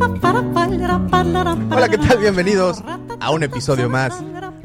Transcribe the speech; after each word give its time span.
Hola, 0.00 1.88
¿qué 1.90 1.98
tal? 1.98 2.18
Bienvenidos 2.18 2.82
a 3.20 3.30
un 3.32 3.42
episodio 3.42 3.90
más 3.90 4.14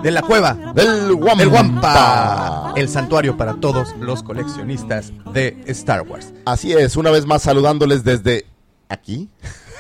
de 0.02 0.10
La 0.10 0.22
Cueva 0.22 0.54
Del 0.74 1.12
Wampa. 1.12 1.44
El 1.44 1.50
Wampa, 1.50 2.74
el 2.78 2.88
santuario 2.88 3.36
para 3.36 3.56
todos 3.56 3.94
los 4.00 4.24
coleccionistas 4.24 5.12
de 5.34 5.62
Star 5.66 6.04
Wars. 6.04 6.32
Así 6.46 6.72
es, 6.72 6.96
una 6.96 7.12
vez 7.12 7.26
más 7.26 7.42
saludándoles 7.42 8.06
desde 8.06 8.46
aquí. 8.88 9.30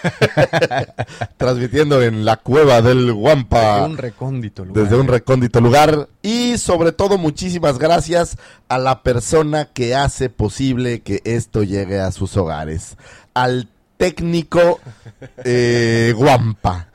Transmitiendo 1.37 2.01
en 2.01 2.25
la 2.25 2.35
cueva 2.35 2.81
del 2.81 3.11
Wampa. 3.13 3.75
Desde 3.75 3.85
un 3.85 3.97
recóndito 3.97 4.65
lugar. 4.65 4.83
Desde 4.83 4.99
un 4.99 5.07
recóndito 5.07 5.61
lugar. 5.61 6.09
Y 6.21 6.57
sobre 6.57 6.91
todo, 6.91 7.17
muchísimas 7.17 7.79
gracias 7.79 8.37
a 8.67 8.77
la 8.77 9.03
persona 9.03 9.69
que 9.71 9.95
hace 9.95 10.29
posible 10.29 10.99
que 10.99 11.21
esto 11.23 11.63
llegue 11.63 12.01
a 12.01 12.11
sus 12.11 12.35
hogares. 12.35 12.97
Al 13.33 13.69
técnico 13.97 14.79
eh, 15.43 16.13
Wampa. 16.17 16.87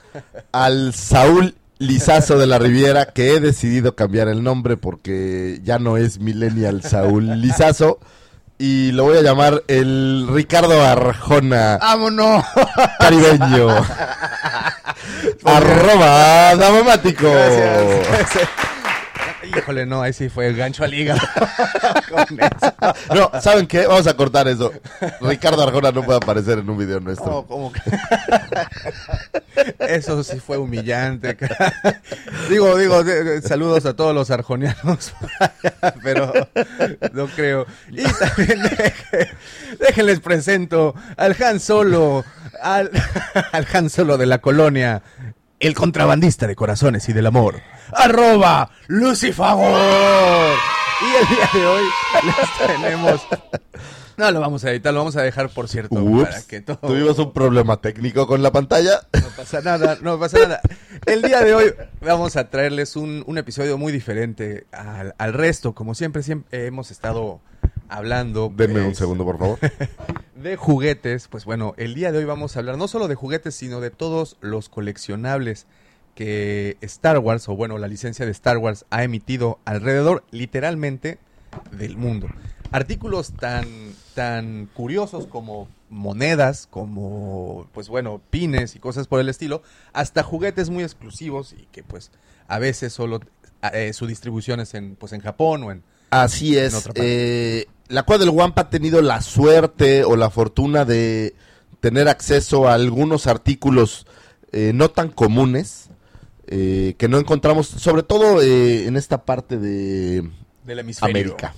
Al 0.53 0.93
Saúl 0.95 1.55
Lizazo 1.79 2.39
de 2.39 2.47
la 2.47 2.59
Riviera, 2.59 3.07
que 3.07 3.35
he 3.35 3.41
decidido 3.41 3.95
cambiar 3.95 4.29
el 4.29 4.43
nombre 4.43 4.77
porque 4.77 5.61
ya 5.65 5.79
no 5.79 5.97
es 5.97 6.19
Millennial 6.19 6.83
Saúl 6.83 7.41
Lizazo. 7.41 7.99
Y 8.59 8.93
lo 8.93 9.05
voy 9.05 9.17
a 9.17 9.23
llamar 9.23 9.63
el 9.69 10.29
Ricardo 10.31 10.85
Arjona 10.85 11.79
¡Vámonos! 11.79 12.45
caribeño. 12.99 13.69
Arroba. 15.45 16.55
Gracias. 16.55 18.49
Híjole, 19.57 19.87
no, 19.87 20.03
ahí 20.03 20.13
sí 20.13 20.29
fue 20.29 20.47
el 20.47 20.57
gancho 20.57 20.85
al 20.85 20.95
hígado. 20.95 21.21
No, 23.15 23.31
¿saben 23.41 23.67
qué? 23.67 23.87
Vamos 23.87 24.07
a 24.07 24.15
cortar 24.15 24.49
eso. 24.49 24.73
Ricardo 25.21 25.63
Arjona 25.63 25.93
no 25.93 26.03
puede 26.03 26.19
aparecer 26.19 26.59
en 26.59 26.69
un 26.71 26.77
video 26.79 27.01
nuestro. 27.01 27.27
No, 27.27 27.43
¿cómo 27.47 27.73
que? 27.73 27.81
Eso 29.79 30.23
sí 30.25 30.41
fue 30.41 30.59
humillante. 30.59 31.37
digo, 32.49 32.77
digo, 32.77 33.03
saludos 33.47 33.87
a 33.87 33.95
todos 33.95 34.15
los 34.15 34.31
arjonianos, 34.31 35.13
pero 36.03 36.33
no 37.13 37.27
creo. 37.29 37.67
Y 37.91 38.03
también 38.05 38.63
deje- 38.63 39.31
déjenles 39.79 40.21
presento 40.21 40.95
al 41.17 41.37
Han 41.43 41.61
Solo, 41.61 42.25
al, 42.63 42.91
al 43.53 43.67
Han 43.73 43.91
Solo 43.91 44.19
de 44.19 44.27
la 44.27 44.39
colonia, 44.39 45.03
el 45.61 45.75
contrabandista 45.75 46.47
de 46.47 46.57
corazones 46.57 47.09
y 47.09 47.13
del 47.13 47.27
amor, 47.27 47.61
arroba 47.93 48.71
Lucifagor. 48.89 50.57
Y 51.03 51.23
el 51.23 51.29
día 51.29 51.51
de 51.53 51.67
hoy 51.67 51.85
les 52.25 52.67
tenemos... 52.67 53.21
No 54.17 54.31
lo 54.31 54.41
vamos 54.41 54.65
a 54.67 54.71
editar, 54.71 54.93
lo 54.93 55.01
vamos 55.01 55.17
a 55.17 55.23
dejar 55.23 55.49
por 55.49 55.67
cierto 55.67 55.95
Ups, 56.03 56.29
para 56.29 56.43
que 56.43 56.61
todo... 56.61 56.77
tuvimos 56.77 57.19
un 57.19 57.33
problema 57.33 57.79
técnico 57.79 58.27
con 58.27 58.43
la 58.43 58.53
pantalla. 58.53 59.01
No 59.15 59.29
pasa 59.35 59.63
nada, 59.63 59.97
no 60.03 60.19
pasa 60.19 60.39
nada. 60.41 60.61
El 61.07 61.23
día 61.23 61.41
de 61.41 61.55
hoy 61.55 61.75
vamos 62.03 62.37
a 62.37 62.51
traerles 62.51 62.97
un, 62.97 63.25
un 63.27 63.39
episodio 63.39 63.79
muy 63.79 63.93
diferente 63.93 64.67
al, 64.73 65.15
al 65.17 65.33
resto. 65.33 65.75
Como 65.75 65.95
siempre, 65.95 66.23
siempre 66.23 66.67
hemos 66.67 66.91
estado 66.91 67.41
hablando 67.91 68.53
Denme 68.55 68.81
un 68.83 68.95
segundo, 68.95 69.25
por 69.25 69.39
favor. 69.39 69.59
de 70.35 70.57
juguetes. 70.57 71.29
Pues 71.29 71.45
bueno, 71.45 71.75
el 71.77 71.95
día 71.95 72.13
de 72.13 72.19
hoy 72.19 72.25
vamos 72.25 72.57
a 72.57 72.61
hablar 72.61 72.79
no 72.79 72.89
solo 72.89 73.09
de 73.09 73.15
juguetes, 73.15 73.55
sino 73.55 73.81
de 73.81 73.91
todos 73.91 74.37
los 74.41 74.69
coleccionables 74.69 75.67
que 76.15 76.77
Star 76.81 77.19
Wars, 77.19 77.49
o 77.49 77.57
bueno, 77.57 77.79
la 77.79 77.89
licencia 77.89 78.25
de 78.27 78.33
Star 78.33 78.59
Wars 78.59 78.85
ha 78.91 79.05
emitido 79.05 79.59
alrededor, 79.65 80.25
literalmente, 80.31 81.19
del 81.73 81.97
mundo. 81.97 82.29
Artículos 82.73 83.33
tan, 83.33 83.67
tan 84.15 84.67
curiosos 84.75 85.27
como 85.27 85.69
monedas, 85.89 86.69
como, 86.71 87.67
pues 87.73 87.89
bueno, 87.89 88.21
pines 88.31 88.77
y 88.77 88.79
cosas 88.79 89.09
por 89.09 89.19
el 89.21 89.29
estilo, 89.29 89.63
hasta 89.93 90.23
juguetes 90.23 90.71
muy 90.71 90.85
exclusivos 90.85 91.53
y 91.53 91.67
que 91.73 91.83
pues 91.83 92.13
a 92.47 92.59
veces 92.61 92.93
solo 92.93 93.21
eh, 93.73 93.93
su 93.93 94.07
distribución 94.07 94.61
es 94.61 94.75
en, 94.75 94.95
pues, 94.97 95.13
en 95.13 95.21
Japón 95.21 95.63
o 95.65 95.73
en... 95.73 95.83
Así 96.11 96.57
En 96.59 96.65
es. 96.67 96.75
otra 96.75 96.93
parte. 96.93 97.61
eh, 97.61 97.67
la 97.91 98.03
cueva 98.05 98.21
del 98.25 98.31
Wampa 98.31 98.63
ha 98.63 98.71
tenido 98.71 99.03
la 99.03 99.21
suerte 99.21 100.05
o 100.05 100.17
la 100.17 100.31
fortuna 100.31 100.85
de 100.85 101.35
tener 101.81 102.09
acceso 102.09 102.69
a 102.69 102.75
algunos 102.75 103.27
artículos 103.27 104.07
eh, 104.53 104.73
no 104.75 104.91
tan 104.91 105.09
comunes 105.11 105.89
eh, 106.47 106.95
que 106.99 107.09
no 107.09 107.19
encontramos, 107.19 107.67
sobre 107.69 108.03
todo 108.03 108.43
eh, 108.43 108.87
en 108.87 108.97
esta 108.97 109.25
parte 109.25 109.59
de 109.59 110.29
Del 110.65 110.79
hemisferio. 110.81 111.15
América. 111.15 111.55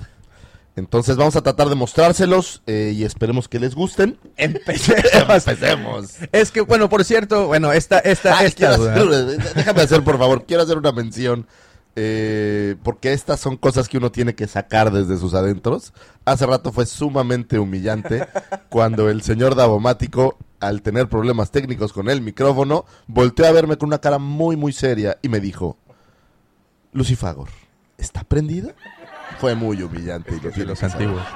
Entonces 0.75 1.17
vamos 1.17 1.37
a 1.37 1.43
tratar 1.43 1.69
de 1.69 1.75
mostrárselos 1.75 2.63
eh, 2.67 2.93
y 2.95 3.05
esperemos 3.05 3.47
que 3.49 3.59
les 3.61 3.75
gusten. 3.75 4.19
Empecemos. 4.39 5.05
Empecemos. 5.47 6.15
Es 6.33 6.51
que, 6.51 6.63
bueno, 6.63 6.89
por 6.89 7.05
cierto, 7.05 7.47
bueno, 7.47 7.73
esta, 7.73 7.99
esta, 7.99 8.43
esta 8.45 8.75
hacer- 8.75 9.37
déjame 9.55 9.83
hacer, 9.83 10.03
por 10.03 10.17
favor, 10.19 10.45
quiero 10.47 10.63
hacer 10.63 10.79
una 10.79 10.93
mención. 10.93 11.47
Eh, 11.95 12.77
porque 12.83 13.13
estas 13.13 13.41
son 13.41 13.57
cosas 13.57 13.89
que 13.89 13.99
uno 13.99 14.11
tiene 14.11 14.35
que 14.35 14.47
sacar 14.47 14.91
desde 14.93 15.19
sus 15.19 15.35
adentros. 15.35 15.93
Hace 16.25 16.47
rato 16.47 16.73
fue 16.73 16.87
sumamente 16.87 17.59
humillante 17.59 18.27
cuando 18.69 19.11
el 19.11 19.23
señor 19.23 19.55
Davomático, 19.55 20.39
al 20.61 20.83
tener 20.83 21.09
problemas 21.09 21.51
técnicos 21.51 21.93
con 21.93 22.09
el 22.09 22.23
micrófono, 22.23 22.85
volteó 23.07 23.47
a 23.47 23.53
verme 23.53 23.77
con 23.77 23.89
una 23.89 24.01
cara 24.01 24.19
muy, 24.19 24.57
muy 24.57 24.73
seria 24.73 25.19
y 25.23 25.29
me 25.29 25.41
dijo: 25.41 25.77
Lucifagor, 26.93 27.49
¿está 27.99 28.25
prendida? 28.25 28.75
Fue 29.43 29.57
muy 29.57 29.83
humillante. 29.83 30.31
los 30.41 30.55
que 30.55 30.89
saber. 30.89 31.09
antiguos. 31.09 31.27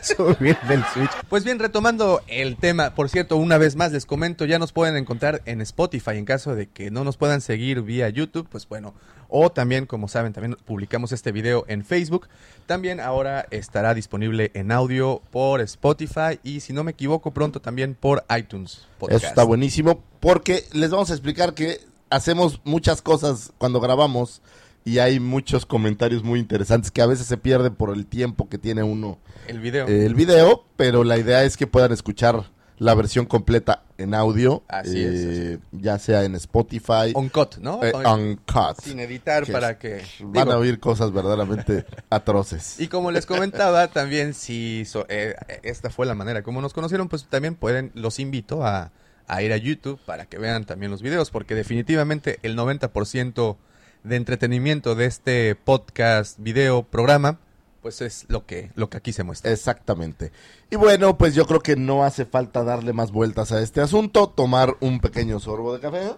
Subir 0.00 0.56
del 0.68 0.84
Switch. 0.92 1.10
Pues 1.28 1.42
bien, 1.42 1.58
retomando 1.58 2.22
el 2.28 2.56
tema, 2.56 2.94
por 2.94 3.08
cierto, 3.08 3.36
una 3.36 3.58
vez 3.58 3.74
más 3.74 3.90
les 3.90 4.06
comento, 4.06 4.44
ya 4.44 4.60
nos 4.60 4.70
pueden 4.70 4.96
encontrar 4.96 5.42
en 5.44 5.60
Spotify 5.60 6.12
en 6.12 6.24
caso 6.24 6.54
de 6.54 6.68
que 6.68 6.92
no 6.92 7.02
nos 7.02 7.16
puedan 7.16 7.40
seguir 7.40 7.82
vía 7.82 8.08
YouTube, 8.10 8.46
pues 8.48 8.68
bueno, 8.68 8.94
o 9.28 9.50
también, 9.50 9.86
como 9.86 10.06
saben, 10.06 10.32
también 10.32 10.56
publicamos 10.64 11.10
este 11.10 11.32
video 11.32 11.64
en 11.66 11.84
Facebook. 11.84 12.28
También 12.66 13.00
ahora 13.00 13.46
estará 13.50 13.92
disponible 13.92 14.52
en 14.54 14.70
audio 14.70 15.20
por 15.32 15.62
Spotify 15.62 16.38
y 16.44 16.60
si 16.60 16.72
no 16.72 16.84
me 16.84 16.92
equivoco 16.92 17.32
pronto 17.32 17.60
también 17.60 17.96
por 17.96 18.24
iTunes. 18.38 18.86
Podcast. 19.00 19.24
Eso 19.24 19.30
está 19.30 19.42
buenísimo 19.42 20.00
porque 20.20 20.64
les 20.70 20.92
vamos 20.92 21.10
a 21.10 21.14
explicar 21.14 21.54
que 21.54 21.80
hacemos 22.08 22.60
muchas 22.62 23.02
cosas 23.02 23.52
cuando 23.58 23.80
grabamos 23.80 24.42
y 24.84 24.98
hay 24.98 25.18
muchos 25.20 25.64
comentarios 25.66 26.22
muy 26.22 26.38
interesantes 26.40 26.90
que 26.90 27.02
a 27.02 27.06
veces 27.06 27.26
se 27.26 27.36
pierden 27.36 27.74
por 27.74 27.94
el 27.94 28.06
tiempo 28.06 28.48
que 28.48 28.58
tiene 28.58 28.82
uno 28.82 29.18
El 29.48 29.60
video. 29.60 29.86
eh, 29.88 30.04
el 30.06 30.14
video, 30.14 30.64
pero 30.76 31.04
la 31.04 31.16
idea 31.18 31.44
es 31.44 31.56
que 31.56 31.66
puedan 31.66 31.92
escuchar 31.92 32.44
la 32.76 32.92
versión 32.94 33.24
completa 33.26 33.84
en 33.98 34.14
audio, 34.14 34.64
Así 34.66 35.00
es, 35.00 35.14
eh, 35.14 35.58
ya 35.70 35.98
sea 36.00 36.24
en 36.24 36.34
Spotify, 36.34 37.12
Uncut, 37.14 37.58
¿no? 37.58 37.80
eh, 37.84 37.92
uncut. 37.94 38.80
Sin 38.82 38.98
editar 38.98 39.44
Que 39.44 39.52
para 39.52 39.78
que... 39.78 40.02
Van 40.20 40.32
digo, 40.46 40.52
a 40.52 40.58
oír 40.58 40.80
cosas 40.80 41.12
verdaderamente 41.12 41.86
atroces. 42.10 42.80
Y 42.80 42.88
como 42.88 43.12
les 43.12 43.26
comentaba, 43.26 43.86
también 43.88 44.34
si 44.34 44.84
so- 44.86 45.06
eh, 45.08 45.36
esta 45.62 45.88
fue 45.88 46.04
la 46.04 46.16
manera 46.16 46.42
como 46.42 46.60
nos 46.60 46.72
conocieron, 46.74 47.08
pues 47.08 47.26
también 47.30 47.54
pueden, 47.54 47.92
los 47.94 48.18
invito 48.18 48.66
a, 48.66 48.90
a 49.28 49.42
ir 49.42 49.52
a 49.52 49.56
YouTube 49.56 50.00
para 50.04 50.26
que 50.26 50.38
vean 50.38 50.64
también 50.64 50.90
los 50.90 51.00
videos, 51.00 51.30
porque 51.30 51.54
definitivamente 51.54 52.40
el 52.42 52.56
90% 52.58 53.56
de 54.04 54.16
entretenimiento 54.16 54.94
de 54.94 55.06
este 55.06 55.54
podcast, 55.56 56.38
video, 56.38 56.82
programa, 56.82 57.38
pues 57.82 58.02
es 58.02 58.26
lo 58.28 58.46
que, 58.46 58.70
lo 58.76 58.88
que 58.88 58.98
aquí 58.98 59.12
se 59.12 59.24
muestra. 59.24 59.50
Exactamente. 59.50 60.30
Y 60.70 60.76
bueno, 60.76 61.18
pues 61.18 61.34
yo 61.34 61.46
creo 61.46 61.60
que 61.60 61.74
no 61.74 62.04
hace 62.04 62.26
falta 62.26 62.62
darle 62.62 62.92
más 62.92 63.10
vueltas 63.10 63.50
a 63.50 63.60
este 63.60 63.80
asunto, 63.80 64.28
tomar 64.28 64.76
un 64.80 65.00
pequeño 65.00 65.40
sorbo 65.40 65.74
de 65.74 65.80
café. 65.80 66.12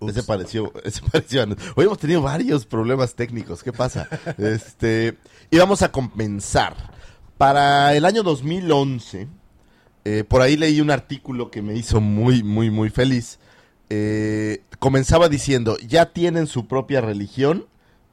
Ese 0.00 0.22
pareció, 0.22 0.72
ese 0.84 1.00
pareció. 1.12 1.44
Hoy 1.76 1.84
hemos 1.84 1.98
tenido 1.98 2.20
varios 2.22 2.66
problemas 2.66 3.14
técnicos. 3.14 3.62
¿Qué 3.62 3.72
pasa? 3.72 4.08
este, 4.38 5.16
y 5.50 5.58
vamos 5.58 5.82
a 5.82 5.90
compensar. 5.90 6.76
Para 7.36 7.94
el 7.94 8.04
año 8.04 8.24
2011, 8.24 9.28
eh, 10.04 10.24
por 10.24 10.42
ahí 10.42 10.56
leí 10.56 10.80
un 10.80 10.90
artículo 10.90 11.52
que 11.52 11.62
me 11.62 11.74
hizo 11.74 12.00
muy, 12.00 12.42
muy, 12.42 12.70
muy 12.70 12.90
feliz. 12.90 13.38
Eh, 13.90 14.62
comenzaba 14.78 15.28
diciendo, 15.28 15.76
ya 15.78 16.12
tienen 16.12 16.46
su 16.46 16.66
propia 16.66 17.00
religión 17.00 17.66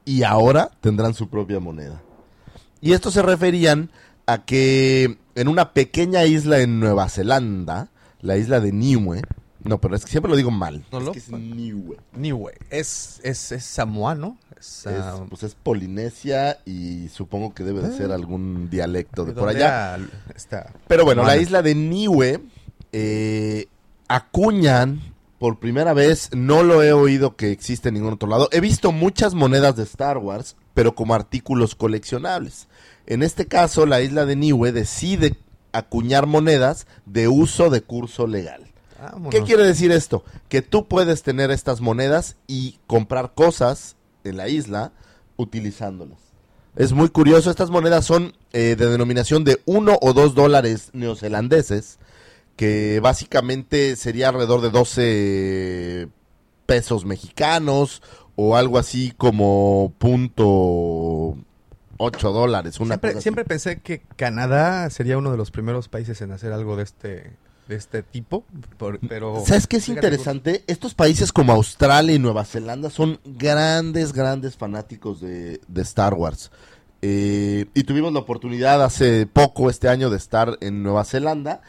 y 0.04 0.22
ahora 0.22 0.70
tendrán 0.80 1.14
su 1.14 1.28
propia 1.28 1.60
moneda. 1.60 2.02
Y 2.80 2.92
esto 2.92 3.10
se 3.10 3.22
referían 3.22 3.90
a 4.26 4.44
que 4.44 5.18
en 5.34 5.48
una 5.48 5.72
pequeña 5.72 6.24
isla 6.24 6.60
en 6.60 6.80
Nueva 6.80 7.08
Zelanda, 7.08 7.88
la 8.20 8.36
isla 8.36 8.60
de 8.60 8.72
Niue, 8.72 9.22
no, 9.66 9.80
pero 9.80 9.96
es 9.96 10.04
que 10.04 10.10
siempre 10.10 10.30
lo 10.30 10.36
digo 10.36 10.50
mal. 10.50 10.84
No 10.92 11.00
es 11.00 11.10
que 11.10 11.18
es 11.18 11.30
Niue. 11.30 11.96
Niue, 12.12 12.54
es, 12.70 13.20
es, 13.24 13.52
es 13.52 13.64
samoano. 13.64 14.38
Es, 14.58 14.86
Es, 14.86 14.86
ah, 14.86 15.26
pues 15.28 15.42
es 15.42 15.54
Polinesia 15.54 16.58
y 16.64 17.08
supongo 17.08 17.52
que 17.52 17.64
debe 17.64 17.82
de 17.82 17.96
ser 17.96 18.12
algún 18.12 18.70
dialecto 18.70 19.24
de 19.24 19.32
¿de 19.32 19.40
por 19.40 19.48
allá. 19.48 19.98
esta 20.34 20.72
Pero 20.86 21.04
bueno, 21.04 21.24
la 21.24 21.36
isla 21.36 21.62
de 21.62 21.74
Niue 21.74 22.40
eh, 22.92 23.66
acuñan 24.08 25.00
por 25.38 25.58
primera 25.58 25.92
vez, 25.92 26.30
no 26.34 26.62
lo 26.62 26.82
he 26.82 26.92
oído 26.92 27.36
que 27.36 27.50
existe 27.50 27.88
en 27.88 27.94
ningún 27.94 28.14
otro 28.14 28.28
lado. 28.28 28.48
He 28.52 28.60
visto 28.60 28.92
muchas 28.92 29.34
monedas 29.34 29.76
de 29.76 29.82
Star 29.82 30.18
Wars, 30.18 30.56
pero 30.74 30.94
como 30.94 31.14
artículos 31.14 31.74
coleccionables. 31.74 32.68
En 33.06 33.22
este 33.22 33.46
caso, 33.46 33.86
la 33.86 34.00
isla 34.00 34.24
de 34.24 34.36
Niue 34.36 34.72
decide 34.72 35.36
acuñar 35.72 36.26
monedas 36.26 36.86
de 37.04 37.28
uso 37.28 37.70
de 37.70 37.82
curso 37.82 38.26
legal. 38.26 38.72
Vámonos. 39.00 39.30
¿Qué 39.30 39.42
quiere 39.42 39.64
decir 39.64 39.92
esto? 39.92 40.24
Que 40.48 40.62
tú 40.62 40.88
puedes 40.88 41.22
tener 41.22 41.50
estas 41.50 41.80
monedas 41.80 42.36
y 42.46 42.78
comprar 42.86 43.34
cosas 43.34 43.96
en 44.24 44.38
la 44.38 44.48
isla 44.48 44.92
utilizándolas. 45.36 46.18
Es 46.76 46.92
muy 46.92 47.08
curioso, 47.08 47.50
estas 47.50 47.70
monedas 47.70 48.04
son 48.04 48.34
eh, 48.52 48.76
de 48.76 48.88
denominación 48.88 49.44
de 49.44 49.60
1 49.64 49.98
o 50.00 50.12
2 50.12 50.34
dólares 50.34 50.90
neozelandeses, 50.92 51.98
que 52.56 53.00
básicamente 53.00 53.96
sería 53.96 54.28
alrededor 54.30 54.60
de 54.62 54.70
12 54.70 56.08
pesos 56.66 57.04
mexicanos 57.04 58.02
o 58.34 58.56
algo 58.56 58.78
así 58.78 59.12
como 59.16 59.92
punto 59.98 61.36
8 61.98 62.32
dólares. 62.32 62.80
Una 62.80 62.94
Siempre, 62.96 63.20
siempre 63.20 63.44
pensé 63.44 63.80
que 63.80 64.00
Canadá 64.16 64.88
sería 64.90 65.18
uno 65.18 65.30
de 65.30 65.36
los 65.36 65.50
primeros 65.50 65.88
países 65.88 66.20
en 66.20 66.32
hacer 66.32 66.52
algo 66.52 66.76
de 66.76 66.82
este 66.84 67.32
de 67.68 67.74
este 67.74 68.04
tipo, 68.04 68.44
por- 68.78 69.00
pero 69.08 69.42
¿Sabes 69.44 69.66
qué 69.66 69.78
es 69.78 69.88
interesante? 69.88 70.62
Estos 70.68 70.94
países 70.94 71.32
como 71.32 71.52
Australia 71.52 72.14
y 72.14 72.18
Nueva 72.20 72.44
Zelanda 72.44 72.90
son 72.90 73.18
grandes, 73.24 74.12
grandes 74.12 74.56
fanáticos 74.56 75.20
de, 75.20 75.60
de 75.66 75.82
Star 75.82 76.14
Wars. 76.14 76.52
Eh, 77.02 77.66
y 77.74 77.82
tuvimos 77.82 78.12
la 78.12 78.20
oportunidad 78.20 78.84
hace 78.84 79.26
poco, 79.26 79.68
este 79.68 79.88
año, 79.88 80.10
de 80.10 80.16
estar 80.16 80.56
en 80.60 80.84
Nueva 80.84 81.04
Zelanda. 81.04 81.60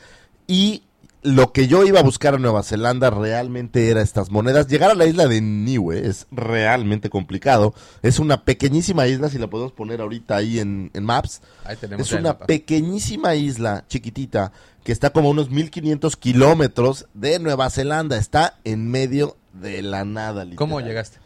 Y 0.48 0.84
lo 1.24 1.52
que 1.52 1.68
yo 1.68 1.84
iba 1.86 2.00
a 2.00 2.04
buscar 2.04 2.36
en 2.36 2.42
Nueva 2.42 2.64
Zelanda 2.64 3.10
realmente 3.10 3.90
era 3.90 4.02
estas 4.02 4.32
monedas. 4.32 4.68
Llegar 4.68 4.92
a 4.92 4.96
la 4.96 5.06
isla 5.06 5.28
de 5.28 5.42
Niue 5.42 6.08
es 6.08 6.28
realmente 6.32 7.10
complicado. 7.10 7.74
Es 8.02 8.20
una 8.20 8.46
pequeñísima 8.46 9.08
isla, 9.08 9.30
si 9.30 9.38
la 9.38 9.48
podemos 9.48 9.74
poner 9.74 10.00
ahorita 10.00 10.38
ahí 10.38 10.60
en, 10.60 10.90
en 10.94 11.04
Maps. 11.04 11.42
Ahí 11.66 11.76
tenemos 11.76 12.08
Es 12.08 12.18
una 12.18 12.38
pequeñísima 12.38 13.36
isla 13.36 13.84
chiquitita 13.90 14.54
que 14.84 14.92
está 14.94 15.10
como 15.10 15.28
a 15.28 15.32
unos 15.32 15.50
1500 15.50 16.16
kilómetros 16.16 17.08
de 17.14 17.40
Nueva 17.40 17.70
Zelanda. 17.70 18.18
Está 18.18 18.58
en 18.64 18.90
medio 18.90 19.36
de 19.54 19.82
la 19.82 20.06
nada. 20.06 20.46
literal. 20.46 20.58
¿Cómo 20.58 20.80
llegaste? 20.80 21.18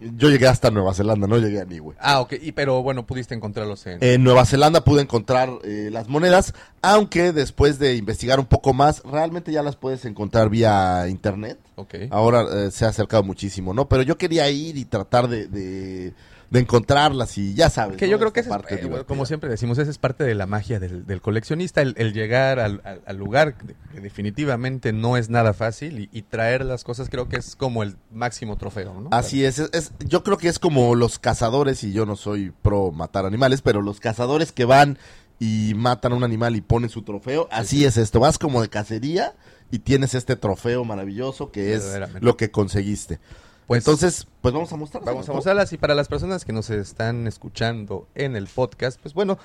Yo 0.00 0.28
llegué 0.28 0.46
hasta 0.46 0.70
Nueva 0.70 0.92
Zelanda, 0.92 1.26
no 1.26 1.38
llegué 1.38 1.60
a 1.60 1.64
Niue. 1.64 1.94
Ah, 1.98 2.20
ok, 2.20 2.34
y, 2.40 2.52
pero 2.52 2.82
bueno, 2.82 3.06
pudiste 3.06 3.34
encontrarlos 3.34 3.86
en... 3.86 4.02
En 4.02 4.22
Nueva 4.24 4.44
Zelanda 4.44 4.84
pude 4.84 5.02
encontrar 5.02 5.50
eh, 5.62 5.88
las 5.92 6.08
monedas, 6.08 6.52
aunque 6.82 7.32
después 7.32 7.78
de 7.78 7.96
investigar 7.96 8.40
un 8.40 8.46
poco 8.46 8.74
más, 8.74 9.02
realmente 9.04 9.52
ya 9.52 9.62
las 9.62 9.76
puedes 9.76 10.04
encontrar 10.04 10.50
vía 10.50 11.06
internet. 11.08 11.58
ok. 11.76 11.94
Ahora 12.10 12.42
eh, 12.42 12.70
se 12.70 12.84
ha 12.84 12.88
acercado 12.88 13.22
muchísimo, 13.22 13.72
¿no? 13.72 13.88
Pero 13.88 14.02
yo 14.02 14.18
quería 14.18 14.50
ir 14.50 14.76
y 14.76 14.84
tratar 14.84 15.28
de, 15.28 15.46
de, 15.46 16.12
de 16.50 16.60
encontrarlas 16.60 17.36
y 17.38 17.54
ya 17.54 17.70
sabes. 17.70 17.96
Que 17.96 18.06
¿no? 18.06 18.12
yo 18.12 18.18
creo 18.18 18.32
que 18.32 18.40
es, 18.40 18.46
parte 18.46 18.74
eh, 18.76 19.04
como 19.06 19.26
siempre 19.26 19.50
decimos, 19.50 19.78
esa 19.78 19.90
es 19.90 19.98
parte 19.98 20.24
de 20.24 20.34
la 20.34 20.46
magia 20.46 20.78
del, 20.78 21.06
del 21.06 21.20
coleccionista, 21.20 21.82
el, 21.82 21.94
el 21.98 22.12
llegar 22.12 22.60
al, 22.60 22.80
al- 22.84 23.02
al 23.06 23.16
lugar 23.16 23.56
que 23.56 24.00
definitivamente 24.00 24.92
no 24.92 25.16
es 25.16 25.30
nada 25.30 25.52
fácil 25.54 25.98
y, 26.00 26.08
y 26.12 26.22
traer 26.22 26.64
las 26.64 26.84
cosas 26.84 27.08
creo 27.08 27.28
que 27.28 27.36
es 27.36 27.56
como 27.56 27.82
el 27.82 27.96
máximo 28.12 28.56
trofeo, 28.56 29.00
¿no? 29.00 29.08
Así 29.12 29.44
es, 29.44 29.58
es, 29.58 29.70
es- 29.72 29.92
yo 30.06 30.22
creo 30.22 30.38
que 30.38 30.48
es 30.48 30.58
como 30.58 30.94
los 30.94 31.18
cazadores, 31.18 31.82
y 31.84 31.92
yo 31.92 32.06
no 32.06 32.16
soy 32.16 32.52
pro 32.62 32.92
matar 32.92 33.26
animales, 33.26 33.60
pero 33.62 33.82
los 33.82 33.98
cazadores 34.00 34.52
que 34.52 34.64
van 34.64 34.98
y 35.40 35.72
matan 35.74 36.12
a 36.12 36.14
un 36.16 36.24
animal 36.24 36.54
y 36.56 36.60
ponen 36.60 36.88
su 36.90 37.02
trofeo, 37.02 37.48
así 37.50 37.84
es 37.84 37.96
esto, 37.96 38.20
vas 38.20 38.38
como 38.38 38.62
de 38.62 38.68
cacería 38.68 39.34
y 39.70 39.80
tienes 39.80 40.14
este 40.14 40.36
trofeo 40.36 40.84
maravilloso 40.84 41.50
que 41.50 41.74
es 41.74 41.84
lo 42.20 42.36
que 42.36 42.50
conseguiste. 42.52 43.18
Pues 43.66 43.82
Entonces, 43.86 44.26
pues 44.42 44.52
vamos 44.52 44.72
a 44.72 44.76
mostrarlas. 44.76 45.14
Vamos 45.14 45.28
a 45.28 45.32
mostrarlas 45.32 45.72
y 45.72 45.78
para 45.78 45.94
las 45.94 46.08
personas 46.08 46.44
que 46.44 46.52
nos 46.52 46.68
están 46.70 47.26
escuchando 47.26 48.06
en 48.14 48.36
el 48.36 48.46
podcast, 48.46 49.00
pues 49.00 49.14
bueno, 49.14 49.38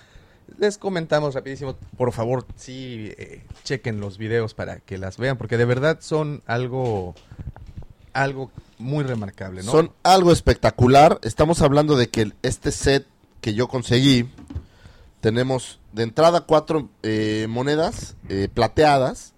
les 0.57 0.77
comentamos 0.77 1.35
rapidísimo, 1.35 1.75
por 1.97 2.11
favor, 2.11 2.45
sí, 2.55 3.13
eh, 3.17 3.43
chequen 3.63 3.99
los 3.99 4.17
videos 4.17 4.53
para 4.53 4.79
que 4.79 4.97
las 4.97 5.17
vean, 5.17 5.37
porque 5.37 5.57
de 5.57 5.65
verdad 5.65 5.99
son 6.01 6.41
algo, 6.47 7.15
algo 8.13 8.51
muy 8.77 9.03
remarcable, 9.03 9.63
¿no? 9.63 9.71
Son 9.71 9.91
algo 10.03 10.31
espectacular. 10.31 11.19
Estamos 11.23 11.61
hablando 11.61 11.95
de 11.95 12.09
que 12.09 12.33
este 12.41 12.71
set 12.71 13.05
que 13.41 13.53
yo 13.53 13.67
conseguí, 13.67 14.29
tenemos 15.21 15.79
de 15.93 16.03
entrada 16.03 16.41
cuatro 16.41 16.89
eh, 17.03 17.47
monedas 17.49 18.15
eh, 18.27 18.49
plateadas. 18.53 19.33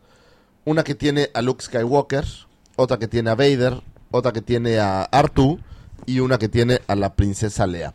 Una 0.63 0.83
que 0.83 0.93
tiene 0.93 1.31
a 1.33 1.41
Luke 1.41 1.63
Skywalker, 1.63 2.25
otra 2.75 2.99
que 2.99 3.07
tiene 3.07 3.31
a 3.31 3.35
Vader, 3.35 3.81
otra 4.11 4.31
que 4.31 4.41
tiene 4.41 4.79
a 4.79 5.03
Artu 5.03 5.59
y 6.05 6.19
una 6.19 6.37
que 6.37 6.49
tiene 6.49 6.81
a 6.87 6.95
la 6.95 7.15
princesa 7.15 7.67
Lea. 7.67 7.93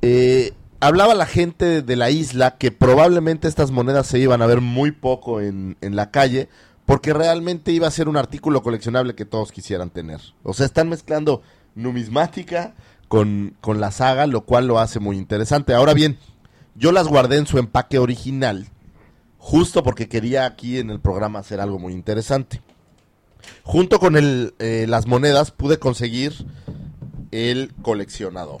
Eh, 0.00 0.52
hablaba 0.80 1.14
la 1.14 1.26
gente 1.26 1.82
de 1.82 1.96
la 1.96 2.10
isla 2.10 2.56
que 2.56 2.70
probablemente 2.72 3.48
estas 3.48 3.70
monedas 3.70 4.06
se 4.06 4.18
iban 4.18 4.42
a 4.42 4.46
ver 4.46 4.60
muy 4.60 4.90
poco 4.90 5.40
en, 5.40 5.76
en 5.80 5.96
la 5.96 6.10
calle 6.10 6.48
porque 6.86 7.12
realmente 7.12 7.72
iba 7.72 7.86
a 7.86 7.92
ser 7.92 8.08
un 8.08 8.16
artículo 8.16 8.62
coleccionable 8.62 9.14
que 9.14 9.24
todos 9.24 9.52
quisieran 9.52 9.90
tener. 9.90 10.20
O 10.42 10.52
sea, 10.52 10.66
están 10.66 10.88
mezclando 10.88 11.42
numismática 11.74 12.74
con, 13.08 13.56
con 13.60 13.80
la 13.80 13.90
saga, 13.90 14.26
lo 14.26 14.44
cual 14.44 14.66
lo 14.66 14.78
hace 14.78 14.98
muy 14.98 15.16
interesante. 15.16 15.74
Ahora 15.74 15.94
bien, 15.94 16.18
yo 16.74 16.92
las 16.92 17.08
guardé 17.08 17.36
en 17.36 17.46
su 17.46 17.58
empaque 17.58 17.98
original, 17.98 18.68
justo 19.38 19.82
porque 19.82 20.08
quería 20.08 20.46
aquí 20.46 20.78
en 20.78 20.90
el 20.90 21.00
programa 21.00 21.38
hacer 21.38 21.60
algo 21.60 21.78
muy 21.78 21.92
interesante. 21.92 22.60
Junto 23.62 23.98
con 23.98 24.16
el, 24.16 24.54
eh, 24.58 24.86
las 24.88 25.06
monedas 25.06 25.50
pude 25.50 25.78
conseguir 25.78 26.46
el 27.30 27.72
coleccionador. 27.82 28.60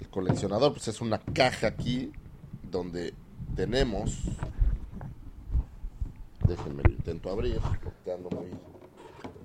El 0.00 0.08
coleccionador 0.08 0.72
pues 0.72 0.88
es 0.88 1.00
una 1.00 1.18
caja 1.18 1.68
aquí 1.68 2.12
donde 2.70 3.14
tenemos... 3.54 4.18
Déjenme 6.46 6.82
lo 6.82 6.90
intento 6.90 7.30
abrir 7.30 7.60
porque 7.82 8.12
ando 8.12 8.30
muy... 8.30 8.46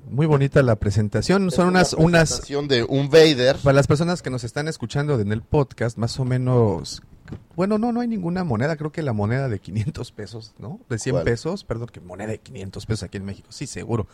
Muy 0.10 0.26
bonita 0.26 0.64
la 0.64 0.78
presentación, 0.78 1.52
son 1.52 1.68
unas, 1.68 1.94
una 1.94 2.06
unas, 2.06 2.30
presentación 2.30 2.68
de 2.70 2.84
un 2.84 3.10
Vader. 3.10 3.58
para 3.58 3.74
las 3.74 3.88
personas 3.88 4.22
que 4.22 4.30
nos 4.30 4.46
están 4.46 4.70
escuchando 4.70 5.20
en 5.20 5.34
el 5.34 5.42
podcast, 5.42 5.98
más 5.98 6.18
o 6.20 6.24
menos, 6.24 7.04
bueno, 7.56 7.78
no, 7.78 7.92
no 7.92 8.02
hay 8.02 8.08
ninguna 8.08 8.44
moneda, 8.44 8.76
creo 8.76 8.92
que 8.92 9.02
la 9.02 9.14
moneda 9.14 9.50
de 9.50 9.60
500 9.60 10.12
pesos, 10.12 10.54
¿no? 10.60 10.80
De 10.90 10.98
100 11.00 11.14
¿Cuál? 11.16 11.24
pesos, 11.26 11.64
perdón, 11.64 11.88
que 11.92 12.00
moneda 12.00 12.30
de 12.32 12.40
500 12.40 12.86
pesos 12.86 13.04
aquí 13.04 13.18
en 13.18 13.26
México, 13.26 13.48
sí, 13.52 13.68
seguro. 13.68 14.08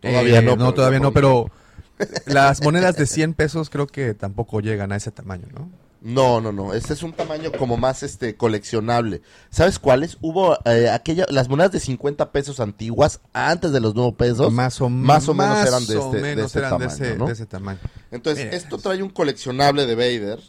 Todavía 0.00 0.42
no, 0.42 0.50
No, 0.52 0.56
pero 0.58 0.74
todavía 0.74 1.00
no, 1.00 1.12
pero 1.12 1.50
las 2.26 2.62
monedas 2.62 2.96
de 2.96 3.06
100 3.06 3.34
pesos 3.34 3.70
creo 3.70 3.86
que 3.86 4.14
tampoco 4.14 4.60
llegan 4.60 4.92
a 4.92 4.96
ese 4.96 5.10
tamaño, 5.10 5.46
¿no? 5.54 5.70
No, 6.06 6.38
no, 6.42 6.52
no. 6.52 6.74
Este 6.74 6.92
es 6.92 7.02
un 7.02 7.14
tamaño 7.14 7.50
como 7.52 7.78
más 7.78 8.02
este 8.02 8.36
coleccionable. 8.36 9.22
¿Sabes 9.48 9.78
cuáles? 9.78 10.18
Hubo 10.20 10.58
eh, 10.66 10.90
aquella, 10.90 11.24
las 11.30 11.48
monedas 11.48 11.72
de 11.72 11.80
50 11.80 12.30
pesos 12.30 12.60
antiguas 12.60 13.22
antes 13.32 13.72
de 13.72 13.80
los 13.80 13.94
9 13.94 14.12
pesos. 14.18 14.52
más 14.52 14.78
o, 14.82 14.90
más 14.90 15.26
o 15.30 15.32
menos 15.34 15.56
más 15.56 15.66
eran 15.66 15.86
de 15.86 15.98
este- 15.98 16.20
de 16.36 16.42
este 16.44 16.58
eran 16.58 16.72
de 16.72 16.78
tamaño, 16.86 17.04
ese, 17.06 17.16
¿no? 17.16 17.26
de 17.26 17.32
ese 17.32 17.46
tamaño. 17.46 17.78
Entonces, 18.10 18.44
Mira. 18.44 18.56
esto 18.58 18.76
trae 18.76 19.02
un 19.02 19.08
coleccionable 19.08 19.86
de 19.86 19.94
Vader 19.94 20.40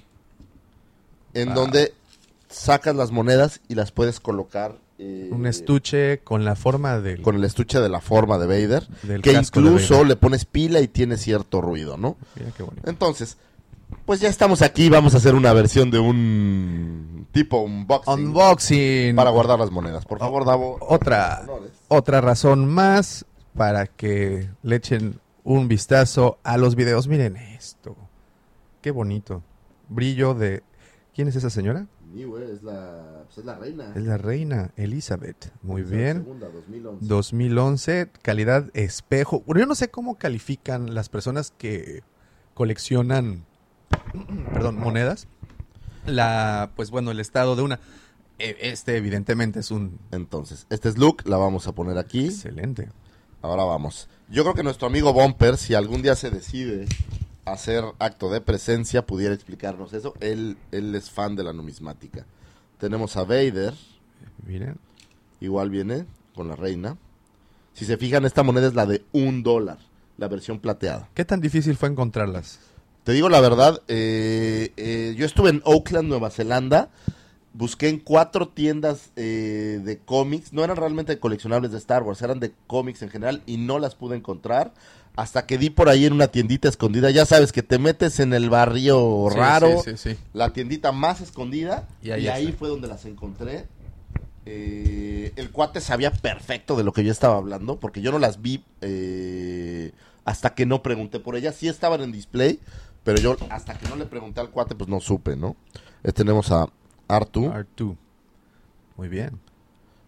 en 1.33 1.49
Ah. 1.49 1.53
donde 1.53 1.93
sacas 2.55 2.95
las 2.95 3.11
monedas 3.11 3.61
y 3.67 3.75
las 3.75 3.91
puedes 3.91 4.19
colocar 4.19 4.77
eh, 4.97 5.29
Un 5.31 5.45
estuche 5.45 6.19
con 6.19 6.45
la 6.45 6.55
forma 6.55 6.99
del, 6.99 7.21
con 7.21 7.35
el 7.35 7.43
estuche 7.43 7.79
de 7.79 7.89
la 7.89 7.99
forma 7.99 8.37
de 8.37 8.47
Vader, 8.47 8.87
del 9.03 9.21
que 9.21 9.33
incluso 9.33 9.95
Vader. 9.95 10.07
le 10.07 10.15
pones 10.15 10.45
pila 10.45 10.79
y 10.79 10.87
tiene 10.87 11.17
cierto 11.17 11.59
ruido, 11.61 11.97
¿no? 11.97 12.15
Mira 12.37 12.51
qué 12.55 12.63
bonito. 12.63 12.89
Entonces, 12.89 13.37
pues 14.05 14.21
ya 14.21 14.29
estamos 14.29 14.61
aquí, 14.61 14.89
vamos 14.89 15.13
a 15.13 15.17
hacer 15.17 15.35
una 15.35 15.51
versión 15.53 15.91
de 15.91 15.99
un 15.99 17.27
tipo 17.33 17.59
unboxing 17.59 18.13
Unboxing. 18.27 19.15
para 19.15 19.31
guardar 19.31 19.59
las 19.59 19.69
monedas. 19.71 20.05
Por 20.05 20.19
favor, 20.19 20.45
Davo. 20.45 20.77
Otra, 20.79 21.45
otra 21.89 22.21
razón 22.21 22.65
más 22.67 23.25
para 23.53 23.87
que 23.87 24.49
le 24.63 24.75
echen 24.77 25.19
un 25.43 25.67
vistazo 25.67 26.39
a 26.43 26.57
los 26.57 26.75
videos. 26.75 27.07
Miren 27.09 27.35
esto. 27.35 27.95
Qué 28.81 28.91
bonito. 28.91 29.43
Brillo 29.89 30.33
de... 30.33 30.63
¿Quién 31.13 31.27
es 31.27 31.35
esa 31.35 31.49
señora? 31.49 31.87
Sí, 32.15 32.23
güey, 32.23 32.49
es 32.49 32.63
la, 32.63 33.23
pues 33.25 33.39
es 33.39 33.45
la 33.45 33.55
reina. 33.55 33.91
Es 33.93 34.03
la 34.03 34.17
reina 34.17 34.71
Elizabeth. 34.77 35.51
Muy 35.61 35.81
bien. 35.81 36.19
segunda, 36.19 36.47
2011. 36.47 37.05
2011, 37.05 38.09
calidad 38.21 38.69
espejo. 38.73 39.43
Bueno, 39.45 39.59
Yo 39.59 39.65
no 39.67 39.75
sé 39.75 39.89
cómo 39.89 40.15
califican 40.15 40.93
las 40.95 41.09
personas 41.09 41.51
que 41.57 42.03
coleccionan, 42.53 43.43
perdón, 44.53 44.79
monedas. 44.79 45.27
La, 46.05 46.71
pues 46.77 46.89
bueno, 46.89 47.11
el 47.11 47.19
estado 47.19 47.57
de 47.57 47.63
una. 47.63 47.79
Eh, 48.39 48.55
Este 48.61 48.95
evidentemente 48.95 49.59
es 49.59 49.71
un 49.71 49.99
Entonces, 50.11 50.67
este 50.69 50.87
es 50.87 50.97
Luke, 50.97 51.29
la 51.29 51.35
vamos 51.35 51.67
a 51.67 51.73
poner 51.73 51.97
aquí. 51.97 52.27
excelente. 52.27 52.87
Ahora 53.41 53.65
vamos. 53.65 54.07
Yo 54.29 54.43
creo 54.43 54.55
que 54.55 54.63
nuestro 54.63 54.87
amigo 54.87 55.11
Bumper, 55.11 55.57
si 55.57 55.73
algún 55.75 56.01
día 56.01 56.15
se 56.15 56.29
decide 56.31 56.85
hacer 57.45 57.83
acto 57.99 58.29
de 58.29 58.41
presencia, 58.41 59.05
pudiera 59.05 59.33
explicarnos 59.33 59.93
eso. 59.93 60.13
Él, 60.19 60.57
él 60.71 60.93
es 60.95 61.09
fan 61.09 61.35
de 61.35 61.43
la 61.43 61.53
numismática. 61.53 62.25
Tenemos 62.77 63.15
a 63.15 63.23
Vader, 63.23 63.73
Miren. 64.45 64.77
igual 65.39 65.69
viene 65.69 66.05
con 66.35 66.47
la 66.47 66.55
reina. 66.55 66.97
Si 67.73 67.85
se 67.85 67.97
fijan, 67.97 68.25
esta 68.25 68.43
moneda 68.43 68.67
es 68.67 68.73
la 68.73 68.85
de 68.85 69.03
un 69.11 69.43
dólar, 69.43 69.77
la 70.17 70.27
versión 70.27 70.59
plateada. 70.59 71.09
¿Qué 71.13 71.25
tan 71.25 71.41
difícil 71.41 71.75
fue 71.75 71.89
encontrarlas? 71.89 72.59
Te 73.03 73.11
digo 73.11 73.29
la 73.29 73.39
verdad, 73.39 73.81
eh, 73.87 74.73
eh, 74.77 75.13
yo 75.17 75.25
estuve 75.25 75.51
en 75.51 75.61
Oakland, 75.63 76.09
Nueva 76.09 76.31
Zelanda, 76.31 76.89
busqué 77.57 77.87
en 77.89 77.99
cuatro 77.99 78.47
tiendas 78.49 79.11
eh, 79.15 79.79
de 79.83 79.97
cómics, 79.97 80.51
no 80.53 80.63
eran 80.63 80.75
realmente 80.77 81.17
coleccionables 81.19 81.71
de 81.71 81.77
Star 81.77 82.03
Wars, 82.03 82.21
eran 82.21 82.39
de 82.39 82.51
cómics 82.67 83.01
en 83.01 83.09
general 83.09 83.41
y 83.45 83.57
no 83.57 83.79
las 83.79 83.95
pude 83.95 84.17
encontrar 84.17 84.73
hasta 85.15 85.45
que 85.45 85.57
di 85.57 85.69
por 85.69 85.87
ahí 85.87 86.05
en 86.05 86.11
una 86.13 86.27
tiendita 86.27 86.67
escondida. 86.67 87.09
Ya 87.09 87.25
sabes 87.25 87.53
que 87.53 87.63
te 87.63 87.79
metes 87.79 88.19
en 88.19 88.33
el 88.33 88.49
barrio 88.49 89.27
Sí, 89.31 89.37
raro, 89.37 89.81
sí, 89.83 89.91
sí, 89.95 90.11
sí. 90.11 90.17
la 90.33 90.51
tiendita 90.51 90.91
más 90.91 91.21
escondida, 91.21 91.87
Y 92.01 92.09
y 92.11 92.27
ahí 92.27 92.51
fue 92.51 92.67
donde 92.67 92.89
las 92.89 93.05
encontré. 93.05 93.65
Eh, 94.45 95.31
el 95.37 95.49
cuate 95.51 95.79
sabía 95.81 96.11
perfecto 96.11 96.75
de 96.75 96.83
lo 96.83 96.91
que 96.91 97.03
yo 97.03 97.11
estaba 97.11 97.37
hablando, 97.37 97.79
porque 97.79 98.01
yo 98.01 98.11
no 98.11 98.19
las 98.19 98.41
vi 98.41 98.63
eh, 98.81 99.91
hasta 100.25 100.53
que 100.53 100.65
no 100.65 100.83
pregunté 100.83 101.19
por 101.21 101.35
ellas. 101.37 101.55
Sí 101.55 101.67
estaban 101.69 102.01
en 102.01 102.11
display, 102.11 102.59
pero 103.05 103.19
yo 103.19 103.37
hasta 103.49 103.77
que 103.77 103.87
no 103.87 103.95
le 103.95 104.05
pregunté 104.05 104.41
al 104.41 104.51
cuate, 104.51 104.75
pues 104.75 104.89
no 104.89 104.99
supe, 104.99 105.35
¿no? 105.37 105.55
Eh, 106.03 106.11
tenemos 106.11 106.51
a 106.51 106.67
Artu. 107.07 107.45
R2. 107.45 107.95
Muy 108.97 109.07
bien. 109.09 109.39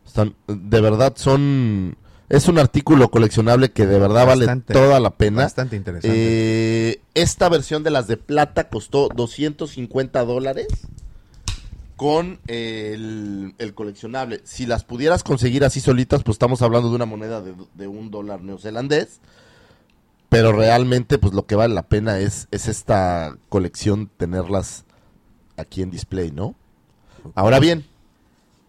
Están, 0.05 0.35
de 0.47 0.81
verdad 0.81 1.13
son... 1.15 1.97
Es 2.29 2.49
un 2.49 2.59
artículo 2.59 3.09
coleccionable 3.09 3.71
que 3.71 3.85
de 3.85 3.99
verdad 3.99 4.25
Bastante. 4.27 4.73
vale 4.73 4.85
toda 4.85 4.99
la 4.99 5.11
pena. 5.11 5.43
Bastante 5.43 5.77
interesante. 5.77 6.17
Eh, 6.17 7.01
esta 7.13 7.47
versión 7.47 7.83
de 7.83 7.91
las 7.91 8.07
de 8.07 8.17
plata 8.17 8.67
costó 8.67 9.07
250 9.15 10.25
dólares 10.25 10.67
con 11.95 12.39
el, 12.47 13.55
el 13.57 13.73
coleccionable. 13.73 14.41
Si 14.43 14.65
las 14.65 14.83
pudieras 14.83 15.23
conseguir 15.23 15.63
así 15.63 15.79
solitas, 15.79 16.23
pues 16.23 16.35
estamos 16.35 16.61
hablando 16.61 16.89
de 16.89 16.95
una 16.95 17.05
moneda 17.05 17.41
de, 17.41 17.55
de 17.75 17.87
un 17.87 18.11
dólar 18.11 18.41
neozelandés. 18.41 19.21
Pero 20.29 20.51
realmente, 20.51 21.17
pues 21.19 21.33
lo 21.33 21.45
que 21.45 21.55
vale 21.55 21.73
la 21.73 21.83
pena 21.87 22.19
es, 22.19 22.49
es 22.51 22.67
esta 22.67 23.37
colección, 23.47 24.11
tenerlas 24.17 24.83
aquí 25.55 25.81
en 25.81 25.91
display, 25.91 26.31
¿no? 26.31 26.55
Ahora 27.35 27.59
bien, 27.59 27.85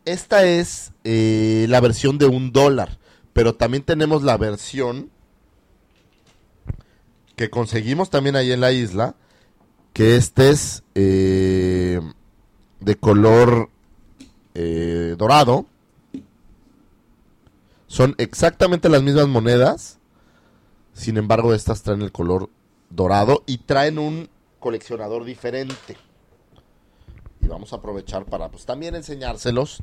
esta 0.04 0.44
es 0.44 0.92
eh, 1.04 1.66
la 1.68 1.80
versión 1.80 2.18
de 2.18 2.26
un 2.26 2.52
dólar, 2.52 2.98
pero 3.32 3.54
también 3.54 3.82
tenemos 3.82 4.22
la 4.22 4.36
versión 4.36 5.10
que 7.36 7.50
conseguimos 7.50 8.10
también 8.10 8.34
ahí 8.34 8.50
en 8.50 8.60
la 8.60 8.72
isla, 8.72 9.14
que 9.92 10.16
este 10.16 10.50
es 10.50 10.82
eh, 10.94 12.00
de 12.80 12.96
color 12.96 13.70
eh, 14.54 15.14
dorado. 15.16 15.66
Son 17.86 18.14
exactamente 18.18 18.88
las 18.88 19.02
mismas 19.02 19.28
monedas, 19.28 19.98
sin 20.92 21.16
embargo 21.16 21.54
estas 21.54 21.82
traen 21.82 22.02
el 22.02 22.12
color 22.12 22.50
dorado 22.90 23.44
y 23.46 23.58
traen 23.58 23.98
un 23.98 24.28
coleccionador 24.58 25.24
diferente. 25.24 25.96
Y 27.48 27.50
vamos 27.50 27.72
a 27.72 27.76
aprovechar 27.76 28.26
para 28.26 28.50
pues 28.50 28.66
también 28.66 28.94
enseñárselos. 28.94 29.82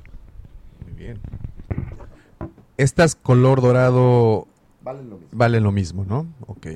Muy 0.83 0.93
bien. 0.93 1.19
Estas 2.77 3.15
color 3.15 3.59
dorado 3.59 4.47
Valen 4.83 5.09
lo 5.09 5.15
mismo. 5.17 5.29
valen 5.31 5.63
lo 5.63 5.71
mismo, 5.71 6.05
¿no? 6.05 6.27
Ok. 6.45 6.67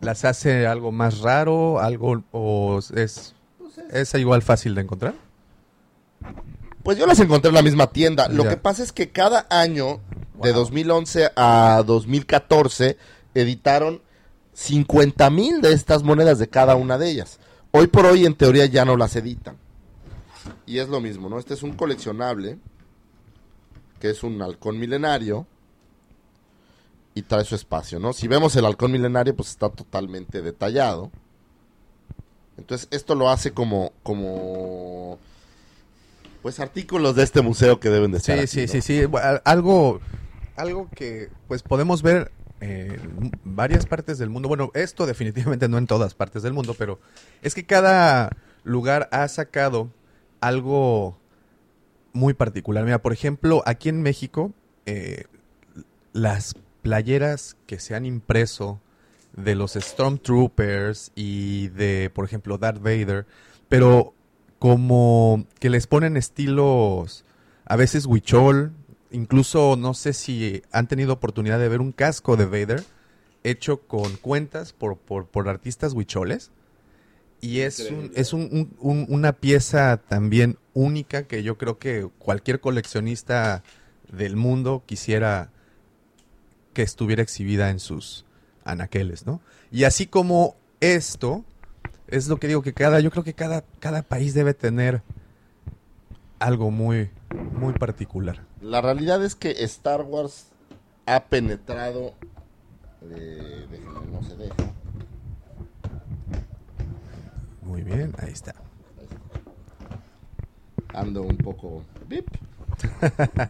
¿Las 0.00 0.24
hace 0.24 0.66
algo 0.66 0.90
más 0.90 1.20
raro? 1.20 1.78
¿Algo 1.78 2.24
o 2.32 2.80
es, 2.96 3.36
es 3.92 4.14
igual 4.14 4.42
fácil 4.42 4.74
de 4.74 4.80
encontrar? 4.80 5.14
Pues 6.82 6.98
yo 6.98 7.06
las 7.06 7.20
encontré 7.20 7.50
en 7.50 7.54
la 7.54 7.62
misma 7.62 7.92
tienda. 7.92 8.28
Lo 8.28 8.42
que 8.48 8.56
pasa 8.56 8.82
es 8.82 8.90
que 8.90 9.12
cada 9.12 9.46
año, 9.50 10.00
de 10.42 10.50
Wow. 10.50 10.62
2011 10.62 11.30
a 11.36 11.84
2014, 11.86 12.96
editaron 13.34 14.02
50 14.54 15.30
mil 15.30 15.60
de 15.60 15.72
estas 15.74 16.02
monedas 16.02 16.40
de 16.40 16.48
cada 16.48 16.74
una 16.74 16.98
de 16.98 17.08
ellas. 17.08 17.38
Hoy 17.72 17.86
por 17.86 18.04
hoy, 18.04 18.26
en 18.26 18.34
teoría, 18.34 18.66
ya 18.66 18.84
no 18.84 18.98
las 18.98 19.16
editan. 19.16 19.56
Y 20.66 20.78
es 20.78 20.88
lo 20.88 21.00
mismo, 21.00 21.30
¿no? 21.30 21.38
Este 21.38 21.54
es 21.54 21.62
un 21.62 21.72
coleccionable, 21.72 22.58
que 23.98 24.10
es 24.10 24.22
un 24.22 24.40
halcón 24.42 24.78
milenario, 24.78 25.46
y 27.14 27.22
trae 27.22 27.44
su 27.44 27.54
espacio, 27.54 27.98
¿no? 27.98 28.12
Si 28.12 28.28
vemos 28.28 28.54
el 28.56 28.66
halcón 28.66 28.92
milenario, 28.92 29.34
pues 29.34 29.48
está 29.48 29.70
totalmente 29.70 30.42
detallado. 30.42 31.10
Entonces, 32.58 32.88
esto 32.90 33.14
lo 33.14 33.30
hace 33.30 33.52
como, 33.52 33.92
como, 34.02 35.18
pues 36.42 36.60
artículos 36.60 37.16
de 37.16 37.22
este 37.22 37.40
museo 37.40 37.80
que 37.80 37.88
deben 37.88 38.12
de 38.12 38.18
estar. 38.18 38.36
Sí, 38.36 38.60
aquí, 38.60 38.68
sí, 38.68 38.76
¿no? 38.76 38.82
sí, 38.82 39.00
sí. 39.00 39.08
Algo, 39.44 40.00
algo 40.56 40.90
que 40.94 41.30
pues 41.48 41.62
podemos 41.62 42.02
ver 42.02 42.30
eh, 42.64 42.96
varias 43.42 43.86
partes 43.86 44.18
del 44.18 44.30
mundo. 44.30 44.46
Bueno, 44.48 44.70
esto 44.74 45.04
definitivamente 45.04 45.68
no 45.68 45.78
en 45.78 45.88
todas 45.88 46.14
partes 46.14 46.44
del 46.44 46.52
mundo, 46.52 46.76
pero 46.78 47.00
es 47.42 47.56
que 47.56 47.66
cada 47.66 48.30
lugar 48.62 49.08
ha 49.10 49.26
sacado 49.26 49.90
algo 50.40 51.18
muy 52.12 52.34
particular. 52.34 52.84
Mira, 52.84 53.02
por 53.02 53.12
ejemplo, 53.12 53.64
aquí 53.66 53.88
en 53.88 54.00
México, 54.00 54.52
eh, 54.86 55.24
las 56.12 56.54
playeras 56.82 57.56
que 57.66 57.80
se 57.80 57.96
han 57.96 58.06
impreso 58.06 58.80
de 59.36 59.56
los 59.56 59.72
Stormtroopers 59.72 61.10
y 61.16 61.66
de, 61.68 62.10
por 62.14 62.24
ejemplo, 62.24 62.58
Darth 62.58 62.80
Vader, 62.80 63.26
pero 63.68 64.14
como 64.60 65.46
que 65.58 65.68
les 65.68 65.88
ponen 65.88 66.16
estilos 66.16 67.24
a 67.64 67.74
veces 67.74 68.06
huichol, 68.06 68.72
incluso 69.12 69.76
no 69.76 69.94
sé 69.94 70.12
si 70.12 70.62
han 70.72 70.88
tenido 70.88 71.12
oportunidad 71.12 71.58
de 71.58 71.68
ver 71.68 71.80
un 71.80 71.92
casco 71.92 72.36
de 72.36 72.46
Vader 72.46 72.84
hecho 73.44 73.80
con 73.82 74.16
cuentas 74.16 74.72
por, 74.72 74.96
por, 74.96 75.26
por 75.26 75.48
artistas 75.48 75.92
huicholes. 75.92 76.50
Y 77.40 77.60
es, 77.60 77.90
un- 77.90 78.12
es 78.14 78.32
un- 78.32 78.48
un- 78.52 78.76
un- 78.78 79.06
una 79.08 79.32
pieza 79.32 79.96
también 79.96 80.58
única 80.74 81.24
que 81.24 81.42
yo 81.42 81.58
creo 81.58 81.78
que 81.78 82.08
cualquier 82.18 82.60
coleccionista 82.60 83.64
del 84.12 84.36
mundo 84.36 84.84
quisiera 84.86 85.50
que 86.72 86.82
estuviera 86.82 87.22
exhibida 87.22 87.70
en 87.70 87.80
sus 87.80 88.24
anaqueles, 88.64 89.26
¿no? 89.26 89.40
Y 89.72 89.84
así 89.84 90.06
como 90.06 90.54
esto, 90.80 91.44
es 92.06 92.28
lo 92.28 92.36
que 92.38 92.46
digo 92.46 92.62
que 92.62 92.72
cada, 92.74 93.00
yo 93.00 93.10
creo 93.10 93.24
que 93.24 93.34
cada, 93.34 93.64
cada 93.80 94.02
país 94.02 94.34
debe 94.34 94.54
tener 94.54 95.02
algo 96.38 96.70
muy, 96.70 97.10
muy 97.58 97.72
particular. 97.74 98.44
La 98.62 98.80
realidad 98.80 99.22
es 99.24 99.34
que 99.34 99.50
Star 99.64 100.02
Wars 100.02 100.46
ha 101.06 101.24
penetrado. 101.24 102.14
eh, 103.10 103.66
déjenme, 103.68 104.06
no 104.12 104.22
se 104.22 104.36
deja. 104.36 104.54
Muy 107.62 107.82
bien, 107.82 108.14
ahí 108.18 108.30
está. 108.32 108.54
Ando 110.94 111.22
un 111.22 111.36
poco. 111.38 111.82
Bip. 112.06 112.28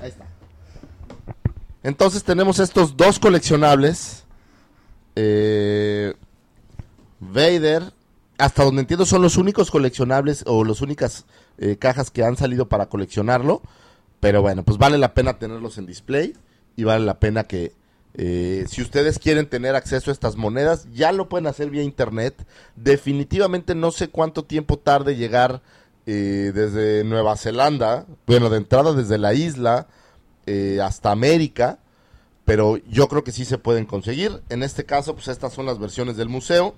Ahí 0.00 0.08
está. 0.08 0.26
Entonces 1.82 2.22
tenemos 2.22 2.58
estos 2.58 2.96
dos 2.96 3.18
coleccionables. 3.18 4.24
Eh, 5.16 6.14
Vader. 7.20 7.92
Hasta 8.38 8.64
donde 8.64 8.82
entiendo 8.82 9.06
son 9.06 9.22
los 9.22 9.36
únicos 9.36 9.70
coleccionables 9.70 10.44
o 10.46 10.62
las 10.64 10.82
únicas 10.82 11.24
eh, 11.58 11.76
cajas 11.76 12.10
que 12.10 12.24
han 12.24 12.36
salido 12.36 12.68
para 12.68 12.86
coleccionarlo. 12.86 13.62
Pero 14.20 14.42
bueno, 14.42 14.64
pues 14.64 14.78
vale 14.78 14.98
la 14.98 15.14
pena 15.14 15.38
tenerlos 15.38 15.78
en 15.78 15.86
display. 15.86 16.34
Y 16.76 16.84
vale 16.84 17.04
la 17.04 17.18
pena 17.18 17.44
que 17.44 17.72
eh, 18.14 18.64
si 18.68 18.82
ustedes 18.82 19.18
quieren 19.18 19.48
tener 19.48 19.74
acceso 19.74 20.10
a 20.10 20.12
estas 20.12 20.36
monedas, 20.36 20.88
ya 20.92 21.12
lo 21.12 21.28
pueden 21.28 21.46
hacer 21.46 21.70
vía 21.70 21.82
internet. 21.82 22.46
Definitivamente 22.76 23.74
no 23.74 23.90
sé 23.90 24.08
cuánto 24.08 24.44
tiempo 24.44 24.78
tarde 24.78 25.16
llegar 25.16 25.62
eh, 26.06 26.52
desde 26.54 27.04
Nueva 27.04 27.36
Zelanda, 27.36 28.06
bueno, 28.26 28.50
de 28.50 28.58
entrada 28.58 28.92
desde 28.92 29.18
la 29.18 29.34
isla 29.34 29.88
hasta 30.80 31.10
América, 31.10 31.80
pero 32.44 32.76
yo 32.76 33.08
creo 33.08 33.24
que 33.24 33.32
sí 33.32 33.44
se 33.44 33.58
pueden 33.58 33.84
conseguir. 33.84 34.42
En 34.48 34.62
este 34.62 34.84
caso, 34.84 35.14
pues 35.14 35.26
estas 35.26 35.52
son 35.52 35.66
las 35.66 35.80
versiones 35.80 36.16
del 36.16 36.28
museo. 36.28 36.74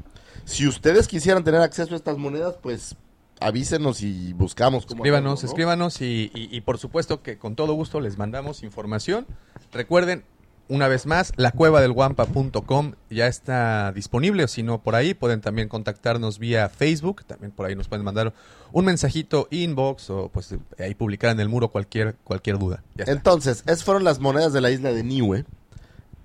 Si 0.46 0.66
ustedes 0.66 1.06
quisieran 1.06 1.44
tener 1.44 1.60
acceso 1.60 1.92
a 1.92 1.98
estas 1.98 2.16
monedas, 2.16 2.56
pues 2.62 2.96
avísenos 3.40 4.02
y 4.02 4.32
buscamos 4.32 4.86
cómo 4.86 5.02
Escríbanos, 5.02 5.34
hacerlo, 5.34 5.46
¿no? 5.46 5.52
escríbanos 5.52 6.00
y, 6.00 6.30
y- 6.34 6.48
y 6.56 6.60
por 6.62 6.78
supuesto 6.78 7.22
que 7.22 7.38
con 7.38 7.54
todo 7.56 7.72
gusto 7.74 8.00
les 8.00 8.18
mandamos 8.18 8.62
información. 8.62 9.26
Recuerden, 9.72 10.24
una 10.70 10.86
vez 10.86 11.06
más, 11.06 11.32
la 11.36 11.50
cueva 11.50 11.80
del 11.80 11.92
guampa.com 11.92 12.92
ya 13.08 13.26
está 13.26 13.90
disponible, 13.92 14.44
o 14.44 14.48
si 14.48 14.62
no, 14.62 14.82
por 14.82 14.94
ahí 14.96 15.14
pueden 15.14 15.40
también 15.40 15.68
contactarnos 15.68 16.38
vía 16.38 16.68
Facebook, 16.68 17.24
también 17.24 17.52
por 17.52 17.64
ahí 17.66 17.74
nos 17.74 17.88
pueden 17.88 18.04
mandar 18.04 18.34
un 18.72 18.84
mensajito 18.84 19.48
inbox 19.50 20.10
o 20.10 20.28
pues 20.28 20.54
ahí 20.78 20.94
publicar 20.94 21.30
en 21.30 21.40
el 21.40 21.48
muro 21.48 21.68
cualquier, 21.68 22.16
cualquier 22.24 22.58
duda. 22.58 22.82
Entonces, 22.98 23.62
esas 23.66 23.82
fueron 23.82 24.04
las 24.04 24.20
monedas 24.20 24.52
de 24.52 24.60
la 24.60 24.70
isla 24.70 24.92
de 24.92 25.02
Niue, 25.04 25.46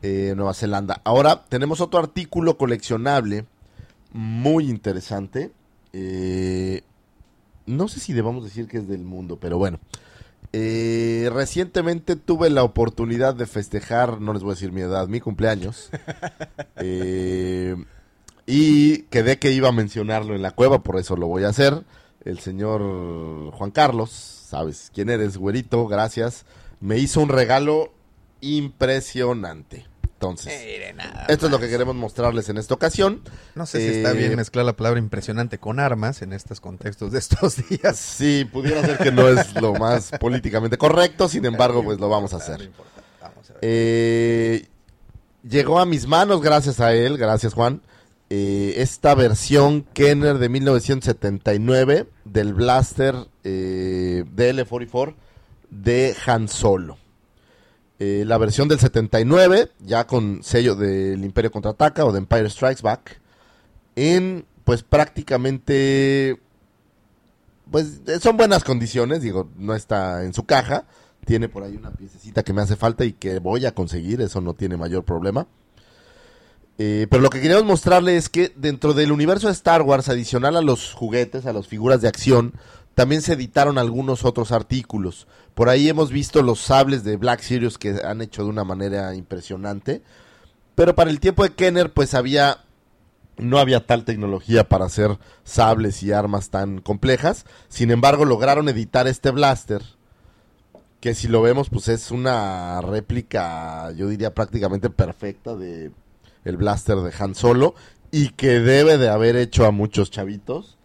eh, 0.01 0.33
Nueva 0.35 0.53
Zelanda. 0.53 0.99
Ahora 1.05 1.45
tenemos 1.47 1.79
otro 1.79 1.99
artículo 1.99 2.57
coleccionable 2.57 3.45
muy 4.11 4.69
interesante. 4.69 5.51
Eh, 5.93 6.81
no 7.65 7.87
sé 7.87 7.99
si 7.99 8.13
debamos 8.13 8.43
decir 8.43 8.67
que 8.67 8.77
es 8.77 8.87
del 8.87 9.03
mundo, 9.03 9.37
pero 9.39 9.57
bueno. 9.57 9.79
Eh, 10.55 11.29
recientemente 11.33 12.15
tuve 12.15 12.49
la 12.51 12.63
oportunidad 12.63 13.33
de 13.33 13.47
festejar, 13.47 14.21
no 14.21 14.33
les 14.33 14.43
voy 14.43 14.51
a 14.51 14.55
decir 14.55 14.71
mi 14.71 14.81
edad, 14.81 15.07
mi 15.07 15.19
cumpleaños. 15.19 15.89
Eh, 16.77 17.75
Y 18.45 19.03
quedé 19.03 19.39
que 19.39 19.51
iba 19.51 19.69
a 19.69 19.71
mencionarlo 19.71 20.35
en 20.35 20.41
la 20.41 20.51
cueva, 20.51 20.83
por 20.83 20.97
eso 20.99 21.15
lo 21.15 21.27
voy 21.27 21.43
a 21.45 21.49
hacer. 21.49 21.83
El 22.25 22.39
señor 22.39 23.51
Juan 23.53 23.71
Carlos, 23.71 24.11
sabes 24.11 24.91
quién 24.93 25.09
eres, 25.09 25.37
güerito, 25.37 25.87
gracias. 25.87 26.45
Me 26.81 26.97
hizo 26.99 27.21
un 27.21 27.29
regalo 27.29 27.93
impresionante. 28.41 29.85
Entonces, 30.29 30.61
Mire, 30.65 30.93
nada 30.93 31.25
esto 31.27 31.45
es 31.47 31.51
lo 31.51 31.59
que 31.59 31.69
queremos 31.69 31.95
mostrarles 31.95 32.49
en 32.49 32.57
esta 32.57 32.73
ocasión. 32.73 33.21
No 33.55 33.65
sé 33.65 33.79
si 33.79 33.97
está 33.97 34.11
Eh, 34.11 34.13
bien 34.15 34.35
mezclar 34.35 34.65
la 34.65 34.73
palabra 34.75 34.99
impresionante 34.99 35.57
con 35.57 35.79
armas 35.79 36.21
en 36.21 36.33
estos 36.33 36.59
contextos 36.61 37.11
de 37.11 37.19
estos 37.19 37.57
días. 37.69 37.97
Sí, 37.97 38.47
pudiera 38.51 38.81
ser 38.85 38.97
que 38.97 39.11
no 39.11 39.27
es 39.27 39.53
lo 39.61 39.73
más 39.73 40.11
políticamente 40.19 40.77
correcto, 40.77 41.27
sin 41.29 41.45
embargo, 41.45 41.83
pues 41.83 41.99
lo 41.99 42.09
vamos 42.09 42.33
a 42.33 42.37
hacer. 42.37 42.61
importa. 42.61 42.91
Vamos 43.21 43.49
a 43.49 43.53
ver. 43.53 43.59
Eh, 43.63 44.67
llegó 45.47 45.79
a 45.79 45.85
mis 45.85 46.07
manos, 46.07 46.41
gracias 46.41 46.79
a 46.79 46.93
él, 46.93 47.17
gracias 47.17 47.53
Juan, 47.53 47.81
eh, 48.29 48.75
esta 48.77 49.13
versión 49.15 49.83
Kenner 49.93 50.37
de 50.39 50.49
1979 50.49 52.07
del 52.25 52.53
blaster 52.53 53.15
eh, 53.43 54.23
DL44 54.35 55.15
de 55.69 56.15
Han 56.25 56.47
Solo. 56.47 56.97
Eh, 58.05 58.25
la 58.25 58.37
versión 58.37 58.67
del 58.67 58.79
79, 58.79 59.71
ya 59.79 60.05
con 60.05 60.43
sello 60.43 60.75
del 60.75 61.23
Imperio 61.23 61.51
Contraataca 61.51 62.03
o 62.03 62.11
de 62.11 62.17
Empire 62.17 62.49
Strikes 62.49 62.81
Back, 62.81 63.21
en 63.95 64.45
pues 64.65 64.83
prácticamente 64.83 66.37
pues 67.71 68.01
eh, 68.07 68.19
son 68.19 68.35
buenas 68.35 68.65
condiciones, 68.65 69.21
digo, 69.21 69.49
no 69.55 69.73
está 69.73 70.25
en 70.25 70.33
su 70.33 70.43
caja, 70.43 70.85
tiene 71.23 71.47
por 71.47 71.63
ahí 71.63 71.77
una 71.77 71.91
piececita 71.91 72.43
que 72.43 72.51
me 72.51 72.61
hace 72.61 72.75
falta 72.75 73.05
y 73.05 73.13
que 73.13 73.39
voy 73.39 73.65
a 73.65 73.73
conseguir, 73.73 74.19
eso 74.19 74.41
no 74.41 74.53
tiene 74.53 74.75
mayor 74.75 75.05
problema. 75.05 75.47
Eh, 76.79 77.07
pero 77.09 77.23
lo 77.23 77.29
que 77.29 77.39
queríamos 77.39 77.63
mostrarle 77.63 78.17
es 78.17 78.27
que 78.27 78.51
dentro 78.57 78.93
del 78.93 79.13
universo 79.13 79.47
de 79.47 79.53
Star 79.53 79.81
Wars, 79.81 80.09
adicional 80.09 80.57
a 80.57 80.61
los 80.61 80.91
juguetes, 80.93 81.45
a 81.45 81.53
las 81.53 81.67
figuras 81.67 82.01
de 82.01 82.09
acción, 82.09 82.53
también 82.95 83.21
se 83.21 83.33
editaron 83.33 83.77
algunos 83.77 84.23
otros 84.23 84.51
artículos. 84.51 85.27
Por 85.55 85.69
ahí 85.69 85.89
hemos 85.89 86.11
visto 86.11 86.41
los 86.41 86.59
sables 86.59 87.03
de 87.03 87.17
Black 87.17 87.41
Series 87.41 87.77
que 87.77 87.99
han 88.03 88.21
hecho 88.21 88.43
de 88.43 88.49
una 88.49 88.63
manera 88.63 89.15
impresionante. 89.15 90.03
Pero 90.75 90.95
para 90.95 91.09
el 91.09 91.19
tiempo 91.19 91.43
de 91.43 91.53
Kenner, 91.53 91.91
pues 91.93 92.13
había 92.13 92.59
no 93.37 93.57
había 93.57 93.85
tal 93.85 94.05
tecnología 94.05 94.69
para 94.69 94.85
hacer 94.85 95.17
sables 95.43 96.03
y 96.03 96.11
armas 96.11 96.49
tan 96.49 96.81
complejas. 96.81 97.45
Sin 97.67 97.91
embargo, 97.91 98.25
lograron 98.25 98.69
editar 98.69 99.07
este 99.07 99.31
blaster. 99.31 99.81
Que 100.99 101.15
si 101.15 101.27
lo 101.27 101.41
vemos, 101.41 101.69
pues 101.69 101.87
es 101.89 102.11
una 102.11 102.79
réplica, 102.81 103.91
yo 103.91 104.07
diría 104.07 104.33
prácticamente 104.33 104.89
perfecta 104.89 105.55
de 105.55 105.91
el 106.45 106.57
blaster 106.57 106.97
de 106.97 107.13
Han 107.17 107.35
Solo. 107.35 107.75
Y 108.11 108.29
que 108.29 108.59
debe 108.59 108.97
de 108.97 109.09
haber 109.09 109.35
hecho 109.35 109.65
a 109.65 109.71
muchos 109.71 110.11
chavitos. 110.11 110.77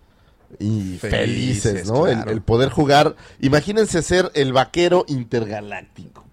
Y 0.58 0.98
felices, 0.98 1.10
Felices, 1.10 1.86
¿no? 1.88 2.06
El- 2.06 2.14
claro. 2.16 2.30
el 2.30 2.40
poder 2.42 2.70
jugar. 2.70 3.16
Imagínense 3.40 4.02
ser 4.02 4.30
el 4.34 4.52
vaquero 4.52 5.04
intergaláctico. 5.08 6.24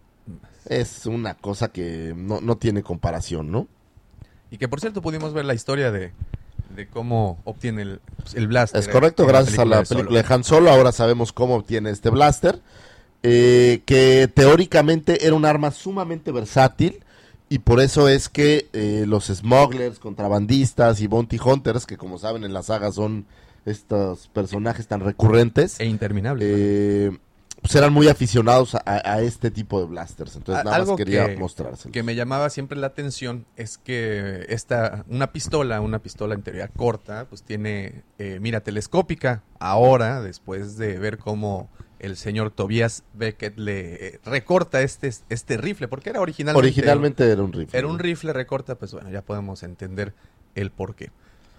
Es 0.68 1.06
una 1.06 1.36
cosa 1.36 1.68
que 1.68 2.14
no, 2.16 2.42
no 2.42 2.58
tiene 2.58 2.82
comparación, 2.82 3.52
¿no? 3.52 3.68
Y 4.52 4.58
que 4.58 4.68
por 4.68 4.80
cierto 4.80 5.02
pudimos 5.02 5.34
ver 5.34 5.46
la 5.46 5.54
historia 5.54 5.92
de, 5.92 6.12
de 6.76 6.88
cómo 6.88 7.40
obtiene 7.44 7.82
el, 7.84 8.00
el 8.34 8.48
blaster. 8.48 8.80
Es 8.80 8.88
correcto, 8.88 9.26
gracias 9.28 9.60
a 9.60 9.66
la 9.66 9.80
de 9.82 9.86
película 9.86 10.22
de 10.24 10.34
Han 10.34 10.44
Solo, 10.44 10.72
ahora 10.72 10.92
sabemos 10.92 11.34
cómo 11.34 11.56
obtiene 11.56 11.90
este 11.92 12.10
blaster, 12.10 12.62
eh, 13.22 13.82
que 13.86 14.28
teóricamente 14.34 15.26
era 15.26 15.36
un 15.36 15.46
arma 15.46 15.72
sumamente 15.72 16.32
versátil 16.32 17.04
y 17.50 17.60
por 17.60 17.80
eso 17.80 18.08
es 18.08 18.30
que 18.30 18.70
eh, 18.74 19.06
los 19.08 19.26
smugglers, 19.26 20.00
contrabandistas 20.00 21.00
y 21.02 21.08
bounty 21.08 21.38
hunters, 21.44 21.86
que 21.86 21.98
como 21.98 22.18
saben 22.18 22.44
en 22.44 22.54
la 22.54 22.64
saga 22.64 22.92
son 22.92 23.26
estos 23.66 24.28
personajes 24.30 24.88
tan 24.88 25.02
recurrentes, 25.02 25.80
E 25.80 25.86
interminable. 25.86 26.46
eh, 26.48 27.18
pues 27.62 27.74
eran 27.76 27.92
muy 27.94 28.08
aficionados 28.10 28.76
a, 28.76 28.82
a 28.86 29.22
este 29.22 29.50
tipo 29.50 29.80
de 29.80 29.88
blasters. 29.88 30.36
Entonces 30.36 30.64
nada 30.64 30.86
más 30.86 30.96
quería 30.98 31.26
que- 31.28 31.38
mostrárselo. 31.38 31.92
que 31.92 32.04
me 32.04 32.14
llamaba 32.14 32.50
siempre 32.52 32.78
la 32.78 32.88
atención 32.88 33.46
es 33.56 33.80
que 33.80 34.46
esta 34.50 35.04
una 35.10 35.32
pistola, 35.32 35.82
una 35.82 35.98
pistola 36.00 36.36
en 36.36 36.44
teoría 36.44 36.68
corta, 36.68 37.26
pues 37.28 37.42
tiene 37.42 38.04
eh, 38.20 38.38
mira 38.40 38.60
telescópica. 38.62 39.42
Ahora, 39.58 40.22
después 40.22 40.78
de 40.78 41.00
ver 41.00 41.18
cómo 41.18 41.68
el 41.98 42.18
señor 42.18 42.52
Tobias 42.52 43.04
Beckett 43.16 43.58
le 43.58 44.08
eh, 44.10 44.20
recorta 44.26 44.82
este 44.84 45.12
este 45.30 45.58
rifle, 45.58 45.88
porque 45.88 46.12
era 46.12 46.22
originalmente 46.22 46.60
Originalmente 46.68 47.28
era 47.32 47.42
un 47.42 47.52
rifle. 47.52 47.80
era 47.80 47.88
un 47.88 47.98
rifle 47.98 48.32
recorta, 48.32 48.76
pues 48.76 48.92
bueno, 48.94 49.10
ya 49.10 49.24
podemos 49.24 49.64
entender 49.64 50.14
el 50.54 50.70
porqué. 50.70 51.10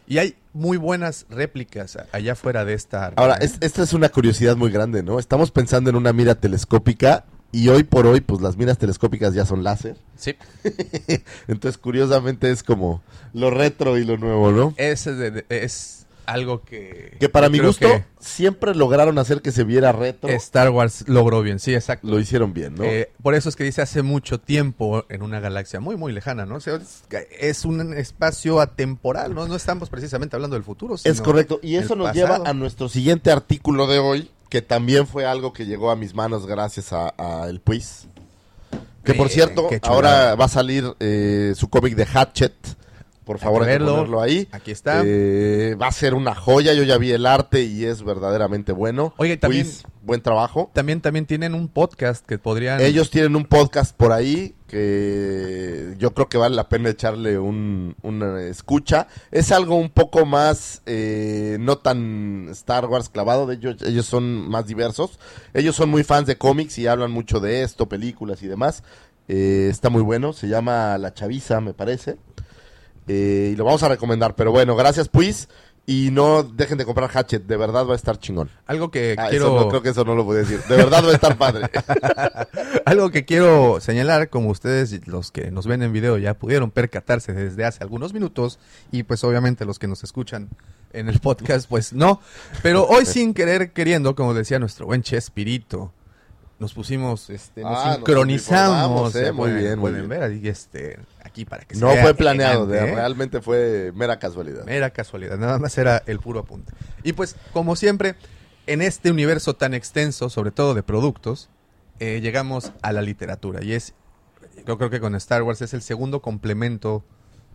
Y 0.07 0.19
hay 0.19 0.37
muy 0.53 0.77
buenas 0.77 1.27
réplicas 1.29 1.99
allá 2.12 2.35
fuera 2.35 2.64
de 2.64 2.75
esta 2.75 3.07
arma. 3.07 3.16
Ahora, 3.23 3.35
¿eh? 3.35 3.45
es- 3.45 3.57
esta 3.61 3.83
es 3.83 3.92
una 3.92 4.09
curiosidad 4.09 4.57
muy 4.57 4.71
grande, 4.71 5.03
¿no? 5.03 5.19
Estamos 5.19 5.51
pensando 5.51 5.90
en 5.90 5.97
una 5.97 6.12
mira 6.12 6.35
telescópica 6.37 7.25
y 7.53 7.69
hoy 7.69 7.85
por 7.85 8.07
hoy, 8.07 8.21
pues 8.21 8.40
las 8.40 8.57
miras 8.57 8.79
telescópicas 8.79 9.35
ya 9.35 9.45
son 9.47 9.62
láser. 9.64 9.97
Sí, 10.16 10.37
Entonces, 11.49 11.79
curiosamente 11.79 12.51
es 12.51 12.62
como 12.62 13.03
lo 13.33 13.51
retro 13.51 13.99
y 13.99 14.05
lo 14.05 14.16
nuevo, 14.16 14.53
¿no? 14.53 14.75
de- 15.33 15.45
es 15.49 16.06
algo 16.27 16.62
que... 16.62 17.17
Que 17.19 17.29
para 17.29 17.49
mi 17.49 17.59
gusto 17.59 17.87
que 17.89 18.05
siempre 18.19 18.75
lograron 18.75 19.19
hacer 19.19 19.43
que 19.43 19.53
se 19.53 19.65
viera 19.65 19.93
retro. 19.93 20.29
Star 20.31 20.71
Wars 20.71 21.05
logró 21.09 21.43
bien, 21.43 21.59
sí, 21.59 21.75
exacto. 21.75 22.07
Lo 22.07 22.19
hicieron 22.19 22.53
bien, 22.53 22.75
¿no? 22.75 22.85
Eh, 22.85 23.11
por 23.23 23.35
eso 23.35 23.49
es 23.49 23.57
que 23.57 23.65
dice 23.65 23.83
hace 23.83 24.03
mucho 24.03 24.39
tiempo 24.39 25.05
en 25.09 25.23
una 25.23 25.41
galaxia 25.41 25.81
muy, 25.81 25.97
muy 25.97 26.12
lejana, 26.12 26.47
¿no? 26.47 26.57
O 26.57 26.61
sea, 26.61 26.77
es, 26.77 27.05
es 27.39 27.65
un 27.65 27.95
espacio 27.95 28.61
atemporal, 28.61 29.35
¿no? 29.35 29.47
No 29.47 29.57
estamos 29.57 29.89
precisamente 29.89 30.37
hablando 30.37 30.55
del 30.57 30.65
futuro. 30.65 30.95
es 30.97 31.03
sino 31.03 31.23
correcto. 31.23 31.61
Y 31.62 31.77
eso 31.77 31.97
nos 31.97 32.09
pasado. 32.09 32.27
lleva 32.39 32.51
a 32.51 32.53
nuestro 32.55 32.89
siguiente 32.89 33.31
artículo 33.31 33.87
de 33.87 33.99
hoy, 33.99 34.31
que 34.49 34.62
también 34.62 35.07
fue 35.07 35.25
algo 35.27 35.53
que 35.53 35.67
llegó 35.67 35.91
a 35.91 35.97
mis 35.97 36.15
manos 36.15 36.47
gracias 36.47 36.93
a, 36.93 37.15
a 37.17 37.49
el 37.49 37.61
Puis. 37.61 38.09
Que 39.05 39.15
por 39.15 39.29
cierto, 39.29 39.69
ahora 39.83 40.35
va 40.35 40.47
a 40.47 40.49
salir 40.49 40.85
eh, 40.99 41.53
su 41.55 41.71
cómic 41.71 41.95
de 41.95 42.07
Hatchet. 42.07 42.55
Por 43.27 43.39
favor, 43.41 43.65
hay 43.65 43.77
que 43.79 43.85
ponerlo 43.85 44.23
ahí. 44.23 44.47
Aquí 44.53 44.71
está. 44.71 45.03
Eh, 45.05 45.75
va 45.83 45.89
a 45.89 45.93
ser 45.93 46.15
una 46.15 46.33
joya. 46.35 46.73
Yo 46.75 46.85
ya 46.85 46.97
vi 46.97 47.11
el 47.11 47.27
arte 47.27 47.65
y 47.65 47.85
es 47.85 48.05
verdaderamente 48.05 48.71
bueno. 48.71 49.15
Oye, 49.17 49.37
también- 49.37 49.67
buen 50.03 50.23
trabajo. 50.23 50.71
También, 50.73 51.01
también 51.01 51.27
tienen 51.27 51.53
un 51.53 51.67
podcast 51.67 52.25
que 52.25 52.39
podrían... 52.39 52.81
Ellos 52.81 53.11
tienen 53.11 53.35
un 53.35 53.45
podcast 53.45 53.97
por 53.97 54.12
ahí 54.12 54.55
que 54.69 55.95
yo 55.99 56.15
creo 56.15 56.29
que 56.29 56.39
vale 56.39 56.55
la 56.55 56.69
pena 56.69 56.91
echarle 56.91 57.39
un, 57.41 57.97
una 58.03 58.41
escucha. 58.43 59.09
Es 59.33 59.51
algo 59.51 59.75
un 59.75 59.91
poco 59.91 60.25
más, 60.25 60.83
eh, 60.87 61.57
no 61.59 61.79
tan 61.79 62.49
Star 62.51 62.87
Wars 62.87 63.09
clavado, 63.09 63.47
de 63.47 63.57
ellos, 63.57 63.83
ellos 63.83 64.07
son 64.07 64.49
más 64.49 64.67
diversos. 64.67 65.19
Ellos 65.53 65.75
son 65.75 65.89
muy 65.89 66.05
fans 66.05 66.29
de 66.29 66.39
cómics 66.39 66.79
y 66.79 66.87
hablan 66.87 67.11
mucho 67.11 67.41
de 67.41 67.62
esto, 67.65 67.89
películas 67.89 68.43
y 68.43 68.47
demás. 68.47 68.85
Eh, 69.29 69.67
está 69.69 69.91
muy 69.91 70.03
bueno, 70.03 70.33
se 70.33 70.47
llama 70.47 70.97
La 70.99 71.12
Chaviza, 71.12 71.61
me 71.61 71.75
parece. 71.75 72.17
Eh, 73.09 73.51
y 73.53 73.57
lo 73.57 73.64
vamos 73.64 73.83
a 73.83 73.88
recomendar, 73.88 74.35
pero 74.35 74.51
bueno, 74.53 74.75
gracias 74.77 75.09
pues. 75.09 75.49
Y 75.88 76.11
no 76.11 76.42
dejen 76.42 76.79
de 76.79 76.85
comprar 76.85 77.09
Hatchet, 77.09 77.45
de 77.47 77.57
verdad 77.57 77.87
va 77.87 77.92
a 77.92 77.97
estar 77.97 78.19
chingón. 78.19 78.51
Algo 78.66 78.90
que 78.90 79.14
Ah, 79.16 79.29
quiero... 79.31 79.47
eso 79.47 79.61
no, 79.61 79.69
creo 79.69 79.83
que 79.83 79.90
eso 79.90 80.05
no 80.05 80.16
lo 80.16 80.25
voy 80.25 80.38
a 80.38 80.40
decir. 80.40 80.61
De 80.69 80.75
verdad 80.75 81.05
va 81.05 81.11
a 81.11 81.14
estar 81.14 81.38
padre. 81.38 81.71
Algo 82.85 83.11
que 83.11 83.25
quiero 83.25 83.79
señalar, 83.81 84.29
como 84.29 84.51
ustedes 84.51 85.07
los 85.07 85.31
que 85.31 85.53
nos 85.53 85.66
ven 85.69 85.83
en 85.85 85.92
video 85.92 86.19
ya 86.19 86.35
pudieron 86.35 86.73
percatarse 86.73 87.33
desde 87.33 87.64
hace 87.64 87.85
algunos 87.85 88.12
minutos, 88.12 88.59
y 88.90 89.05
pues 89.05 89.23
obviamente 89.23 89.64
los 89.64 89.79
que 89.79 89.87
nos 89.87 90.03
escuchan 90.03 90.49
en 90.92 91.09
el 91.09 91.21
podcast, 91.21 91.69
pues 91.69 91.92
no. 91.92 92.21
Pero 92.64 92.87
hoy 92.88 93.07
sin 93.07 93.33
querer 93.33 93.71
queriendo, 93.73 94.16
como 94.16 94.35
decía 94.35 94.59
nuestro 94.59 94.87
buen 94.87 95.03
Chespirito, 95.03 95.92
nos 96.59 96.75
pusimos, 96.75 97.31
este, 97.31 97.62
nos 97.62 97.79
Ah, 97.79 97.85
nos 97.87 97.95
sincronizamos. 97.97 99.12
uniformamos, 99.12 99.14
eh, 99.16 99.31
muy 99.33 99.37
pueden- 99.51 99.59
bien, 99.59 99.79
muy 99.79 99.90
pueden 99.92 100.09
bien. 100.09 100.21
ver 100.21 100.31
ahí, 100.31 100.49
este, 100.49 100.99
aquí 101.37 101.44
para 101.44 101.64
que 101.64 101.75
se 101.75 101.81
No 101.81 101.94
fue 101.96 102.14
planeado, 102.14 102.64
elegante, 102.64 102.92
¿eh? 102.92 102.94
realmente 102.94 103.40
fue 103.42 103.92
mera 103.94 104.18
casualidad. 104.18 104.64
Mera 104.64 104.90
casualidad, 104.90 105.37
nada 105.37 105.59
más 105.59 105.77
era 105.77 106.03
el 106.07 106.18
puro 106.18 106.40
apunte. 106.40 106.72
Y 107.03 107.12
pues, 107.12 107.37
como 107.53 107.77
siempre, 107.77 108.14
en 108.66 108.81
este 108.81 109.11
universo 109.11 109.55
tan 109.55 109.75
extenso, 109.75 110.31
sobre 110.31 110.51
todo 110.51 110.75
de 110.75 110.83
productos, 110.83 111.51
eh, 112.01 112.20
llegamos 112.22 112.72
a 112.83 112.92
la 112.92 113.03
literatura. 113.03 113.62
Y 113.62 113.75
es, 113.75 113.94
yo 114.66 114.79
creo 114.79 114.90
que 114.90 115.01
con 115.01 115.14
Star 115.16 115.42
Wars 115.42 115.61
es 115.61 115.75
el 115.75 115.83
segundo 115.83 116.22
complemento 116.22 117.05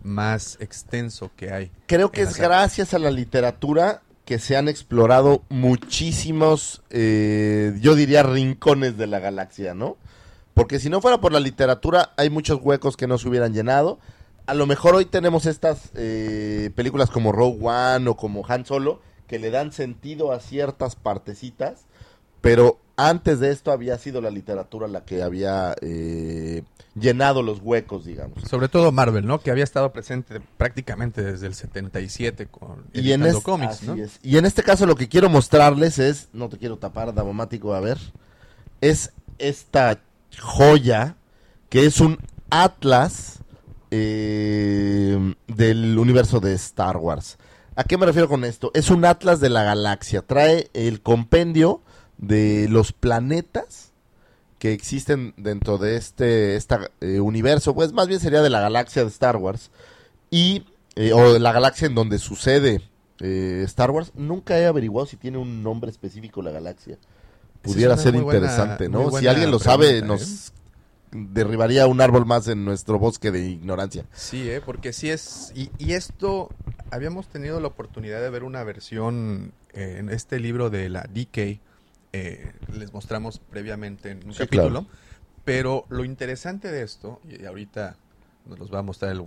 más 0.02 0.56
extenso 0.60 1.30
que 1.36 1.52
hay. 1.52 1.70
Creo 1.86 2.10
que 2.10 2.22
es 2.22 2.36
gracias 2.36 2.94
a 2.94 2.98
la 2.98 3.10
literatura 3.10 4.02
que 4.24 4.38
se 4.38 4.56
han 4.56 4.68
explorado 4.68 5.42
muchísimos, 5.48 6.82
eh, 6.90 7.76
yo 7.80 7.96
diría, 7.96 8.22
rincones 8.22 8.96
de 8.96 9.08
la 9.08 9.18
galaxia, 9.18 9.74
¿no? 9.74 9.96
Porque 10.54 10.78
si 10.80 10.90
no 10.90 11.00
fuera 11.00 11.20
por 11.20 11.32
la 11.32 11.40
literatura, 11.40 12.12
hay 12.16 12.30
muchos 12.30 12.60
huecos 12.62 12.96
que 12.96 13.06
no 13.06 13.18
se 13.18 13.28
hubieran 13.28 13.54
llenado. 13.54 13.98
A 14.46 14.54
lo 14.54 14.66
mejor 14.66 14.94
hoy 14.94 15.04
tenemos 15.06 15.46
estas 15.46 15.90
eh, 15.94 16.70
películas 16.74 17.10
como 17.10 17.32
Rogue 17.32 17.58
One 17.66 18.08
o 18.10 18.16
como 18.16 18.44
Han 18.46 18.66
Solo, 18.66 19.00
que 19.26 19.38
le 19.38 19.50
dan 19.50 19.72
sentido 19.72 20.32
a 20.32 20.40
ciertas 20.40 20.94
partecitas, 20.96 21.86
pero 22.42 22.78
antes 22.96 23.40
de 23.40 23.50
esto 23.50 23.72
había 23.72 23.96
sido 23.98 24.20
la 24.20 24.30
literatura 24.30 24.88
la 24.88 25.04
que 25.06 25.22
había 25.22 25.74
eh, 25.80 26.62
llenado 26.94 27.42
los 27.42 27.60
huecos, 27.62 28.04
digamos. 28.04 28.42
Sobre 28.42 28.68
todo 28.68 28.92
Marvel, 28.92 29.24
¿no? 29.26 29.40
Que 29.40 29.50
había 29.50 29.64
estado 29.64 29.92
presente 29.92 30.40
prácticamente 30.58 31.22
desde 31.22 31.46
el 31.46 31.54
77 31.54 32.46
con 32.48 32.84
Y 32.92 33.12
en, 33.12 33.22
es- 33.24 33.36
cómics, 33.40 33.74
así 33.76 33.86
¿no? 33.86 33.94
es. 33.94 34.18
y 34.22 34.36
en 34.36 34.44
este 34.44 34.62
caso 34.62 34.84
lo 34.84 34.96
que 34.96 35.08
quiero 35.08 35.30
mostrarles 35.30 35.98
es, 35.98 36.28
no 36.34 36.48
te 36.50 36.58
quiero 36.58 36.76
tapar, 36.76 37.14
Davomático, 37.14 37.74
a 37.74 37.80
ver, 37.80 37.98
es 38.82 39.12
esta 39.38 40.00
joya 40.38 41.16
que 41.68 41.86
es 41.86 42.00
un 42.00 42.18
atlas 42.50 43.38
eh, 43.90 45.34
del 45.48 45.98
universo 45.98 46.40
de 46.40 46.54
Star 46.54 46.96
Wars. 46.98 47.38
¿A 47.76 47.84
qué 47.84 47.96
me 47.96 48.06
refiero 48.06 48.28
con 48.28 48.44
esto? 48.44 48.70
Es 48.74 48.90
un 48.90 49.04
atlas 49.04 49.40
de 49.40 49.48
la 49.48 49.62
galaxia. 49.64 50.22
Trae 50.22 50.70
el 50.74 51.00
compendio 51.00 51.80
de 52.18 52.68
los 52.68 52.92
planetas 52.92 53.92
que 54.58 54.72
existen 54.72 55.34
dentro 55.36 55.78
de 55.78 55.96
este 55.96 56.58
eh, 57.00 57.20
universo, 57.20 57.74
pues 57.74 57.92
más 57.92 58.06
bien 58.06 58.20
sería 58.20 58.42
de 58.42 58.50
la 58.50 58.60
galaxia 58.60 59.02
de 59.02 59.08
Star 59.08 59.36
Wars 59.36 59.70
y 60.30 60.64
eh, 60.94 61.12
o 61.14 61.32
de 61.32 61.40
la 61.40 61.52
galaxia 61.52 61.86
en 61.86 61.94
donde 61.94 62.18
sucede 62.18 62.82
Star 63.18 63.90
Wars. 63.90 64.12
Nunca 64.14 64.58
he 64.58 64.66
averiguado 64.66 65.06
si 65.06 65.16
tiene 65.16 65.38
un 65.38 65.62
nombre 65.62 65.90
específico 65.90 66.42
la 66.42 66.50
galaxia. 66.50 66.98
Pudiera 67.62 67.96
ser 67.96 68.12
buena- 68.14 68.24
interesante, 68.38 68.88
¿no? 68.88 69.10
Si 69.12 69.26
alguien 69.26 69.50
lo 69.50 69.58
sabe, 69.58 70.00
pregunta, 70.00 70.06
nos 70.14 70.52
derribaría 71.12 71.86
un 71.86 72.00
árbol 72.00 72.24
más 72.26 72.48
en 72.48 72.64
nuestro 72.64 72.98
bosque 72.98 73.30
de 73.30 73.46
ignorancia. 73.46 74.04
Sí, 74.14 74.48
¿eh? 74.50 74.60
porque 74.64 74.92
sí 74.92 75.10
es... 75.10 75.52
Y, 75.54 75.70
y 75.78 75.92
esto, 75.92 76.48
habíamos 76.90 77.28
tenido 77.28 77.60
la 77.60 77.68
oportunidad 77.68 78.20
de 78.20 78.30
ver 78.30 78.44
una 78.44 78.64
versión 78.64 79.52
eh, 79.74 79.96
en 79.98 80.08
este 80.08 80.40
libro 80.40 80.70
de 80.70 80.88
la 80.88 81.02
DK, 81.02 81.60
eh, 82.14 82.52
les 82.72 82.92
mostramos 82.92 83.38
previamente 83.38 84.10
en 84.10 84.26
un 84.26 84.32
Sí, 84.32 84.40
capítulo, 84.40 84.82
claro. 84.82 84.86
pero 85.44 85.84
lo 85.90 86.04
interesante 86.04 86.70
de 86.70 86.82
esto, 86.82 87.20
y 87.28 87.44
ahorita 87.44 87.96
nos 88.46 88.58
los 88.58 88.72
va 88.72 88.78
a 88.80 88.82
mostrar 88.82 89.12
el 89.12 89.22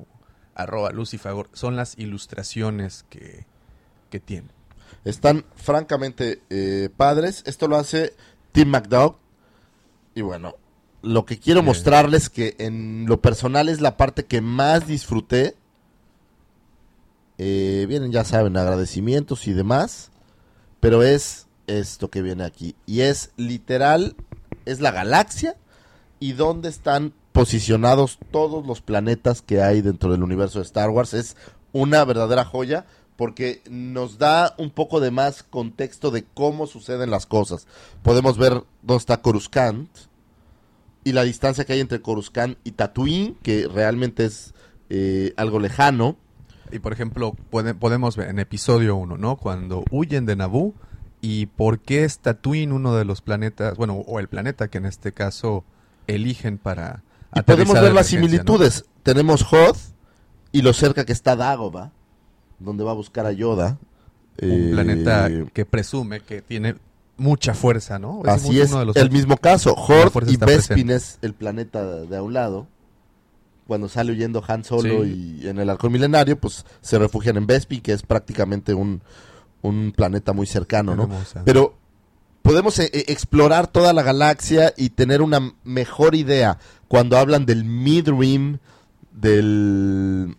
arroba 0.56 0.92
Lucifagor, 0.92 1.50
son 1.54 1.76
las 1.76 1.98
ilustraciones 1.98 3.06
que, 3.10 3.46
que 4.10 4.20
tiene. 4.20 4.48
Están 5.06 5.46
francamente 5.56 6.42
eh, 6.50 6.90
padres. 6.98 7.44
Esto 7.46 7.68
lo 7.68 7.78
hace 7.78 8.14
Tim 8.52 8.70
McDowell. 8.70 9.16
Y 10.16 10.22
bueno, 10.22 10.56
lo 11.04 11.26
que 11.26 11.40
quiero 11.40 11.62
mostrarles 11.62 12.30
que 12.30 12.56
en 12.58 13.06
lo 13.06 13.22
personal 13.22 13.70
es 13.70 13.82
la 13.82 13.98
parte 13.98 14.26
que 14.26 14.42
más 14.42 14.88
disfruté. 14.88 15.56
Eh, 17.38 17.86
vienen, 17.88 18.12
ya 18.12 18.24
saben, 18.24 18.58
agradecimientos 18.58 19.48
y 19.48 19.54
demás. 19.54 20.10
Pero 20.80 21.04
es 21.04 21.46
esto 21.68 22.10
que 22.10 22.24
viene 22.24 22.44
aquí. 22.44 22.76
Y 22.88 23.02
es 23.02 23.32
literal, 23.38 24.16
es 24.66 24.82
la 24.82 24.92
galaxia 24.92 25.56
y 26.20 26.34
dónde 26.34 26.70
están 26.70 27.14
posicionados 27.32 28.18
todos 28.32 28.66
los 28.66 28.82
planetas 28.82 29.44
que 29.44 29.62
hay 29.62 29.82
dentro 29.82 30.12
del 30.12 30.24
universo 30.24 30.60
de 30.60 30.66
Star 30.66 30.90
Wars. 30.90 31.14
Es 31.14 31.36
una 31.74 32.04
verdadera 32.06 32.46
joya 32.46 32.86
porque 33.18 33.62
nos 33.70 34.18
da 34.18 34.56
un 34.58 34.70
poco 34.72 35.00
de 35.00 35.12
más 35.12 35.44
contexto 35.44 36.12
de 36.12 36.24
cómo 36.34 36.68
suceden 36.68 37.10
las 37.12 37.26
cosas. 37.26 37.68
Podemos 38.04 38.38
ver 38.38 38.64
dónde 38.82 39.00
está 39.00 39.22
Coruscant 39.22 39.90
y 41.04 41.12
la 41.14 41.24
distancia 41.24 41.66
que 41.66 41.74
hay 41.74 41.80
entre 41.80 42.02
Coruscant 42.02 42.58
y 42.64 42.72
Tatooine, 42.72 43.36
que 43.44 43.68
realmente 43.68 44.26
es 44.26 44.54
eh, 44.90 45.34
algo 45.38 45.60
lejano. 45.60 46.18
Y 46.72 46.80
por 46.80 46.94
ejemplo, 46.94 47.36
puede- 47.50 47.74
podemos 47.76 48.18
ver 48.18 48.30
en 48.30 48.40
episodio 48.40 48.96
1, 48.96 49.18
¿no? 49.18 49.38
Cuando 49.38 49.84
huyen 49.92 50.26
de 50.26 50.36
Naboo 50.36 50.74
y 51.22 51.46
por 51.46 51.80
qué 51.80 52.04
es 52.04 52.20
Tatooine 52.20 52.72
uno 52.74 52.96
de 52.96 53.06
los 53.06 53.22
planetas, 53.22 53.78
bueno, 53.78 53.96
o 54.08 54.20
el 54.20 54.28
planeta 54.28 54.68
que 54.68 54.80
en 54.80 54.86
este 54.86 55.12
caso 55.14 55.64
eligen 56.08 56.58
para 56.58 57.04
Y 57.36 57.42
podemos 57.44 57.76
de 57.76 57.82
ver 57.82 57.94
las 57.94 58.08
similitudes. 58.08 58.86
Tenemos 59.04 59.44
Hoth 59.52 59.78
y 60.52 60.62
lo 60.64 60.74
cerca 60.74 61.06
que 61.06 61.14
está 61.14 61.36
Dagobah, 61.36 61.92
donde 62.60 62.84
va 62.84 62.92
a 62.92 62.96
buscar 62.96 63.26
a 63.26 63.32
Yoda. 63.32 63.78
Un 64.42 64.50
Eh, 64.52 64.70
planeta 64.74 65.30
que 65.54 65.66
presume 65.66 66.20
que 66.22 66.42
tiene 66.42 66.76
mucha 67.18 67.54
fuerza, 67.54 67.98
¿no? 68.00 68.22
Así 68.26 68.60
es, 68.60 68.70
uno 68.72 68.80
de 68.80 68.86
los- 68.88 68.96
el 68.98 69.10
mismo 69.12 69.38
caso. 69.38 69.74
Hort 69.74 70.30
y 70.30 70.36
Bespin 70.38 70.90
es 70.92 71.18
el 71.22 71.34
planeta 71.34 71.84
de 71.86 72.18
a 72.18 72.22
un 72.22 72.34
lado. 72.34 72.68
Cuando 73.68 73.90
sale 73.90 74.12
huyendo 74.12 74.44
Han 74.48 74.64
Solo 74.64 75.04
Sí. 75.06 75.40
y 75.42 75.48
en 75.48 75.58
el 75.58 75.70
arco 75.70 75.90
milenario, 75.90 76.38
pues 76.40 76.66
se 76.82 77.00
refugian 77.00 77.38
en 77.38 77.48
Bespin, 77.48 77.82
que 77.82 77.94
es 77.94 78.04
prácticamente 78.04 78.74
un, 78.74 79.02
un 79.62 79.92
planeta 79.96 80.34
muy 80.34 80.46
cercano, 80.46 80.96
¿no? 80.96 81.10
Pero 81.46 81.76
podemos 82.44 82.78
eh, 82.78 82.92
eh, 82.94 83.06
explorar 83.08 83.66
toda 83.68 83.92
la 83.94 84.04
galaxia 84.04 84.72
y 84.78 84.90
tener 84.90 85.22
una 85.24 85.54
mejor 85.64 86.14
idea 86.14 86.60
cuando 86.88 87.18
hablan 87.18 87.46
del 87.48 87.64
Mid-Rim, 87.66 88.60
del... 89.12 90.38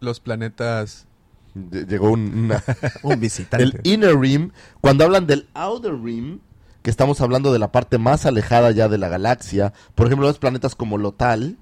los 0.00 0.20
planetas 0.20 1.06
llegó 1.54 2.10
un- 2.10 2.44
una... 2.44 2.62
un 3.02 3.18
visitante. 3.20 3.64
el 3.64 3.80
Inner 3.84 4.16
Rim, 4.18 4.50
cuando 4.80 5.04
hablan 5.04 5.26
del 5.26 5.48
Outer 5.54 5.94
Rim, 6.02 6.40
que 6.82 6.90
estamos 6.90 7.20
hablando 7.20 7.52
de 7.52 7.58
la 7.58 7.72
parte 7.72 7.98
más 7.98 8.26
alejada 8.26 8.70
ya 8.70 8.88
de 8.88 8.98
la 8.98 9.08
galaxia, 9.08 9.72
por 9.94 10.06
ejemplo, 10.06 10.26
los 10.26 10.38
planetas 10.38 10.74
como 10.74 10.98
Lotal, 10.98 11.56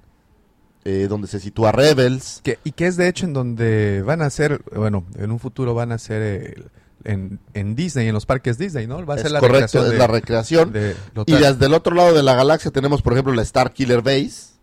eh, 0.84 1.06
donde 1.08 1.28
se 1.28 1.40
sitúa 1.40 1.72
Rebels, 1.72 2.40
Que- 2.44 2.58
y 2.64 2.72
que 2.72 2.86
es 2.86 2.96
de 2.96 3.08
hecho 3.08 3.24
en 3.24 3.32
donde 3.32 4.02
van 4.02 4.20
a 4.20 4.28
ser, 4.28 4.62
bueno, 4.76 5.04
en 5.16 5.30
un 5.30 5.38
futuro 5.38 5.72
van 5.74 5.92
a 5.92 5.98
ser 5.98 6.20
el- 6.22 6.70
en, 7.04 7.38
en 7.54 7.74
Disney, 7.74 8.08
en 8.08 8.14
los 8.14 8.26
parques 8.26 8.56
Disney, 8.58 8.86
¿no? 8.86 9.04
Va 9.06 9.14
a 9.14 9.16
es 9.16 9.22
ser 9.22 9.30
la 9.30 9.40
correcto, 9.40 9.78
recreación 9.78 9.84
es 9.86 9.90
de- 9.92 9.98
la 9.98 10.06
recreación. 10.06 10.72
de 10.72 10.96
y 11.26 11.32
desde 11.34 11.66
el 11.66 11.74
otro 11.74 11.94
lado 11.94 12.14
de 12.14 12.22
la 12.22 12.34
galaxia 12.34 12.70
tenemos, 12.70 13.00
por 13.02 13.12
ejemplo, 13.12 13.32
la 13.34 13.42
Star 13.42 13.72
Killer 13.72 14.02
Base, 14.02 14.53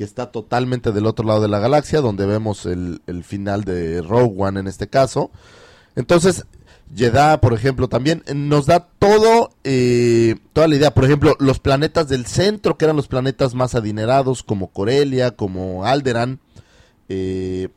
que 0.00 0.04
está 0.04 0.32
totalmente 0.32 0.92
del 0.92 1.04
otro 1.04 1.26
lado 1.26 1.42
de 1.42 1.48
la 1.48 1.58
galaxia, 1.58 2.00
donde 2.00 2.24
vemos 2.24 2.64
el, 2.64 3.02
final 3.22 3.64
de 3.64 4.00
Rogue 4.00 4.34
One 4.34 4.60
en 4.60 4.66
este 4.66 4.88
caso. 4.88 5.30
Entonces, 5.94 6.46
Jeddah, 6.96 7.42
por 7.42 7.52
ejemplo, 7.52 7.86
también 7.86 8.22
eh, 8.24 8.32
nos 8.32 8.64
da 8.64 8.88
todo, 8.98 9.50
eh, 9.62 10.36
toda 10.54 10.68
la 10.68 10.76
idea. 10.76 10.94
Por 10.94 11.04
ejemplo, 11.04 11.36
los 11.38 11.58
planetas 11.58 12.08
del 12.08 12.24
centro, 12.24 12.78
que 12.78 12.86
eran 12.86 12.96
los 12.96 13.08
planetas 13.08 13.54
más 13.54 13.74
adinerados, 13.74 14.42
como 14.42 14.68
Corelia, 14.68 15.32
como 15.32 15.84
Alderan. 15.84 16.40
eh, 17.10 17.68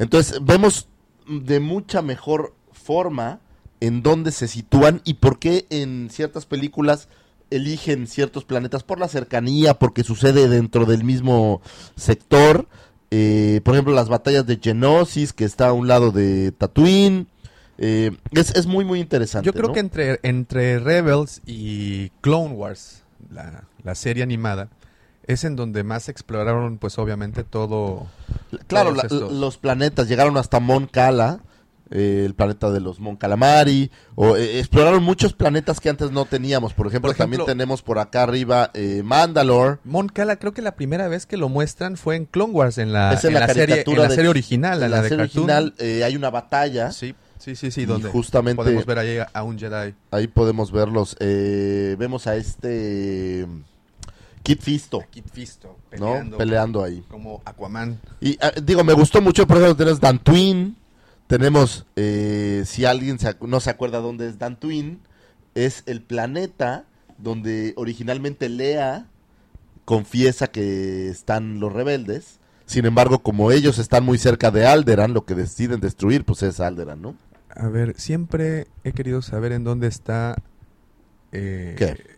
entonces, 0.00 0.40
vemos 0.42 0.88
de 1.28 1.60
mucha 1.60 2.02
mejor 2.02 2.52
forma 2.72 3.38
en 3.78 4.02
dónde 4.02 4.32
se 4.32 4.48
sitúan 4.48 5.02
y 5.04 5.14
por 5.14 5.38
qué 5.38 5.68
en 5.70 6.08
ciertas 6.10 6.46
películas 6.46 7.06
eligen 7.56 8.06
ciertos 8.06 8.44
planetas 8.44 8.82
por 8.82 8.98
la 8.98 9.08
cercanía, 9.08 9.74
porque 9.74 10.04
sucede 10.04 10.48
dentro 10.48 10.84
del 10.86 11.04
mismo 11.04 11.60
sector. 11.96 12.66
Eh, 13.10 13.60
por 13.64 13.74
ejemplo, 13.74 13.94
las 13.94 14.08
batallas 14.08 14.46
de 14.46 14.58
Genosis, 14.62 15.32
que 15.32 15.44
está 15.44 15.68
a 15.68 15.72
un 15.72 15.86
lado 15.88 16.10
de 16.10 16.52
Tatooine. 16.52 17.26
Eh, 17.78 18.12
es, 18.32 18.54
es 18.54 18.66
muy, 18.66 18.84
muy 18.84 19.00
interesante. 19.00 19.46
Yo 19.46 19.52
creo 19.52 19.68
¿no? 19.68 19.72
que 19.74 19.80
entre, 19.80 20.20
entre 20.22 20.78
Rebels 20.78 21.40
y 21.46 22.10
Clone 22.20 22.54
Wars, 22.54 23.02
la, 23.30 23.64
la 23.82 23.94
serie 23.94 24.22
animada, 24.22 24.68
es 25.26 25.44
en 25.44 25.56
donde 25.56 25.82
más 25.84 26.08
exploraron, 26.08 26.78
pues 26.78 26.98
obviamente 26.98 27.44
todo. 27.44 28.06
Claro, 28.66 28.92
la- 28.92 29.04
los 29.04 29.56
planetas 29.58 30.08
llegaron 30.08 30.36
hasta 30.36 30.60
Mon 30.60 30.86
Cala, 30.86 31.40
eh, 31.90 32.22
el 32.26 32.34
planeta 32.34 32.70
de 32.70 32.80
los 32.80 32.98
Mon 33.00 33.16
Calamari, 33.16 33.90
o 34.14 34.36
eh, 34.36 34.58
exploraron 34.58 35.02
muchos 35.02 35.32
planetas 35.34 35.80
que 35.80 35.88
antes 35.90 36.10
no 36.10 36.24
teníamos. 36.24 36.72
Por 36.74 36.86
ejemplo, 36.86 37.08
Por 37.10 37.14
ejemplo- 37.16 37.38
también 37.44 37.58
tenemos 37.58 37.82
por 37.82 37.98
acá 37.98 38.22
arriba 38.22 38.70
eh, 38.74 39.02
Mandalore. 39.04 39.78
Mon 39.84 40.08
Cala, 40.08 40.36
creo 40.36 40.52
que 40.52 40.62
la 40.62 40.76
primera 40.76 41.08
vez 41.08 41.26
que 41.26 41.36
lo 41.36 41.48
muestran 41.48 41.96
fue 41.96 42.16
en 42.16 42.24
Clone 42.24 42.52
Wars, 42.52 42.78
en 42.78 42.92
la, 42.92 43.12
en 43.12 43.26
en 43.28 43.34
la 43.34 43.40
la 43.40 43.48
serie, 43.54 43.84
en 43.86 43.96
la 43.98 44.08
de- 44.08 44.14
serie 44.14 44.30
original, 44.30 44.82
En 44.82 44.90
la, 44.90 45.02
de 45.02 45.08
serie 45.08 45.24
Cartoon. 45.26 45.44
original 45.50 45.74
eh, 45.78 46.04
hay 46.04 46.16
una 46.16 46.30
batalla. 46.30 46.90
Sí, 46.92 47.14
sí, 47.38 47.54
sí, 47.56 47.70
sí, 47.70 47.84
donde 47.84 48.08
justamente- 48.08 48.56
podemos 48.62 48.86
ver 48.86 48.98
ahí 48.98 49.18
a, 49.32 49.42
un 49.42 49.58
Jedi. 49.58 49.94
Ahí 50.10 50.26
podemos 50.26 50.72
verlos. 50.72 51.16
vemos 51.20 52.26
a 52.26 52.36
este 52.36 53.46
Kit 54.42 54.60
Fisto, 54.60 55.02
Kit 55.10 55.26
Fisto 55.32 55.76
¿no? 55.98 56.36
peleando, 56.36 56.82
ahí. 56.84 57.02
como 57.08 57.40
Aquaman. 57.44 57.98
Y 58.20 58.36
ah, 58.42 58.52
digo, 58.62 58.84
me 58.84 58.92
gustó 58.92 59.20
mucho, 59.22 59.46
por 59.46 59.56
ejemplo, 59.58 59.76
tenemos 59.76 60.00
Dantooine. 60.00 60.74
Tenemos, 61.34 61.84
eh, 61.96 62.62
si 62.64 62.84
alguien 62.84 63.18
se 63.18 63.34
no 63.40 63.58
se 63.58 63.68
acuerda 63.68 63.98
dónde 63.98 64.28
es 64.28 64.38
Dantooine, 64.38 65.00
es 65.56 65.82
el 65.86 66.00
planeta 66.00 66.84
donde 67.18 67.72
originalmente 67.74 68.48
Lea 68.48 69.08
confiesa 69.84 70.46
que 70.46 71.08
están 71.08 71.58
los 71.58 71.72
rebeldes. 71.72 72.38
Sin 72.66 72.86
embargo, 72.86 73.24
como 73.24 73.50
ellos 73.50 73.80
están 73.80 74.04
muy 74.04 74.16
cerca 74.16 74.52
de 74.52 74.64
Alderan, 74.64 75.12
lo 75.12 75.24
que 75.24 75.34
deciden 75.34 75.80
destruir, 75.80 76.24
pues 76.24 76.44
es 76.44 76.60
Alderan, 76.60 77.02
¿no? 77.02 77.16
A 77.50 77.66
ver, 77.66 77.94
siempre 77.98 78.68
he 78.84 78.92
querido 78.92 79.20
saber 79.20 79.50
en 79.50 79.64
dónde 79.64 79.88
está. 79.88 80.36
eh, 81.32 81.74
¿Qué? 81.76 82.13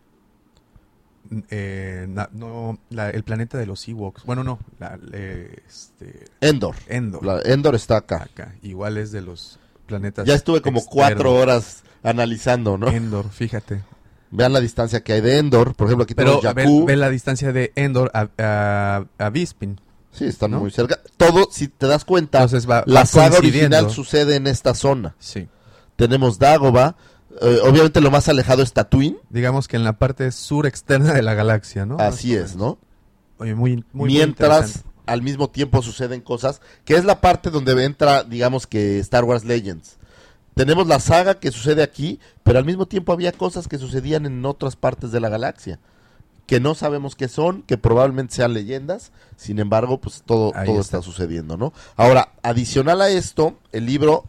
Eh, 1.50 2.06
na- 2.08 2.28
no, 2.32 2.78
la- 2.90 3.10
el 3.10 3.22
planeta 3.22 3.58
de 3.58 3.66
los 3.66 3.86
Ewoks. 3.88 4.24
Bueno, 4.24 4.44
no, 4.44 4.58
la, 4.78 4.98
eh, 5.12 5.58
este, 5.66 6.24
Endor. 6.40 6.74
Endor. 6.88 7.24
La- 7.24 7.40
Endor 7.42 7.74
está 7.74 7.96
acá. 7.98 8.22
Acá. 8.24 8.54
Igual 8.62 8.98
es 8.98 9.12
de 9.12 9.22
los 9.22 9.58
planetas. 9.86 10.26
Ya 10.26 10.34
estuve 10.34 10.60
como 10.60 10.78
externos. 10.78 10.94
cuatro 10.94 11.34
horas 11.34 11.82
analizando, 12.02 12.78
¿no? 12.78 12.88
Endor, 12.88 13.30
fíjate. 13.30 13.82
Vean 14.30 14.52
la 14.52 14.60
distancia 14.60 15.02
que 15.04 15.12
hay 15.12 15.20
de 15.20 15.38
Endor. 15.38 15.74
Por 15.74 15.86
ejemplo, 15.86 16.04
aquí 16.04 16.14
Pero 16.14 16.40
tenemos 16.40 16.54
Jakku. 16.56 16.84
ve 16.86 16.96
la 16.96 17.08
distancia 17.10 17.52
de 17.52 17.72
Endor 17.76 18.10
a, 18.12 18.28
a, 18.38 19.04
a 19.24 19.30
Bisping. 19.30 19.80
Sí, 20.10 20.24
están 20.24 20.50
¿no? 20.52 20.60
muy 20.60 20.70
cerca. 20.70 20.98
Todo, 21.16 21.48
si 21.50 21.68
te 21.68 21.86
das 21.86 22.04
cuenta, 22.04 22.38
Entonces 22.38 22.68
va, 22.68 22.82
la 22.86 23.00
va 23.00 23.06
saga 23.06 23.38
original 23.38 23.90
sucede 23.90 24.36
en 24.36 24.46
esta 24.46 24.74
zona. 24.74 25.14
Sí. 25.18 25.46
Tenemos 25.96 26.38
Dagobah. 26.38 26.96
Eh, 27.40 27.60
obviamente 27.62 28.00
lo 28.00 28.10
más 28.10 28.28
alejado 28.28 28.62
es 28.62 28.72
Tatooine. 28.72 29.18
Digamos 29.30 29.68
que 29.68 29.76
en 29.76 29.84
la 29.84 29.98
parte 29.98 30.30
sur 30.32 30.66
externa 30.66 31.12
de 31.12 31.22
la 31.22 31.34
galaxia, 31.34 31.86
¿no? 31.86 31.98
Así 31.98 32.34
es. 32.34 32.56
¿no? 32.56 32.78
Oye, 33.38 33.54
muy, 33.54 33.84
Mientras 33.92 34.84
al 35.06 35.22
mismo 35.22 35.48
tiempo 35.48 35.82
suceden 35.82 36.20
cosas, 36.20 36.60
que 36.84 36.94
es 36.94 37.04
la 37.04 37.20
parte 37.20 37.50
donde 37.50 37.84
entra, 37.84 38.24
digamos 38.24 38.66
que 38.66 38.98
Star 39.00 39.24
Wars 39.24 39.44
Legends. 39.44 39.96
Tenemos 40.54 40.86
la 40.86 41.00
saga 41.00 41.38
que 41.38 41.52
sucede 41.52 41.82
aquí, 41.82 42.18
pero 42.42 42.58
al 42.58 42.64
mismo 42.64 42.86
tiempo 42.86 43.12
había 43.12 43.32
cosas 43.32 43.68
que 43.68 43.78
sucedían 43.78 44.24
en 44.24 44.44
otras 44.44 44.74
partes 44.74 45.12
de 45.12 45.20
la 45.20 45.28
galaxia, 45.28 45.78
que 46.46 46.60
no 46.60 46.74
sabemos 46.74 47.14
qué 47.14 47.28
son, 47.28 47.62
que 47.62 47.76
probablemente 47.76 48.36
sean 48.36 48.54
leyendas, 48.54 49.12
sin 49.36 49.58
embargo, 49.58 50.00
pues 50.00 50.22
todo, 50.24 50.52
Ahí 50.56 50.66
todo 50.66 50.80
está. 50.80 50.98
está 50.98 51.02
sucediendo, 51.02 51.58
¿no? 51.58 51.74
Ahora, 51.96 52.32
adicional 52.42 53.02
a 53.02 53.10
esto, 53.10 53.58
el 53.72 53.84
libro 53.84 54.24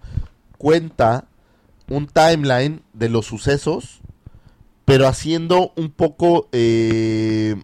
cuenta 0.58 1.26
un 1.90 2.08
timeline 2.08 2.82
de 2.94 3.10
los 3.10 3.26
sucesos, 3.26 4.02
pero 4.86 5.08
haciendo 5.08 5.74
un 5.76 5.92
poco 5.92 6.48
eh, 6.52 7.56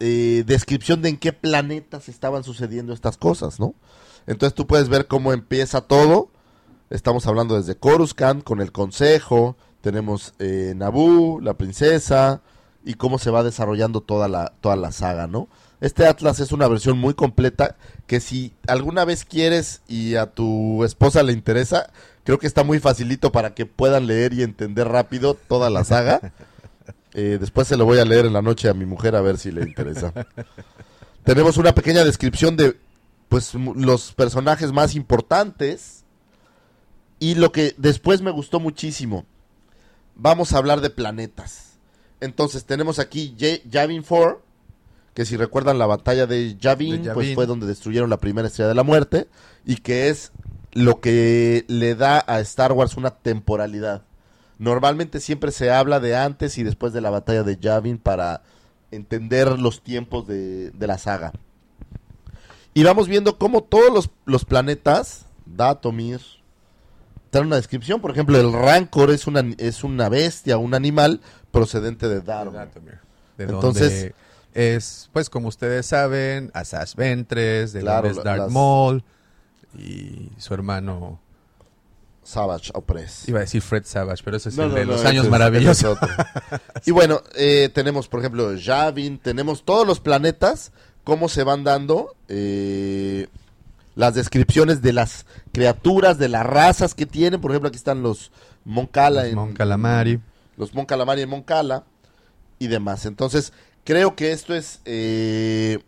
eh, 0.00 0.44
descripción 0.46 1.02
de 1.02 1.10
en 1.10 1.16
qué 1.16 1.32
planetas 1.32 2.08
estaban 2.08 2.44
sucediendo 2.44 2.92
estas 2.92 3.16
cosas, 3.16 3.58
¿no? 3.58 3.74
Entonces 4.26 4.54
tú 4.54 4.66
puedes 4.66 4.88
ver 4.88 5.06
cómo 5.06 5.32
empieza 5.32 5.80
todo. 5.80 6.30
Estamos 6.90 7.26
hablando 7.26 7.56
desde 7.56 7.76
Coruscant 7.76 8.44
con 8.44 8.60
el 8.60 8.72
Consejo, 8.72 9.56
tenemos 9.80 10.34
eh, 10.38 10.74
Naboo, 10.76 11.40
la 11.40 11.54
princesa 11.54 12.42
y 12.84 12.94
cómo 12.94 13.18
se 13.18 13.30
va 13.30 13.42
desarrollando 13.42 14.00
toda 14.00 14.28
la 14.28 14.52
toda 14.60 14.76
la 14.76 14.92
saga, 14.92 15.26
¿no? 15.26 15.48
Este 15.80 16.06
atlas 16.06 16.40
es 16.40 16.52
una 16.52 16.68
versión 16.68 16.98
muy 16.98 17.14
completa 17.14 17.76
que 18.06 18.20
si 18.20 18.54
alguna 18.66 19.04
vez 19.04 19.24
quieres 19.24 19.82
y 19.88 20.14
a 20.14 20.26
tu 20.26 20.84
esposa 20.84 21.22
le 21.22 21.32
interesa, 21.32 21.90
creo 22.26 22.38
que 22.38 22.46
está 22.46 22.62
muy 22.64 22.80
facilito 22.80 23.32
para 23.32 23.54
que 23.54 23.64
puedan 23.64 24.06
leer 24.06 24.34
y 24.34 24.42
entender 24.42 24.86
rápido 24.88 25.32
toda 25.34 25.70
la 25.70 25.84
saga. 25.84 26.20
Eh, 27.18 27.38
después 27.40 27.66
se 27.66 27.78
lo 27.78 27.86
voy 27.86 27.98
a 27.98 28.04
leer 28.04 28.26
en 28.26 28.34
la 28.34 28.42
noche 28.42 28.68
a 28.68 28.74
mi 28.74 28.84
mujer 28.84 29.16
a 29.16 29.22
ver 29.22 29.38
si 29.38 29.50
le 29.50 29.62
interesa. 29.62 30.12
Tenemos 31.24 31.56
una 31.56 31.74
pequeña 31.74 32.04
descripción 32.04 32.58
de 32.58 32.76
pues 33.30 33.54
los 33.54 34.12
personajes 34.12 34.70
más 34.70 34.94
importantes 34.94 36.04
y 37.18 37.36
lo 37.36 37.52
que 37.52 37.74
después 37.78 38.20
me 38.20 38.30
gustó 38.30 38.60
muchísimo. 38.60 39.24
Vamos 40.14 40.52
a 40.52 40.58
hablar 40.58 40.82
de 40.82 40.90
planetas. 40.90 41.78
Entonces 42.20 42.66
tenemos 42.66 42.98
aquí 42.98 43.34
Ja- 43.40 43.62
Yavin 43.66 44.02
4, 44.02 44.42
que 45.14 45.24
si 45.24 45.38
recuerdan 45.38 45.78
la 45.78 45.86
batalla 45.86 46.26
de 46.26 46.56
Yavin, 46.58 47.02
De 47.02 47.14
pues 47.14 47.34
fue 47.34 47.46
donde 47.46 47.66
destruyeron 47.66 48.10
la 48.10 48.18
primera 48.18 48.48
estrella 48.48 48.68
de 48.68 48.74
la 48.74 48.82
muerte 48.82 49.26
y 49.64 49.76
que 49.76 50.10
es 50.10 50.32
lo 50.76 51.00
que 51.00 51.64
le 51.68 51.94
da 51.94 52.22
a 52.26 52.38
Star 52.40 52.72
Wars 52.72 52.98
una 52.98 53.10
temporalidad. 53.10 54.02
Normalmente 54.58 55.20
siempre 55.20 55.50
se 55.50 55.70
habla 55.70 56.00
de 56.00 56.14
antes 56.16 56.58
y 56.58 56.62
después 56.64 56.92
de 56.92 57.00
la 57.00 57.08
batalla 57.08 57.42
de 57.42 57.56
Yavin 57.56 57.96
para 57.96 58.42
entender 58.90 59.58
los 59.58 59.82
tiempos 59.82 60.26
de, 60.26 60.70
de 60.72 60.86
la 60.86 60.98
saga. 60.98 61.32
Y 62.74 62.84
vamos 62.84 63.08
viendo 63.08 63.38
cómo 63.38 63.62
todos 63.62 63.90
los, 63.90 64.10
los 64.26 64.44
planetas, 64.44 65.24
Datomir, 65.46 66.20
traen 67.30 67.46
una 67.46 67.56
descripción. 67.56 68.02
Por 68.02 68.10
ejemplo, 68.10 68.38
el 68.38 68.52
Rancor 68.52 69.10
es 69.10 69.26
una, 69.26 69.42
es 69.56 69.82
una 69.82 70.10
bestia, 70.10 70.58
un 70.58 70.74
animal 70.74 71.22
procedente 71.52 72.06
de. 72.06 72.20
Datomir. 72.20 72.98
De 73.38 73.44
Entonces- 73.44 74.12
es, 74.52 75.08
pues 75.14 75.30
como 75.30 75.48
ustedes 75.48 75.86
saben, 75.86 76.50
Asajj 76.52 76.96
Ventress, 76.96 77.72
de 77.72 77.80
Claro, 77.80 78.08
es 78.08 78.22
Darth 78.22 78.38
las- 78.40 78.50
Maul 78.50 79.02
y 79.78 80.30
su 80.38 80.54
hermano, 80.54 81.20
Savage 82.22 82.70
Opress. 82.74 83.28
iba 83.28 83.38
a 83.38 83.42
decir 83.42 83.62
Fred 83.62 83.84
Savage, 83.84 84.22
pero 84.24 84.36
ese 84.36 84.48
es 84.48 84.56
No, 84.56 84.64
el 84.64 84.68
no, 84.70 84.74
de 84.74 84.84
no, 84.86 84.92
los 84.92 85.04
años 85.04 85.28
maravillosos. 85.28 85.96
y 86.84 86.90
bueno, 86.90 87.22
eh, 87.36 87.70
tenemos, 87.72 88.08
por 88.08 88.20
ejemplo, 88.20 88.52
Yavin, 88.54 89.18
tenemos 89.18 89.64
todos 89.64 89.86
los 89.86 90.00
planetas, 90.00 90.72
cómo 91.04 91.28
se 91.28 91.44
van 91.44 91.62
dando 91.62 92.16
eh, 92.28 93.28
las 93.94 94.14
descripciones 94.14 94.82
de 94.82 94.92
las 94.92 95.24
criaturas, 95.52 96.18
de 96.18 96.28
las 96.28 96.44
razas 96.44 96.94
que 96.94 97.06
tienen. 97.06 97.40
Por 97.40 97.52
ejemplo, 97.52 97.68
aquí 97.68 97.76
están 97.78 98.02
los 98.02 98.32
Moncala. 98.64 99.22
Los 99.22 99.30
en- 99.30 99.36
Mon 99.36 99.52
Calamari. 99.54 100.20
Los 100.56 100.74
Mon 100.74 100.84
Calamari 100.86 101.22
en 101.22 101.28
Moncala 101.28 101.84
y 102.58 102.66
demás. 102.66 103.06
Entonces, 103.06 103.52
creo 103.84 104.16
que 104.16 104.32
esto 104.32 104.54
es... 104.54 104.80
eh, 104.84 105.78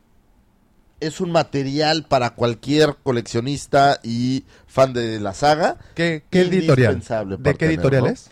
es 1.01 1.21
un 1.21 1.31
material 1.33 2.05
para 2.09 2.31
cualquier 2.31 2.97
coleccionista 3.03 4.01
y 4.03 4.45
fan 4.67 4.93
de 4.93 5.21
la 5.21 5.35
saga. 5.35 5.77
¿Qué, 5.95 6.25
qué 6.31 6.43
editorial? 6.43 7.03
¿De 7.39 7.55
qué 7.55 7.67
editorial 7.67 8.07
es? 8.07 8.31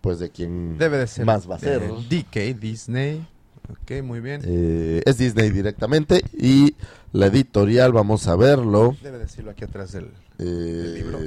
Pues 0.00 0.18
de 0.18 0.30
quien 0.30 0.78
Debe 0.78 0.98
de 0.98 1.06
ser. 1.06 1.26
más 1.26 1.50
va 1.50 1.56
a 1.56 1.58
ser. 1.58 1.82
DK, 2.08 2.58
Disney. 2.58 3.26
Ok, 3.68 4.02
muy 4.02 4.20
bien. 4.20 4.40
Eh, 4.44 5.02
es 5.04 5.18
Disney 5.18 5.50
directamente 5.50 6.22
y 6.32 6.74
la 7.12 7.26
editorial, 7.26 7.92
vamos 7.92 8.26
a 8.26 8.34
verlo. 8.36 8.96
Debe 9.02 9.18
decirlo 9.18 9.50
aquí 9.50 9.64
atrás 9.64 9.92
del... 9.92 10.10
eh, 10.38 10.92
libro? 10.96 11.18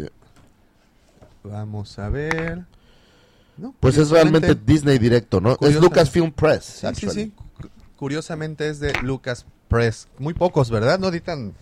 Vamos 1.44 2.00
a 2.00 2.10
ver. 2.10 2.64
No, 3.58 3.76
pues 3.80 3.98
es 3.98 4.10
realmente 4.10 4.56
Disney 4.56 4.98
directo, 4.98 5.40
¿no? 5.40 5.58
Es 5.62 5.76
Lucasfilm 5.80 6.32
Press. 6.32 6.64
Sí, 6.64 6.80
sí, 6.80 6.88
actually. 6.88 7.14
sí. 7.26 7.32
Cu- 7.36 7.70
Curiosamente 7.98 8.70
es 8.70 8.80
de 8.80 8.94
Lucas 9.04 9.46
Press. 9.74 10.08
Muy 10.20 10.34
pocos, 10.34 10.70
¿verdad? 10.70 11.00
No 11.00 11.08
editan... 11.10 11.54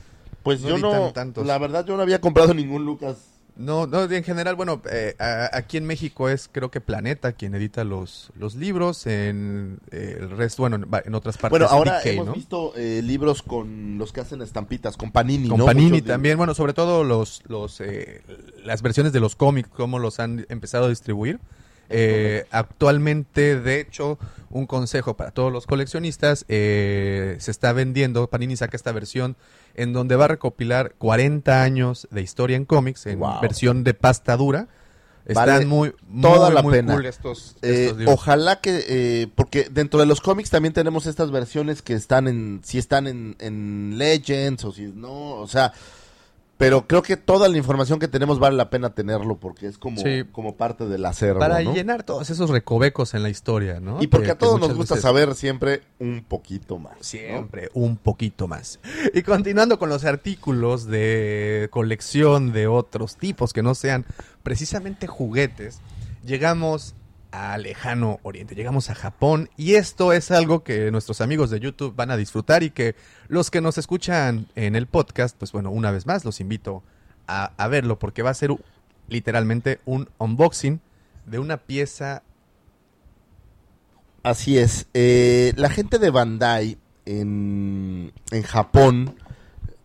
Pues 0.43 0.61
No 0.61 0.69
yo 0.69 0.77
no, 0.79 1.11
tantos. 1.13 1.45
la 1.45 1.57
verdad 1.59 1.85
yo 1.85 1.95
no 1.95 2.01
había 2.01 2.19
comprado 2.19 2.53
ningún 2.53 2.83
Lucas. 2.83 3.17
No, 3.57 3.85
no, 3.85 4.03
en 4.09 4.23
general, 4.23 4.55
bueno, 4.55 4.81
eh, 4.91 5.13
a- 5.19 5.49
aquí 5.55 5.77
en 5.77 5.85
México 5.85 6.29
es 6.29 6.49
creo 6.51 6.71
que 6.71 6.81
Planeta 6.81 7.33
quien 7.33 7.53
edita 7.53 7.83
los, 7.83 8.31
los 8.35 8.55
libros, 8.55 9.05
en 9.05 9.77
eh, 9.91 10.17
el 10.19 10.31
resto, 10.31 10.63
bueno, 10.63 10.77
en, 10.77 10.85
en 11.05 11.13
otras 11.15 11.37
partes 11.37 11.51
Bueno, 11.59 11.67
ahora 11.67 11.99
DK, 11.99 12.05
hemos 12.07 12.25
¿no? 12.27 12.33
visto 12.33 12.73
eh, 12.75 13.01
libros 13.03 13.43
con 13.43 13.97
los 13.99 14.11
que 14.13 14.21
hacen 14.21 14.41
estampitas, 14.41 14.97
con 14.97 15.11
Panini, 15.11 15.49
Con 15.49 15.59
¿no? 15.59 15.65
Panini 15.65 15.83
Muchos 15.87 15.97
libros. 15.97 16.13
también, 16.13 16.37
bueno, 16.37 16.53
sobre 16.55 16.73
todo 16.73 17.03
los, 17.03 17.43
los 17.47 17.81
eh, 17.81 18.21
las 18.63 18.81
versiones 18.81 19.13
de 19.13 19.19
los 19.19 19.35
cómics, 19.35 19.69
cómo 19.69 19.99
los 19.99 20.19
han 20.19 20.45
empezado 20.49 20.85
a 20.85 20.89
distribuir. 20.89 21.39
Eh, 21.91 22.45
actualmente, 22.51 23.59
de 23.59 23.79
hecho, 23.79 24.17
un 24.49 24.65
consejo 24.67 25.15
para 25.15 25.31
todos 25.31 25.51
los 25.51 25.65
coleccionistas, 25.67 26.45
eh, 26.49 27.35
se 27.39 27.51
está 27.51 27.73
vendiendo, 27.73 28.27
Panini 28.27 28.55
saca 28.57 28.75
esta 28.75 28.91
versión 28.91 29.35
en 29.75 29.93
donde 29.93 30.15
va 30.15 30.25
a 30.25 30.29
recopilar 30.29 30.93
40 30.97 31.63
años 31.63 32.07
de 32.11 32.21
historia 32.21 32.57
en 32.57 32.65
cómics, 32.65 33.05
en 33.05 33.19
Wow. 33.19 33.41
versión 33.41 33.83
de 33.83 33.93
pasta 33.93 34.35
dura. 34.37 34.67
Están 35.23 35.45
Vale 35.47 35.65
muy, 35.67 35.93
muy, 36.07 36.21
toda 36.23 36.49
la 36.49 36.63
muy 36.63 36.73
pena. 36.73 36.93
cool 36.95 37.05
estos, 37.05 37.55
Eh, 37.61 37.83
estos 37.85 37.97
libros. 37.99 38.15
ojalá 38.15 38.59
que, 38.59 38.83
eh, 38.89 39.27
porque 39.35 39.67
dentro 39.71 39.99
de 39.99 40.07
los 40.07 40.19
cómics 40.19 40.49
también 40.49 40.73
tenemos 40.73 41.05
estas 41.05 41.29
versiones 41.29 41.83
que 41.83 41.93
están 41.93 42.27
en, 42.27 42.61
si 42.63 42.79
están 42.79 43.05
en, 43.07 43.35
en 43.39 43.97
Legends 43.99 44.65
o 44.65 44.71
si 44.71 44.87
no, 44.87 45.33
o 45.35 45.47
sea, 45.47 45.73
pero 46.61 46.87
creo 46.87 47.01
que 47.01 47.17
toda 47.17 47.49
la 47.49 47.57
información 47.57 47.99
que 47.99 48.07
tenemos 48.07 48.39
vale 48.39 48.55
la 48.55 48.69
pena 48.69 48.91
tenerlo 48.93 49.37
porque 49.37 49.67
es 49.67 49.77
como, 49.77 49.99
Sí. 49.99 50.23
como 50.31 50.55
parte 50.55 50.85
del 50.87 51.03
acervo, 51.05 51.39
Para 51.39 51.61
¿no? 51.61 51.73
llenar 51.73 52.03
todos 52.03 52.29
esos 52.29 52.49
recovecos 52.49 53.13
en 53.13 53.23
la 53.23 53.29
historia, 53.29 53.79
¿no? 53.79 54.01
Y 54.01 54.07
porque 54.07 54.27
Que- 54.27 54.31
a 54.31 54.37
todos 54.37 54.59
nos 54.59 54.73
gusta 54.75 54.93
veces- 54.95 55.01
saber 55.03 55.35
siempre 55.35 55.81
un 55.99 56.23
poquito 56.27 56.77
más. 56.77 56.93
¿no? 56.97 57.03
Siempre 57.03 57.69
un 57.73 57.97
poquito 57.97 58.47
más. 58.47 58.79
Y 59.13 59.23
continuando 59.23 59.79
con 59.79 59.89
los 59.89 60.05
artículos 60.05 60.85
de 60.85 61.67
colección 61.71 62.53
de 62.53 62.67
otros 62.67 63.17
tipos 63.17 63.53
que 63.53 63.63
no 63.63 63.73
sean 63.75 64.05
precisamente 64.43 65.07
juguetes, 65.07 65.79
llegamos 66.25 66.93
a 67.31 67.57
lejano 67.57 68.19
oriente, 68.23 68.55
llegamos 68.55 68.89
a 68.89 68.95
Japón 68.95 69.49
y 69.57 69.75
esto 69.75 70.13
es 70.13 70.31
algo 70.31 70.63
que 70.63 70.91
nuestros 70.91 71.21
amigos 71.21 71.49
de 71.49 71.59
YouTube 71.59 71.95
van 71.95 72.11
a 72.11 72.17
disfrutar 72.17 72.63
y 72.63 72.71
que 72.71 72.95
los 73.27 73.49
que 73.49 73.61
nos 73.61 73.77
escuchan 73.77 74.47
en 74.55 74.75
el 74.75 74.87
podcast, 74.87 75.37
pues 75.37 75.51
bueno, 75.51 75.71
una 75.71 75.91
vez 75.91 76.05
más 76.05 76.25
los 76.25 76.41
invito 76.41 76.83
a, 77.27 77.67
verlo 77.69 77.97
porque 77.97 78.23
va 78.23 78.31
a 78.31 78.33
ser 78.33 78.51
literalmente 79.07 79.79
un 79.85 80.09
unboxing 80.17 80.81
de 81.25 81.39
una 81.39 81.57
pieza 81.57 82.23
Así 84.23 84.59
es. 84.59 84.85
Eh, 84.93 85.53
la 85.55 85.71
gente 85.71 85.97
de 85.97 86.11
Bandai 86.11 86.77
en, 87.05 88.13
en 88.29 88.43
Japón, 88.43 89.15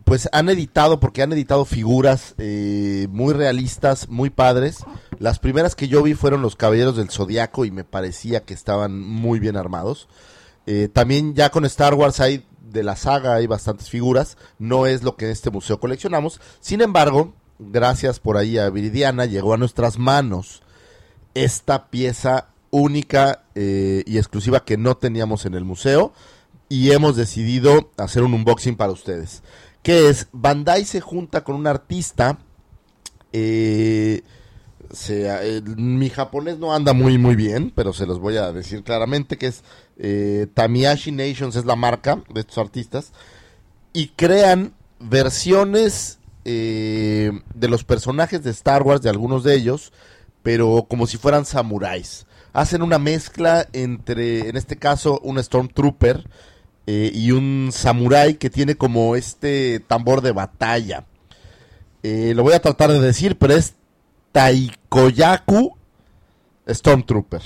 pues 0.06 0.28
han 0.30 0.48
editado, 0.48 1.00
porque 1.00 1.22
han 1.22 1.32
editado 1.32 1.64
figuras 1.64 2.36
eh, 2.38 3.08
muy 3.10 3.34
realistas, 3.34 4.08
muy 4.08 4.30
padres. 4.30 4.84
Las 5.18 5.40
primeras 5.40 5.74
que 5.74 5.88
yo 5.88 6.00
vi 6.04 6.14
fueron 6.14 6.42
los 6.42 6.54
Caballeros 6.54 6.96
del 6.96 7.10
Zodiaco 7.10 7.64
y 7.64 7.72
me 7.72 7.82
parecía 7.82 8.44
que 8.44 8.54
estaban 8.54 9.00
muy 9.00 9.40
bien 9.40 9.56
armados. 9.56 10.06
Eh, 10.66 10.88
también 10.92 11.34
ya 11.34 11.50
con 11.50 11.64
Star 11.64 11.94
Wars 11.94 12.20
hay 12.20 12.46
de 12.60 12.84
la 12.84 12.94
saga 12.94 13.34
hay 13.34 13.48
bastantes 13.48 13.90
figuras. 13.90 14.38
No 14.60 14.86
es 14.86 15.02
lo 15.02 15.16
que 15.16 15.24
en 15.24 15.32
este 15.32 15.50
museo 15.50 15.80
coleccionamos. 15.80 16.40
Sin 16.60 16.82
embargo, 16.82 17.34
gracias 17.58 18.20
por 18.20 18.36
ahí 18.36 18.58
a 18.58 18.70
Viridiana, 18.70 19.26
llegó 19.26 19.54
a 19.54 19.58
nuestras 19.58 19.98
manos 19.98 20.62
esta 21.34 21.88
pieza 21.90 22.50
única 22.70 23.42
eh, 23.56 24.04
y 24.06 24.18
exclusiva 24.18 24.64
que 24.64 24.76
no 24.76 24.96
teníamos 24.96 25.46
en 25.46 25.54
el 25.54 25.64
museo 25.64 26.12
y 26.68 26.92
hemos 26.92 27.16
decidido 27.16 27.90
hacer 27.96 28.22
un 28.22 28.34
unboxing 28.34 28.76
para 28.76 28.92
ustedes. 28.92 29.42
Que 29.86 30.08
es, 30.08 30.26
Bandai 30.32 30.84
se 30.84 31.00
junta 31.00 31.44
con 31.44 31.54
un 31.54 31.68
artista, 31.68 32.38
eh, 33.32 34.22
eh, 35.08 35.62
mi 35.76 36.10
japonés 36.10 36.58
no 36.58 36.74
anda 36.74 36.92
muy 36.92 37.18
muy 37.18 37.36
bien, 37.36 37.70
pero 37.72 37.92
se 37.92 38.04
los 38.04 38.18
voy 38.18 38.36
a 38.36 38.50
decir 38.50 38.82
claramente, 38.82 39.38
que 39.38 39.46
es 39.46 39.62
eh, 39.96 40.48
Tamiyashi 40.54 41.12
Nations 41.12 41.54
es 41.54 41.66
la 41.66 41.76
marca 41.76 42.20
de 42.34 42.40
estos 42.40 42.58
artistas, 42.58 43.12
y 43.92 44.08
crean 44.08 44.74
versiones 44.98 46.18
de 46.42 47.68
los 47.68 47.84
personajes 47.84 48.42
de 48.42 48.50
Star 48.50 48.82
Wars, 48.82 49.02
de 49.02 49.10
algunos 49.10 49.44
de 49.44 49.54
ellos, 49.54 49.92
pero 50.42 50.86
como 50.90 51.06
si 51.06 51.16
fueran 51.16 51.44
samuráis. 51.44 52.26
Hacen 52.52 52.82
una 52.82 52.98
mezcla 52.98 53.68
entre, 53.72 54.48
en 54.48 54.56
este 54.56 54.78
caso, 54.78 55.20
un 55.20 55.40
Stormtrooper 55.40 56.24
eh, 56.86 57.10
y 57.12 57.32
un 57.32 57.70
samurái 57.72 58.34
que 58.34 58.48
tiene 58.48 58.76
como 58.76 59.16
este 59.16 59.80
tambor 59.80 60.20
de 60.20 60.30
batalla. 60.30 61.04
Eh, 62.04 62.32
lo 62.36 62.44
voy 62.44 62.54
a 62.54 62.62
tratar 62.62 62.92
de 62.92 63.00
decir, 63.00 63.36
pero 63.38 63.54
es 63.54 63.74
Taikoyaku 64.30 65.76
Stormtrooper. 66.68 67.42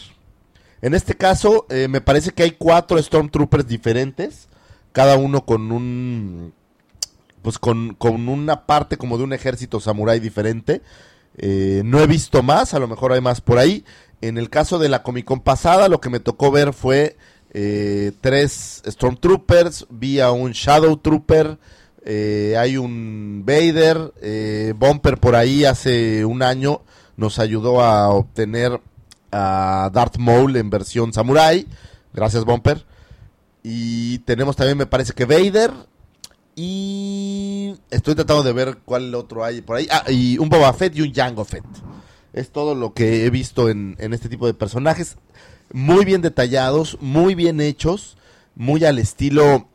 En 0.82 0.94
este 0.94 1.14
caso, 1.14 1.66
eh, 1.70 1.88
me 1.88 2.02
parece 2.02 2.32
que 2.32 2.42
hay 2.42 2.50
cuatro 2.52 3.02
Stormtroopers 3.02 3.66
diferentes, 3.66 4.48
cada 4.92 5.16
uno 5.16 5.46
con 5.46 5.72
un 5.72 6.52
pues 7.42 7.58
con, 7.58 7.94
con 7.94 8.28
una 8.28 8.66
parte 8.66 8.98
como 8.98 9.16
de 9.16 9.24
un 9.24 9.32
ejército 9.32 9.80
samurái 9.80 10.20
diferente. 10.20 10.82
No 11.42 12.00
he 12.00 12.06
visto 12.06 12.42
más, 12.42 12.74
a 12.74 12.78
lo 12.78 12.86
mejor 12.86 13.12
hay 13.12 13.22
más 13.22 13.40
por 13.40 13.56
ahí. 13.56 13.86
En 14.20 14.36
el 14.36 14.50
caso 14.50 14.78
de 14.78 14.90
la 14.90 15.02
Comic 15.02 15.24
Con 15.24 15.40
pasada, 15.40 15.88
lo 15.88 16.02
que 16.02 16.10
me 16.10 16.20
tocó 16.20 16.50
ver 16.50 16.74
fue 16.74 17.16
eh, 17.52 18.12
tres 18.20 18.82
Stormtroopers, 18.86 19.86
vi 19.90 20.20
a 20.20 20.30
un 20.30 20.52
Shadow 20.52 20.96
Trooper, 20.96 21.58
eh, 22.04 22.56
hay 22.58 22.76
un 22.76 23.42
Vader, 23.44 24.12
eh, 24.22 24.72
Bumper 24.76 25.18
por 25.18 25.36
ahí 25.36 25.64
hace 25.64 26.24
un 26.24 26.42
año 26.42 26.82
nos 27.20 27.38
ayudó 27.38 27.82
a 27.82 28.08
obtener 28.08 28.80
a 29.30 29.90
Darth 29.92 30.16
Maul 30.16 30.56
en 30.56 30.70
versión 30.70 31.12
samurai. 31.12 31.66
Gracias, 32.14 32.44
Bumper. 32.44 32.86
Y 33.62 34.20
tenemos 34.20 34.56
también, 34.56 34.78
me 34.78 34.86
parece 34.86 35.12
que 35.12 35.26
Vader. 35.26 35.70
Y 36.56 37.76
estoy 37.90 38.14
tratando 38.14 38.42
de 38.42 38.52
ver 38.52 38.78
cuál 38.84 39.14
otro 39.14 39.44
hay 39.44 39.60
por 39.60 39.76
ahí. 39.76 39.86
Ah, 39.90 40.10
y 40.10 40.38
un 40.38 40.48
Boba 40.48 40.72
Fett 40.72 40.96
y 40.96 41.02
un 41.02 41.12
Jango 41.12 41.44
Fett. 41.44 41.64
Es 42.32 42.50
todo 42.50 42.74
lo 42.74 42.94
que 42.94 43.26
he 43.26 43.30
visto 43.30 43.68
en, 43.68 43.96
en 43.98 44.14
este 44.14 44.28
tipo 44.30 44.46
de 44.46 44.54
personajes. 44.54 45.16
Muy 45.72 46.04
bien 46.04 46.22
detallados, 46.22 46.98
muy 47.00 47.34
bien 47.34 47.60
hechos, 47.60 48.16
muy 48.54 48.84
al 48.84 48.98
estilo 48.98 49.68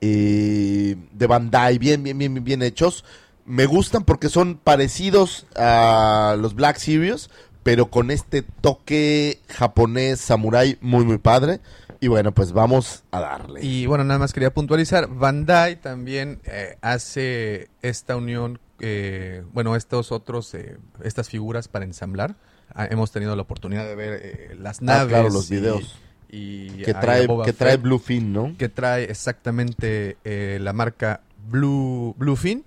eh, 0.00 0.96
de 1.12 1.26
Bandai, 1.26 1.78
bien, 1.78 2.02
bien, 2.02 2.18
bien, 2.18 2.44
bien, 2.44 2.62
hechos. 2.62 3.04
Me 3.44 3.66
gustan 3.66 4.04
porque 4.04 4.28
son 4.28 4.56
parecidos 4.56 5.46
a 5.56 6.36
los 6.38 6.54
Black 6.54 6.76
Series, 6.78 7.30
pero 7.62 7.90
con 7.90 8.10
este 8.10 8.42
toque 8.42 9.40
japonés, 9.48 10.20
samurai, 10.20 10.78
muy, 10.80 11.04
muy 11.04 11.18
padre. 11.18 11.60
Y 12.00 12.08
bueno, 12.08 12.32
pues 12.32 12.52
vamos 12.52 13.04
a 13.10 13.20
darle. 13.20 13.64
Y 13.64 13.86
bueno, 13.86 14.04
nada 14.04 14.18
más 14.18 14.32
quería 14.32 14.52
puntualizar, 14.52 15.08
Bandai 15.08 15.80
también 15.80 16.40
eh, 16.44 16.76
hace 16.82 17.70
esta 17.82 18.16
unión, 18.16 18.60
eh, 18.80 19.42
bueno, 19.52 19.76
estos 19.76 20.12
otros, 20.12 20.52
eh, 20.54 20.76
estas 21.02 21.28
figuras 21.28 21.68
para 21.68 21.84
ensamblar. 21.84 22.36
Ah, 22.76 22.86
hemos 22.90 23.10
tenido 23.10 23.34
la 23.34 23.42
oportunidad 23.42 23.86
de 23.86 23.94
ver 23.94 24.20
eh, 24.22 24.56
las 24.60 24.78
Ah, 24.80 24.84
naves. 24.84 25.08
claro, 25.08 25.30
los 25.30 25.50
y- 25.50 25.54
videos. 25.54 25.96
Y, 26.28 26.68
que 26.82 26.92
trae, 26.92 27.26
que 27.44 27.52
trae 27.52 27.72
Fett, 27.72 27.82
Bluefin, 27.82 28.32
¿no? 28.32 28.54
que 28.58 28.68
trae 28.68 29.04
exactamente 29.04 30.16
eh, 30.24 30.58
la 30.60 30.72
marca 30.72 31.20
Blue, 31.48 32.14
Bluefin. 32.18 32.64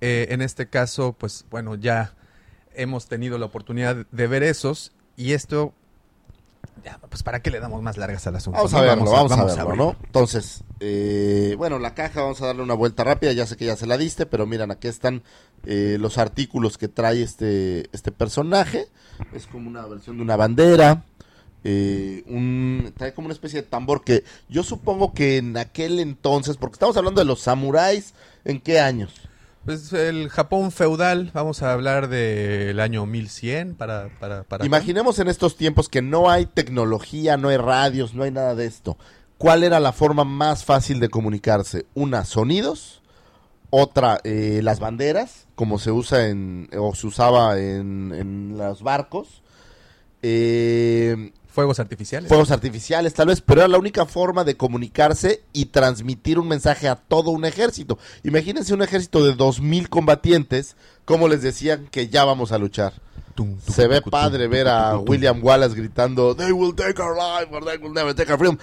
Eh, 0.00 0.28
en 0.30 0.40
este 0.42 0.66
caso, 0.68 1.12
pues 1.16 1.44
bueno, 1.50 1.74
ya 1.76 2.14
hemos 2.74 3.06
tenido 3.06 3.38
la 3.38 3.46
oportunidad 3.46 4.06
de 4.10 4.26
ver 4.26 4.42
esos 4.42 4.92
y 5.16 5.32
esto, 5.32 5.74
ya, 6.82 6.98
pues 7.08 7.22
para 7.22 7.40
qué 7.40 7.50
le 7.50 7.60
damos 7.60 7.82
más 7.82 7.96
largas 7.96 8.26
al 8.26 8.36
asunto. 8.36 8.56
Vamos 8.56 8.74
a 8.74 8.80
verlo, 8.80 9.10
vamos, 9.10 9.32
a, 9.32 9.44
verlo. 9.44 9.76
¿no? 9.76 9.96
Entonces, 10.04 10.64
eh, 10.80 11.54
bueno, 11.56 11.78
la 11.78 11.94
caja 11.94 12.22
vamos 12.22 12.40
a 12.42 12.46
darle 12.46 12.62
una 12.62 12.74
vuelta 12.74 13.04
rápida, 13.04 13.32
ya 13.32 13.46
sé 13.46 13.56
que 13.56 13.66
ya 13.66 13.76
se 13.76 13.86
la 13.86 13.96
diste, 13.96 14.26
pero 14.26 14.46
miren, 14.46 14.70
aquí 14.70 14.88
están 14.88 15.22
eh, 15.64 15.96
los 16.00 16.18
artículos 16.18 16.78
que 16.78 16.88
trae 16.88 17.22
este, 17.22 17.88
este 17.92 18.12
personaje. 18.12 18.88
Es 19.32 19.46
como 19.46 19.68
una 19.68 19.86
versión 19.86 20.16
de 20.16 20.22
una 20.22 20.36
bandera, 20.36 21.04
eh, 21.62 22.22
un, 22.26 22.92
trae 22.96 23.14
como 23.14 23.26
una 23.26 23.34
especie 23.34 23.62
de 23.62 23.68
tambor 23.68 24.04
que 24.04 24.24
yo 24.48 24.62
supongo 24.62 25.14
que 25.14 25.38
en 25.38 25.56
aquel 25.56 26.00
entonces, 26.00 26.56
porque 26.58 26.74
estamos 26.74 26.96
hablando 26.96 27.20
de 27.20 27.26
los 27.26 27.40
samuráis, 27.40 28.14
¿en 28.44 28.60
qué 28.60 28.80
años? 28.80 29.12
Pues 29.64 29.92
el 29.94 30.28
Japón 30.28 30.72
feudal, 30.72 31.30
vamos 31.32 31.62
a 31.62 31.72
hablar 31.72 32.08
del 32.08 32.78
año 32.80 33.06
1100 33.06 33.76
para... 33.76 34.10
para, 34.20 34.44
para 34.44 34.66
Imaginemos 34.66 35.18
en 35.18 35.28
estos 35.28 35.56
tiempos 35.56 35.88
que 35.88 36.02
no 36.02 36.28
hay 36.28 36.44
tecnología, 36.44 37.38
no 37.38 37.48
hay 37.48 37.56
radios, 37.56 38.14
no 38.14 38.24
hay 38.24 38.30
nada 38.30 38.54
de 38.54 38.66
esto. 38.66 38.98
¿Cuál 39.38 39.64
era 39.64 39.80
la 39.80 39.92
forma 39.92 40.24
más 40.24 40.64
fácil 40.64 41.00
de 41.00 41.08
comunicarse? 41.08 41.86
Una, 41.94 42.24
sonidos. 42.24 43.02
Otra, 43.70 44.20
eh, 44.22 44.60
las 44.62 44.80
banderas, 44.80 45.48
como 45.54 45.78
se 45.78 45.90
usa 45.90 46.28
en, 46.28 46.68
o 46.78 46.94
se 46.94 47.06
usaba 47.06 47.58
en, 47.58 48.12
en 48.14 48.58
los 48.58 48.82
barcos. 48.82 49.42
Eh, 50.22 51.32
Fuegos 51.54 51.78
artificiales. 51.78 52.28
fuegos 52.28 52.50
artificiales 52.50 53.14
tal 53.14 53.28
vez, 53.28 53.40
pero 53.40 53.60
era 53.60 53.68
la 53.68 53.78
única 53.78 54.06
forma 54.06 54.42
de 54.42 54.56
comunicarse 54.56 55.44
y 55.52 55.66
transmitir 55.66 56.40
un 56.40 56.48
mensaje 56.48 56.88
a 56.88 56.96
todo 56.96 57.30
un 57.30 57.44
ejército. 57.44 57.96
Imagínense 58.24 58.74
un 58.74 58.82
ejército 58.82 59.24
de 59.24 59.36
2.000 59.36 59.88
combatientes, 59.88 60.74
como 61.04 61.28
les 61.28 61.42
decían 61.42 61.86
que 61.92 62.08
ya 62.08 62.24
vamos 62.24 62.50
a 62.50 62.58
luchar. 62.58 62.94
Tum, 63.36 63.56
tum, 63.56 63.72
Se 63.72 63.86
ve 63.86 64.00
tum, 64.00 64.10
padre 64.10 64.46
tum, 64.46 64.50
ver 64.50 64.66
a 64.66 64.90
tum, 64.90 65.04
tum. 65.04 65.10
William 65.10 65.44
Wallace 65.44 65.76
gritando 65.76 66.34
They 66.34 66.50
will 66.50 66.74
take 66.74 67.00
our 67.00 67.14
life 67.14 67.54
or 67.54 67.64
they 67.64 67.76
will 67.78 67.94
never 67.94 68.12
take 68.16 68.32
our 68.32 68.38
freedom. 68.38 68.58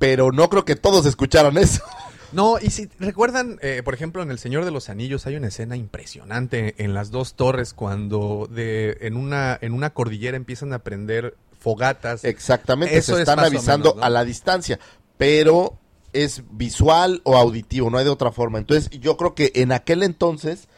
Pero 0.00 0.32
no 0.32 0.48
creo 0.48 0.64
que 0.64 0.74
todos 0.74 1.06
escucharan 1.06 1.56
eso. 1.56 1.84
No, 2.30 2.58
y 2.60 2.68
si 2.68 2.90
recuerdan, 2.98 3.58
eh, 3.62 3.80
por 3.82 3.94
ejemplo, 3.94 4.22
en 4.22 4.30
El 4.30 4.38
Señor 4.38 4.66
de 4.66 4.70
los 4.70 4.90
Anillos 4.90 5.26
hay 5.26 5.36
una 5.36 5.48
escena 5.48 5.76
impresionante 5.76 6.74
en 6.76 6.92
las 6.92 7.10
dos 7.10 7.32
torres 7.34 7.72
cuando 7.72 8.46
de 8.50 8.98
en 9.00 9.16
una 9.16 9.56
en 9.62 9.72
una 9.72 9.94
cordillera 9.94 10.36
empiezan 10.36 10.74
a 10.74 10.80
prender 10.80 11.38
fogatas. 11.68 12.24
Exactamente, 12.24 12.96
Eso 12.96 13.14
se 13.14 13.22
es 13.22 13.28
están 13.28 13.44
avisando 13.44 13.90
menos, 13.90 13.96
¿no? 13.96 14.04
a 14.04 14.08
la 14.08 14.24
distancia, 14.24 14.78
pero 15.18 15.76
es 16.14 16.42
visual 16.50 17.20
o 17.24 17.36
auditivo, 17.36 17.90
no 17.90 17.98
hay 17.98 18.04
de 18.04 18.10
otra 18.10 18.32
forma. 18.32 18.58
Entonces, 18.58 18.88
yo 19.00 19.18
creo 19.18 19.34
que 19.34 19.52
en 19.54 19.72
aquel 19.72 20.02
entonces 20.02 20.68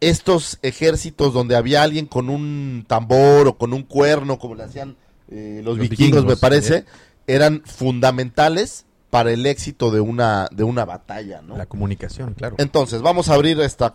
estos 0.00 0.58
ejércitos 0.62 1.32
donde 1.32 1.54
había 1.54 1.82
alguien 1.82 2.06
con 2.06 2.28
un 2.28 2.84
tambor 2.88 3.46
o 3.46 3.56
con 3.56 3.72
un 3.72 3.84
cuerno, 3.84 4.38
como 4.38 4.56
le 4.56 4.64
hacían 4.64 4.96
eh, 5.30 5.60
los, 5.62 5.78
Los 5.78 5.88
vikingos, 5.88 6.24
me 6.24 6.36
parece, 6.36 6.78
¿eh? 6.78 6.84
eran 7.28 7.62
fundamentales 7.64 8.86
para 9.10 9.30
el 9.30 9.46
éxito 9.46 9.92
de 9.92 10.00
una 10.00 10.48
de 10.50 10.64
una 10.64 10.84
batalla, 10.84 11.40
¿no? 11.42 11.56
La 11.56 11.66
comunicación, 11.66 12.34
claro. 12.34 12.56
Entonces, 12.58 13.02
vamos 13.02 13.28
a 13.28 13.34
abrir 13.34 13.60
esta 13.60 13.94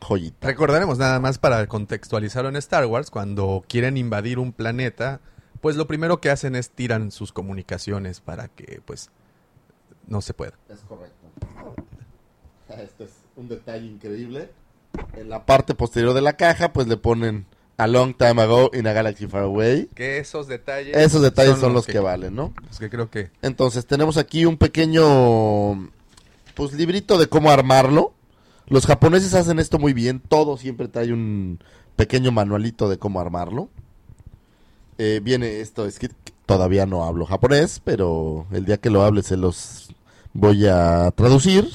joyita. 0.00 0.46
Recordaremos 0.46 0.98
nada 0.98 1.18
más 1.18 1.38
para 1.38 1.66
contextualizarlo 1.66 2.50
en 2.50 2.56
Star 2.56 2.86
Wars, 2.86 3.10
cuando 3.10 3.64
quieren 3.66 3.96
invadir 3.96 4.38
un 4.38 4.52
planeta, 4.52 5.20
pues 5.60 5.76
lo 5.76 5.86
primero 5.86 6.20
que 6.20 6.30
hacen 6.30 6.54
es 6.56 6.70
tiran 6.70 7.10
sus 7.10 7.32
comunicaciones 7.32 8.20
para 8.20 8.48
que 8.48 8.80
pues 8.84 9.10
no 10.06 10.20
se 10.20 10.34
pueda. 10.34 10.54
Es 10.68 10.80
correcto. 10.80 11.26
Este 12.68 13.04
es 13.04 13.10
un 13.36 13.48
detalle 13.48 13.86
increíble. 13.86 14.50
En 15.14 15.28
la 15.28 15.44
parte 15.44 15.74
posterior 15.74 16.14
de 16.14 16.22
la 16.22 16.36
caja, 16.36 16.72
pues 16.72 16.86
le 16.86 16.96
ponen 16.96 17.46
A 17.76 17.86
Long 17.86 18.16
Time 18.16 18.42
Ago 18.42 18.70
in 18.72 18.86
a 18.86 18.92
Galaxy 18.92 19.26
Far 19.26 19.42
Away. 19.44 19.88
Que 19.94 20.18
esos 20.18 20.46
detalles 20.46 20.96
Esos 20.96 21.22
detalles 21.22 21.58
son, 21.58 21.72
los 21.72 21.86
que, 21.86 21.98
valen, 21.98 22.34
¿no? 22.34 22.54
los 22.66 22.78
que 22.78 22.88
creo 22.88 23.10
que 23.10 23.30
Entonces 23.42 23.86
tenemos 23.86 24.16
aquí 24.16 24.46
un 24.46 24.56
pequeño, 24.56 25.90
pues 26.54 26.72
librito 26.72 27.18
de 27.18 27.28
cómo 27.28 27.50
armarlo. 27.50 28.14
Los 28.68 28.86
japoneses 28.86 29.34
hacen 29.34 29.58
esto 29.58 29.78
muy 29.78 29.92
bien. 29.92 30.20
Todo 30.20 30.56
siempre 30.56 30.88
trae 30.88 31.12
un 31.12 31.60
pequeño 31.94 32.32
manualito 32.32 32.88
de 32.88 32.98
cómo 32.98 33.20
armarlo. 33.20 33.68
Eh, 34.98 35.20
viene 35.22 35.60
esto, 35.60 35.86
es 35.86 35.98
que 35.98 36.10
todavía 36.46 36.86
no 36.86 37.04
hablo 37.04 37.26
japonés, 37.26 37.80
pero 37.84 38.46
el 38.52 38.64
día 38.64 38.78
que 38.78 38.90
lo 38.90 39.02
hable 39.02 39.22
se 39.22 39.36
los 39.36 39.88
voy 40.32 40.66
a 40.66 41.10
traducir. 41.12 41.68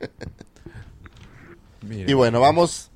Y 1.88 2.14
bueno, 2.14 2.40
vamos 2.40 2.90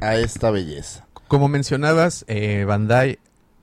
a 0.00 0.16
esta 0.16 0.50
belleza. 0.50 1.06
Como 1.28 1.46
mencionabas, 1.46 2.24
eh, 2.26 2.64
Bandai 2.66 3.20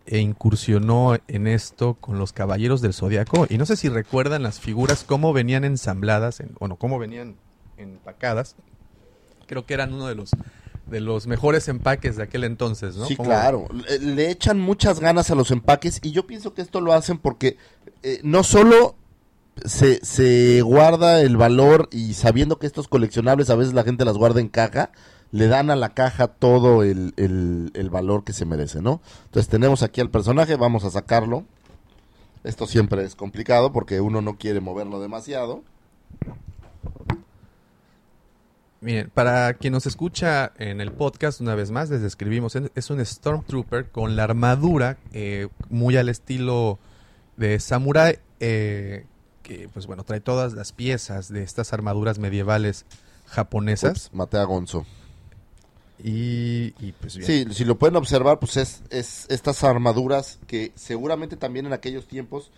incursionó 0.07 1.17
en 1.27 1.47
esto 1.47 1.95
con 1.95 2.17
los 2.17 2.33
Caballeros 2.33 2.81
del 2.81 2.93
Zodiaco. 2.93 3.45
Y 3.49 3.57
no 3.57 3.65
sé 3.65 3.75
si 3.75 3.89
recuerdan 3.89 4.43
las 4.43 4.59
figuras, 4.59 5.03
cómo 5.03 5.33
venían 5.33 5.63
ensambladas, 5.63 6.39
en, 6.39 6.55
bueno, 6.59 6.75
cómo 6.75 6.99
venían 6.99 7.35
empacadas. 7.77 8.55
Creo 9.47 9.65
que 9.65 9.73
eran 9.73 9.93
uno 9.93 10.07
de 10.07 10.15
los 10.15 10.31
de 10.91 10.99
los 11.01 11.25
mejores 11.25 11.67
empaques 11.67 12.17
de 12.17 12.23
aquel 12.23 12.43
entonces, 12.43 12.95
¿no? 12.97 13.05
Sí, 13.07 13.15
claro. 13.15 13.67
Le, 13.73 13.97
le 13.99 14.29
echan 14.29 14.59
muchas 14.59 14.99
ganas 14.99 15.31
a 15.31 15.35
los 15.35 15.49
empaques 15.49 15.99
y 16.03 16.11
yo 16.11 16.27
pienso 16.27 16.53
que 16.53 16.61
esto 16.61 16.81
lo 16.81 16.93
hacen 16.93 17.17
porque 17.17 17.57
eh, 18.03 18.19
no 18.23 18.43
solo 18.43 18.95
se, 19.65 20.03
se 20.05 20.61
guarda 20.61 21.21
el 21.21 21.37
valor 21.37 21.89
y 21.91 22.13
sabiendo 22.13 22.59
que 22.59 22.67
estos 22.67 22.87
coleccionables 22.87 23.49
a 23.49 23.55
veces 23.55 23.73
la 23.73 23.83
gente 23.83 24.05
las 24.05 24.17
guarda 24.17 24.39
en 24.41 24.49
caja, 24.49 24.91
le 25.31 25.47
dan 25.47 25.69
a 25.71 25.75
la 25.75 25.93
caja 25.93 26.27
todo 26.27 26.83
el, 26.83 27.13
el- 27.17 27.71
el 27.73 27.89
valor 27.89 28.23
que 28.23 28.33
se 28.33 28.45
merece, 28.45 28.81
¿no? 28.81 29.01
Entonces 29.25 29.47
tenemos 29.49 29.81
aquí 29.81 30.01
al 30.01 30.09
personaje, 30.09 30.55
vamos 30.57 30.83
a 30.83 30.91
sacarlo. 30.91 31.45
Esto 32.43 32.67
siempre 32.67 33.03
es 33.03 33.15
complicado 33.15 33.71
porque 33.71 34.01
uno 34.01 34.21
no 34.21 34.37
quiere 34.37 34.59
moverlo 34.61 34.99
demasiado. 34.99 35.63
Miren, 38.81 39.11
para 39.13 39.53
quien 39.53 39.73
nos 39.73 39.85
escucha 39.85 40.53
en 40.57 40.81
el 40.81 40.91
podcast, 40.91 41.39
una 41.39 41.53
vez 41.53 41.69
más, 41.69 41.91
les 41.91 42.01
describimos, 42.01 42.55
es- 42.55 42.89
un 42.89 43.05
Stormtrooper 43.05 43.89
con 43.91 44.15
la 44.15 44.23
armadura 44.23 44.97
eh, 45.13 45.49
muy 45.69 45.97
al 45.97 46.09
estilo 46.09 46.79
de 47.37 47.59
Samurai, 47.59 48.17
eh, 48.39 49.05
que 49.43 49.69
pues 49.71 49.85
bueno, 49.85 50.03
trae 50.03 50.19
todas 50.19 50.53
las 50.53 50.71
piezas 50.71 51.29
de 51.31 51.43
estas 51.43 51.73
armaduras 51.73 52.17
medievales 52.17 52.85
japonesas. 53.27 54.07
Ups, 54.07 54.13
maté 54.15 54.37
a 54.37 54.43
Gonzo. 54.45 54.85
Y, 56.03 56.73
y, 56.83 56.93
pues 56.99 57.15
bien. 57.17 57.27
Sí, 57.27 57.53
si 57.53 57.63
lo 57.63 57.77
pueden 57.77 57.95
observar, 57.97 58.39
pues 58.39 58.57
es, 58.57 58.81
es 58.89 59.27
estas 59.29 59.63
armaduras 59.63 60.39
que 60.47 60.71
seguramente 60.73 61.37
también 61.37 61.67
en 61.67 61.73
aquellos 61.73 62.07
tiempos, 62.07 62.49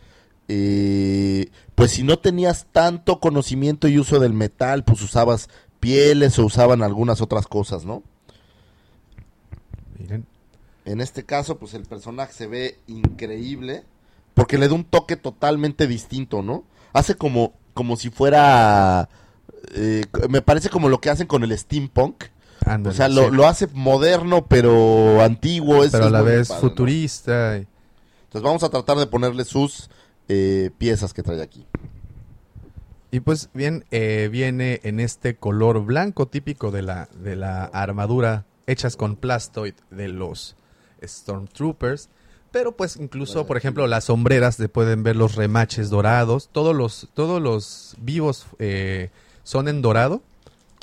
eh, 0.47 1.49
pues 1.75 1.91
si 1.91 2.03
no 2.03 2.19
tenías 2.19 2.67
tanto 2.71 3.19
conocimiento 3.19 3.89
y 3.89 3.99
uso 3.99 4.19
del 4.19 4.31
metal, 4.33 4.85
pues 4.85 5.01
usabas 5.01 5.49
pieles 5.83 6.39
o 6.39 6.45
usaban 6.45 6.81
algunas 6.81 7.19
otras 7.21 7.45
cosas, 7.45 7.83
¿no? 7.85 8.03
Miren. 9.99 10.25
En 10.85 11.01
este 11.01 11.23
caso, 11.23 11.57
pues 11.57 11.73
el 11.73 11.83
personaje 11.83 12.33
se 12.33 12.47
ve 12.47 12.79
increíble 12.87 13.83
porque 14.33 14.57
le 14.57 14.67
da 14.67 14.73
un 14.73 14.83
toque 14.83 15.15
totalmente 15.15 15.87
distinto, 15.87 16.41
¿no? 16.41 16.63
Hace 16.93 17.15
como, 17.15 17.53
como 17.73 17.95
si 17.97 18.09
fuera... 18.09 19.09
eh, 19.75 20.03
me 20.29 20.41
parece 20.41 20.69
como 20.69 20.89
lo 20.89 20.99
que 20.99 21.09
hacen 21.09 21.27
con 21.27 21.43
el 21.43 21.57
steampunk. 21.57 22.23
O 22.85 22.91
sea, 22.93 23.09
lo, 23.09 23.25
sí. 23.29 23.35
lo 23.35 23.45
hace 23.47 23.67
moderno, 23.73 24.45
pero 24.45 25.21
antiguo. 25.21 25.83
es- 25.83 25.91
pero 25.91 26.05
a 26.05 26.09
la 26.09 26.21
vez 26.21 26.47
futurista. 26.47 27.57
Entonces 27.57 28.41
vamos 28.41 28.63
a 28.63 28.69
tratar 28.69 28.97
de 28.97 29.05
ponerle 29.07 29.43
sus 29.45 29.89
eh, 30.29 30.71
piezas 30.77 31.13
que 31.13 31.23
trae 31.23 31.41
aquí. 31.41 31.65
Y 33.13 33.19
pues 33.19 33.51
bien, 33.53 33.85
eh, 33.91 34.27
viene 34.31 34.79
en 34.81 34.99
este 34.99 35.35
color 35.35 35.85
blanco 35.85 36.27
típico 36.27 36.71
de 36.71 36.81
la, 36.81 37.07
de 37.13 37.35
la 37.35 37.65
armadura 37.65 38.47
hechas 38.65 38.95
con 38.95 39.17
plastoid 39.17 39.75
de 39.91 40.07
los 40.07 40.55
Stormtroopers. 41.03 42.09
Pero 42.51 42.71
pues 42.71 42.95
incluso, 42.95 43.45
por 43.45 43.55
ejemplo, 43.55 43.85
las 43.85 44.05
sombreras 44.05 44.55
se 44.55 44.67
pueden 44.67 45.03
ver 45.03 45.15
los 45.15 45.35
remaches 45.35 45.91
dorados. 45.91 46.49
Todos 46.51 46.75
los, 46.75 47.07
todos 47.13 47.39
los 47.39 47.95
vivos 47.99 48.47
eh, 48.57 49.11
son 49.43 49.67
en 49.67 49.83
dorado, 49.83 50.23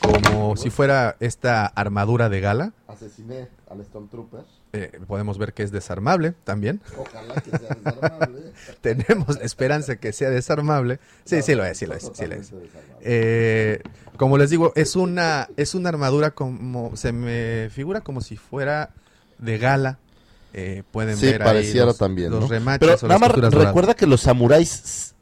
como 0.00 0.56
si 0.56 0.70
fuera 0.70 1.16
esta 1.18 1.66
armadura 1.66 2.28
de 2.28 2.40
gala. 2.40 2.72
Asesiné 2.86 3.48
al 3.68 3.84
Stormtrooper. 3.84 4.44
Eh, 4.72 5.00
podemos 5.08 5.36
ver 5.36 5.52
que 5.52 5.64
es 5.64 5.72
desarmable 5.72 6.32
también. 6.44 6.80
Ojalá 6.96 7.34
que 7.40 7.50
sea 7.50 7.76
desarmable. 7.82 8.52
Tenemos 8.80 9.36
esperanza 9.42 9.96
que 9.96 10.12
sea 10.12 10.30
desarmable. 10.30 11.00
Sí, 11.24 11.42
sí 11.42 11.54
lo 11.56 11.64
es, 11.64 11.78
sí 11.78 11.86
lo 11.86 11.94
es, 11.94 12.10
sí 12.14 12.26
lo 12.26 12.34
es. 12.36 12.52
Eh, 13.00 13.82
como 14.16 14.38
les 14.38 14.50
digo, 14.50 14.72
es 14.76 14.94
una, 14.96 15.48
es 15.56 15.74
una 15.74 15.88
armadura 15.88 16.30
como, 16.32 16.96
se 16.96 17.10
me 17.12 17.68
figura 17.70 18.00
como 18.02 18.20
si 18.20 18.36
fuera 18.36 18.90
de 19.38 19.58
gala. 19.58 19.98
Eh, 20.52 20.82
pueden 20.92 21.16
Sí, 21.16 21.26
ver 21.26 21.42
ahí 21.42 21.48
pareciera 21.48 21.86
los, 21.86 21.98
también, 21.98 22.30
los 22.30 22.40
¿no? 22.42 22.48
remaches 22.48 22.78
Pero 22.80 22.94
o 22.94 23.08
nada 23.08 23.08
las 23.08 23.20
más 23.20 23.34
doradas. 23.40 23.64
recuerda 23.66 23.94
que 23.94 24.06
los 24.06 24.20
samuráis, 24.20 25.14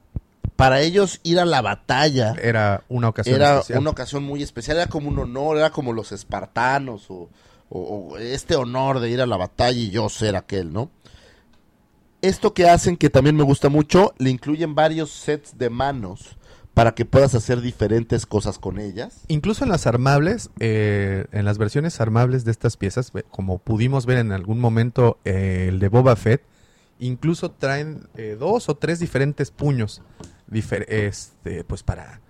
para 0.57 0.81
ellos 0.81 1.21
ir 1.23 1.39
a 1.39 1.45
la 1.45 1.61
batalla 1.61 2.35
Era 2.43 2.83
una 2.89 3.09
ocasión 3.11 3.37
era 3.37 3.55
especial. 3.61 3.79
una 3.81 3.91
ocasión 3.91 4.25
muy 4.25 4.43
especial, 4.43 4.79
era 4.79 4.87
como 4.89 5.09
un 5.09 5.19
honor, 5.19 5.59
era 5.59 5.71
como 5.71 5.93
los 5.93 6.13
espartanos 6.13 7.07
o, 7.11 7.29
o- 7.71 8.11
o 8.13 8.19
este 8.19 8.57
honor 8.57 9.01
de 9.01 9.11
ir 9.11 9.21
a 9.21 9.27
la 9.27 9.37
batalla 9.37 9.79
y 9.79 9.91
yo 9.91 10.09
ser 10.09 10.37
aquel, 10.37 10.73
¿no? 10.73 10.91
Esto 12.21 12.53
que 12.53 12.69
hacen, 12.69 12.97
que 12.97 13.11
también 13.11 13.37
me 13.37 13.45
gusta 13.45 13.69
mucho, 13.69 14.13
le 14.19 14.31
incluyen 14.31 14.75
varios 14.75 15.11
sets 15.11 15.57
de 15.57 15.71
manos 15.71 16.37
para 16.75 16.95
que 16.95 17.05
puedas 17.05 17.35
hacer 17.35 17.61
diferentes 17.61 18.27
cosas 18.27 18.59
con 18.59 18.79
ellas. 18.81 19.23
Incluso 19.29 19.65
en 19.65 19.71
las 19.71 19.87
armables, 19.87 20.51
eh, 20.59 21.27
en 21.33 21.45
las 21.45 21.59
versiones 21.59 22.01
armables 22.01 22.45
de 22.45 22.51
estas 22.51 22.77
piezas, 22.77 23.13
como 23.31 23.59
pudimos 23.59 24.05
ver 24.07 24.19
en 24.19 24.33
algún 24.33 24.59
momento 24.61 25.19
eh, 25.25 25.67
el 25.69 25.79
de 25.79 25.89
Boba 25.89 26.17
Fett, 26.17 26.43
incluso 26.99 27.51
traen 27.53 28.09
eh, 28.17 28.37
dos 28.39 28.69
o 28.69 28.77
tres 28.77 28.99
diferentes 28.99 29.51
puños, 29.53 30.03
difer- 30.51 30.87
este, 30.89 31.63
pues 31.65 31.85
para, 31.85 32.21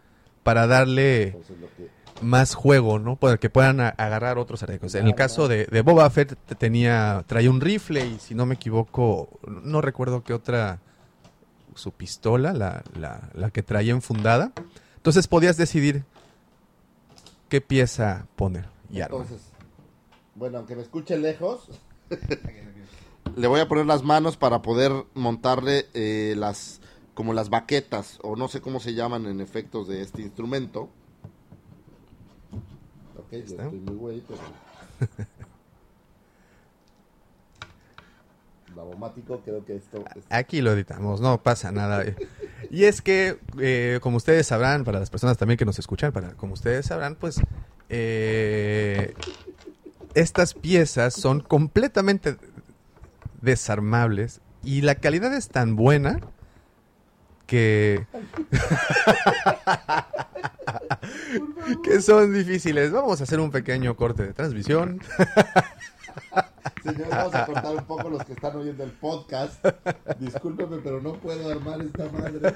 para 0.43 0.67
darle 0.67 1.29
Entonces, 1.29 1.57
lo 1.61 1.67
que- 1.77 1.98
más 2.21 2.55
juego, 2.55 2.99
¿no? 2.99 3.17
Para 3.17 3.37
que 3.39 3.49
puedan 3.51 3.81
agarrar 3.81 4.39
otros 4.39 4.63
arreglos. 4.63 4.95
En 4.95 5.07
el 5.07 5.15
caso 5.15 5.47
de, 5.49 5.67
de 5.67 5.83
Boba 5.83 6.09
Fett 6.11 6.37
te- 6.47 6.55
tenía, 6.55 7.25
traía 7.27 7.51
un 7.51 7.61
rifle 7.61 8.07
y 8.07 8.19
si 8.19 8.35
no 8.35 8.45
me 8.47 8.55
equivoco, 8.57 9.39
no 9.47 9.81
recuerdo 9.81 10.25
qué 10.25 10.35
otra, 10.35 10.81
su 11.75 11.93
pistola, 11.93 12.53
la, 12.53 12.83
la, 12.99 13.29
la 13.35 13.51
que 13.51 13.63
traía 13.63 13.93
enfundada. 13.93 14.53
Entonces 14.97 15.29
podías 15.29 15.57
decidir 15.57 16.05
qué 17.49 17.61
pieza 17.61 18.27
poner 18.37 18.67
y 18.91 19.01
arma. 19.01 19.19
Entonces, 19.19 19.47
bueno, 20.35 20.59
aunque 20.59 20.75
me 20.77 20.83
escuche 20.83 21.17
lejos, 21.19 21.69
le 23.37 23.47
voy 23.47 23.61
a 23.61 23.69
poner 23.69 23.87
las 23.87 24.03
manos 24.03 24.37
para 24.37 24.61
poder 24.63 24.93
montarle 25.15 25.87
eh, 25.95 26.35
las, 26.37 26.81
como 27.15 27.33
las 27.33 27.49
baquetas, 27.51 28.19
o 28.23 28.35
no 28.37 28.49
sé 28.49 28.61
cómo 28.61 28.81
se 28.81 28.95
llaman 28.95 29.27
en 29.27 29.41
efectos 29.41 29.87
de 29.89 30.03
este 30.03 30.23
instrumento. 30.23 30.89
Ok, 33.29 33.33
yo 33.33 33.39
¿Está? 33.39 33.65
estoy 33.65 33.81
muy 33.81 33.95
güey, 33.95 34.23
pero... 34.29 34.41
Creo 39.45 39.65
que 39.65 39.77
esto... 39.77 40.05
es- 40.17 40.25
Aquí 40.31 40.61
lo 40.61 40.73
editamos, 40.73 41.21
no 41.21 41.43
pasa 41.43 41.73
nada. 41.73 42.05
Y 42.71 42.85
es 42.85 43.01
que, 43.03 43.39
eh, 43.61 43.99
como 44.03 44.17
ustedes 44.17 44.47
sabrán, 44.47 44.85
para 44.85 44.99
las 45.01 45.11
personas 45.11 45.37
también 45.37 45.57
que 45.59 45.65
nos 45.65 45.79
escuchan, 45.79 46.13
para 46.13 46.33
como 46.35 46.55
ustedes 46.55 46.87
sabrán, 46.87 47.15
pues 47.17 47.41
eh, 47.89 49.15
estas 50.15 50.55
piezas 50.55 51.15
son 51.15 51.41
completamente 51.41 52.37
desarmables 53.41 54.41
y 54.63 54.83
la 54.83 54.97
calidad 54.97 55.35
es 55.35 55.49
tan 55.49 55.77
buena 55.77 56.21
que 57.49 58.07
que 61.83 62.01
son 62.03 62.33
difíciles. 62.35 62.93
Vamos 62.93 63.21
a 63.21 63.25
hacer 63.25 63.41
un 63.41 63.51
pequeño 63.51 63.97
corte 63.97 64.23
de 64.23 64.33
transmisión. 64.35 65.01
Señores, 66.83 67.11
vamos 67.11 67.35
a 67.35 67.47
cortar 67.47 67.77
un 67.77 67.85
poco 67.85 68.11
los 68.11 68.25
que 68.25 68.35
están 68.35 68.55
oyendo 68.57 68.85
el 68.85 68.91
podcast. 68.91 69.65
Discúlpeme, 70.21 70.77
pero 70.85 71.01
no 71.01 71.15
puedo 71.15 71.51
armar 71.51 71.81
esta 71.81 72.05
madre. 72.11 72.55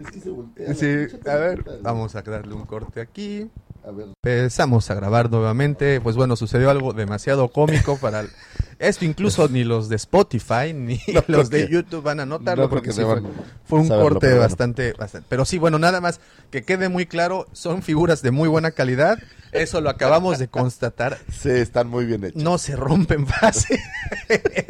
Es 0.00 0.10
que 0.10 0.20
se 0.20 0.30
voltea. 0.30 0.74
Sí, 0.74 1.06
a 1.26 1.34
ver, 1.36 1.64
vamos 1.80 2.14
a 2.14 2.22
darle 2.22 2.54
un 2.54 2.66
corte 2.66 3.00
aquí. 3.00 3.50
A 3.84 3.90
ver, 3.90 4.08
Empezamos 4.22 4.90
a 4.90 4.94
grabar 4.94 5.30
nuevamente. 5.30 6.00
Pues 6.02 6.16
bueno, 6.16 6.36
sucedió 6.36 6.70
algo 6.70 6.92
demasiado 6.92 7.48
cómico 7.48 7.96
para... 7.96 8.24
Esto 8.78 9.04
incluso 9.04 9.48
ni 9.48 9.64
los 9.64 9.88
de 9.88 9.96
Spotify 9.96 10.72
ni 10.74 11.00
No 11.12 11.22
los 11.26 11.50
de 11.50 11.68
YouTube 11.68 12.02
van 12.02 12.20
a 12.20 12.26
notarlo 12.26 12.64
no 12.64 12.70
porque 12.70 12.92
sí 12.92 13.02
fue, 13.02 13.22
fue 13.64 13.80
un 13.80 13.88
corte 13.88 14.20
pero 14.20 14.32
bueno. 14.34 14.48
bastante, 14.48 14.92
bastante... 14.92 15.26
Pero 15.28 15.44
sí, 15.44 15.58
bueno, 15.58 15.78
nada 15.78 16.00
más 16.00 16.20
que 16.50 16.62
quede 16.62 16.88
muy 16.88 17.06
claro, 17.06 17.46
son 17.52 17.82
figuras 17.82 18.22
de 18.22 18.30
muy 18.30 18.48
buena 18.48 18.70
calidad. 18.70 19.18
Eso 19.52 19.80
lo 19.80 19.90
acabamos 19.90 20.38
de 20.38 20.48
constatar. 20.48 21.18
sí, 21.32 21.50
están 21.50 21.88
muy 21.88 22.04
bien 22.04 22.24
hechos. 22.24 22.42
No 22.42 22.58
se 22.58 22.76
rompen 22.76 23.26
fácil. 23.26 23.78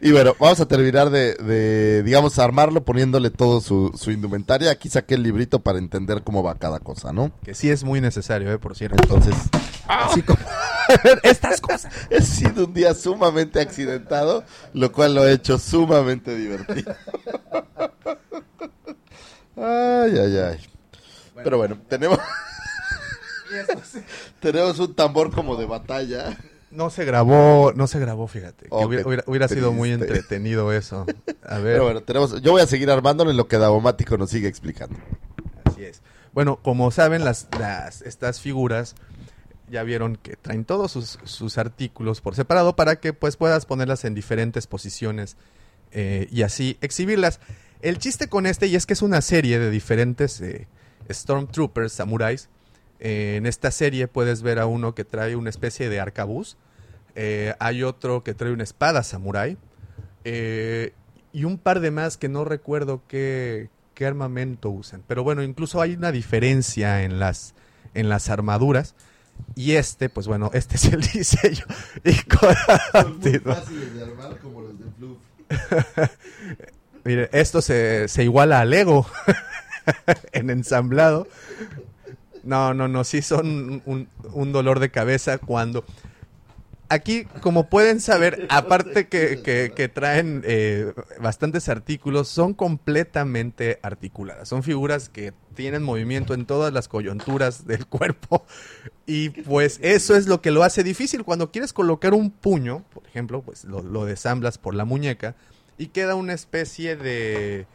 Y 0.00 0.12
bueno, 0.12 0.34
vamos 0.38 0.60
a 0.60 0.66
terminar 0.66 1.10
de, 1.10 1.34
de, 1.34 2.02
digamos, 2.02 2.38
armarlo 2.38 2.84
poniéndole 2.84 3.30
todo 3.30 3.60
su, 3.60 3.92
su 3.96 4.10
indumentaria. 4.10 4.70
Aquí 4.70 4.88
saqué 4.88 5.14
el 5.14 5.22
librito 5.22 5.60
para 5.60 5.78
entender 5.78 6.22
cómo 6.22 6.42
va 6.42 6.54
cada 6.54 6.78
cosa, 6.78 7.12
¿no? 7.12 7.32
Que 7.44 7.54
sí 7.54 7.70
es 7.70 7.84
muy 7.84 8.00
necesario, 8.00 8.50
¿eh? 8.52 8.58
Por 8.58 8.76
cierto. 8.76 9.02
Entonces, 9.02 9.34
Así 9.88 10.22
como... 10.22 10.38
Estas 11.22 11.60
cosas. 11.60 11.92
he 12.10 12.20
sido 12.22 12.66
un 12.66 12.74
día 12.74 12.94
sumamente 12.94 13.60
accidentado, 13.60 14.44
lo 14.74 14.92
cual 14.92 15.14
lo 15.14 15.26
he 15.26 15.32
hecho 15.32 15.58
sumamente 15.58 16.34
divertido. 16.36 16.94
Ay, 19.56 20.16
ay, 20.16 20.36
ay. 20.38 20.60
Pero 21.42 21.58
bueno, 21.58 21.78
tenemos, 21.88 22.18
tenemos 24.40 24.78
un 24.78 24.94
tambor 24.94 25.32
como 25.32 25.56
de 25.56 25.66
batalla. 25.66 26.36
No 26.70 26.90
se 26.90 27.04
grabó, 27.04 27.72
no 27.74 27.86
se 27.86 27.98
grabó, 27.98 28.28
fíjate. 28.28 28.64
que 28.66 28.68
Oh, 28.70 28.86
hubiera, 28.86 29.02
qué 29.02 29.08
hubiera- 29.08 29.24
hubiera 29.26 29.48
sido 29.48 29.72
muy 29.72 29.90
entretenido 29.90 30.72
eso. 30.72 31.06
A 31.44 31.58
ver. 31.58 31.74
Pero 31.74 31.84
bueno, 31.84 32.02
tenemos, 32.02 32.40
yo 32.42 32.52
voy 32.52 32.62
a 32.62 32.66
seguir 32.66 32.90
armándolo 32.90 33.30
en 33.30 33.36
lo 33.36 33.48
que 33.48 33.58
Davomático 33.58 34.16
nos 34.16 34.30
sigue 34.30 34.48
explicando. 34.48 34.96
Así 35.64 35.84
es. 35.84 36.02
Bueno, 36.32 36.60
como 36.62 36.90
saben, 36.92 37.24
las, 37.24 37.48
las, 37.58 38.02
estas 38.02 38.40
figuras 38.40 38.94
ya 39.70 39.82
vieron 39.82 40.16
que 40.16 40.36
traen 40.36 40.64
todos 40.64 40.92
sus, 40.92 41.18
sus 41.24 41.58
artículos 41.58 42.20
por 42.20 42.34
separado 42.34 42.76
para 42.76 43.00
que 43.00 43.12
pues 43.12 43.36
puedas 43.36 43.66
ponerlas 43.66 44.04
en 44.04 44.14
diferentes 44.14 44.66
posiciones 44.66 45.36
eh, 45.92 46.28
y 46.30 46.42
así 46.42 46.78
exhibirlas. 46.80 47.40
El 47.80 47.98
chiste 47.98 48.28
con 48.28 48.46
este, 48.46 48.66
y 48.66 48.74
es 48.74 48.86
que 48.86 48.94
es 48.94 49.02
una 49.02 49.20
serie 49.20 49.58
de 49.58 49.70
diferentes 49.70 50.40
eh, 50.40 50.66
Stormtroopers, 51.10 51.92
samuráis. 51.92 52.48
Eh, 52.98 53.36
en 53.36 53.46
esta 53.46 53.70
serie 53.70 54.08
puedes 54.08 54.42
ver 54.42 54.58
a 54.58 54.66
uno 54.66 54.94
que 54.94 55.04
trae 55.04 55.36
una 55.36 55.50
especie 55.50 55.88
de 55.88 56.00
arcabuz. 56.00 56.56
Eh, 57.14 57.54
hay 57.60 57.84
otro 57.84 58.24
que 58.24 58.34
trae 58.34 58.52
una 58.52 58.64
espada 58.64 59.02
samurái. 59.02 59.56
Y 60.24 61.44
un 61.44 61.58
par 61.58 61.80
de 61.80 61.90
más 61.90 62.16
que 62.16 62.28
no 62.28 62.44
recuerdo 62.44 63.02
qué, 63.06 63.70
qué 63.94 64.06
armamento 64.06 64.70
usan. 64.70 65.04
Pero 65.06 65.22
bueno, 65.22 65.42
incluso 65.42 65.80
hay 65.80 65.94
una 65.94 66.10
diferencia 66.10 67.04
en 67.04 67.20
las, 67.20 67.54
en 67.94 68.08
las 68.08 68.28
armaduras. 68.28 68.96
Y 69.54 69.72
este, 69.72 70.08
pues 70.08 70.26
bueno, 70.26 70.50
este 70.54 70.76
es 70.76 70.84
el 70.86 71.00
diseño. 71.00 71.64
Y 72.04 72.12
Son 72.12 73.18
muy 73.20 73.38
fáciles 73.38 73.94
de 73.94 74.02
armar 74.02 74.38
como 74.38 74.60
los 74.62 74.78
de 74.78 74.84
Fluff. 74.96 75.18
Mire, 77.04 77.28
esto 77.32 77.62
se, 77.62 78.08
se 78.08 78.24
iguala 78.24 78.60
a 78.60 78.64
Lego 78.64 79.06
en 80.32 80.50
ensamblado. 80.50 81.26
No, 82.44 82.74
no, 82.74 82.88
no, 82.88 83.04
sí 83.04 83.22
son 83.22 83.82
un, 83.84 84.08
un 84.32 84.52
dolor 84.52 84.80
de 84.80 84.90
cabeza 84.90 85.38
cuando... 85.38 85.84
Aquí, 86.90 87.24
como 87.42 87.68
pueden 87.68 88.00
saber, 88.00 88.46
aparte 88.48 89.08
que, 89.08 89.42
que- 89.42 89.72
que 89.76 89.88
traen 89.88 90.42
eh, 90.46 90.94
bastantes 91.20 91.68
artículos, 91.68 92.28
son 92.28 92.54
completamente 92.54 93.78
articuladas. 93.82 94.48
Son 94.48 94.62
figuras 94.62 95.08
que 95.10 95.32
tienen 95.54 95.82
movimiento 95.82 96.32
en 96.34 96.46
todas 96.46 96.72
las 96.72 96.88
coyunturas 96.88 97.66
del 97.66 97.86
cuerpo. 97.88 98.46
Y 99.06 99.30
pues 99.30 99.78
eso 99.82 100.16
es 100.16 100.26
lo 100.28 100.40
que 100.40 100.50
lo 100.50 100.62
hace 100.62 100.82
difícil. 100.82 101.24
Cuando 101.24 101.50
quieres 101.50 101.72
colocar 101.72 102.14
un 102.14 102.30
puño, 102.30 102.84
por 102.92 103.06
ejemplo, 103.06 103.42
pues 103.42 103.64
lo, 103.64 103.82
lo 103.82 104.04
desamblas 104.06 104.56
por 104.58 104.74
la 104.74 104.84
muñeca 104.84 105.34
y 105.76 105.88
queda 105.88 106.14
una 106.14 106.32
especie 106.32 106.96
de, 106.96 107.66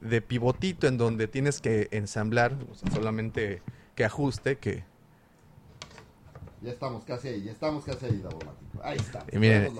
de 0.00 0.22
pivotito 0.22 0.86
en 0.86 0.96
donde 0.96 1.26
tienes 1.28 1.60
que 1.60 1.88
ensamblar, 1.90 2.56
solamente 2.92 3.62
que 3.96 4.04
ajuste, 4.04 4.56
que 4.58 4.84
Ya 6.62 6.70
estamos 6.72 7.04
casi 7.04 7.28
ahí, 7.28 7.42
ya 7.44 7.52
estamos 7.52 7.84
casi 7.84 8.06
ahí, 8.06 8.18
Davomático. 8.18 8.80
Ahí 8.82 8.98
está. 8.98 9.24
Y 9.32 9.38
miren. 9.38 9.72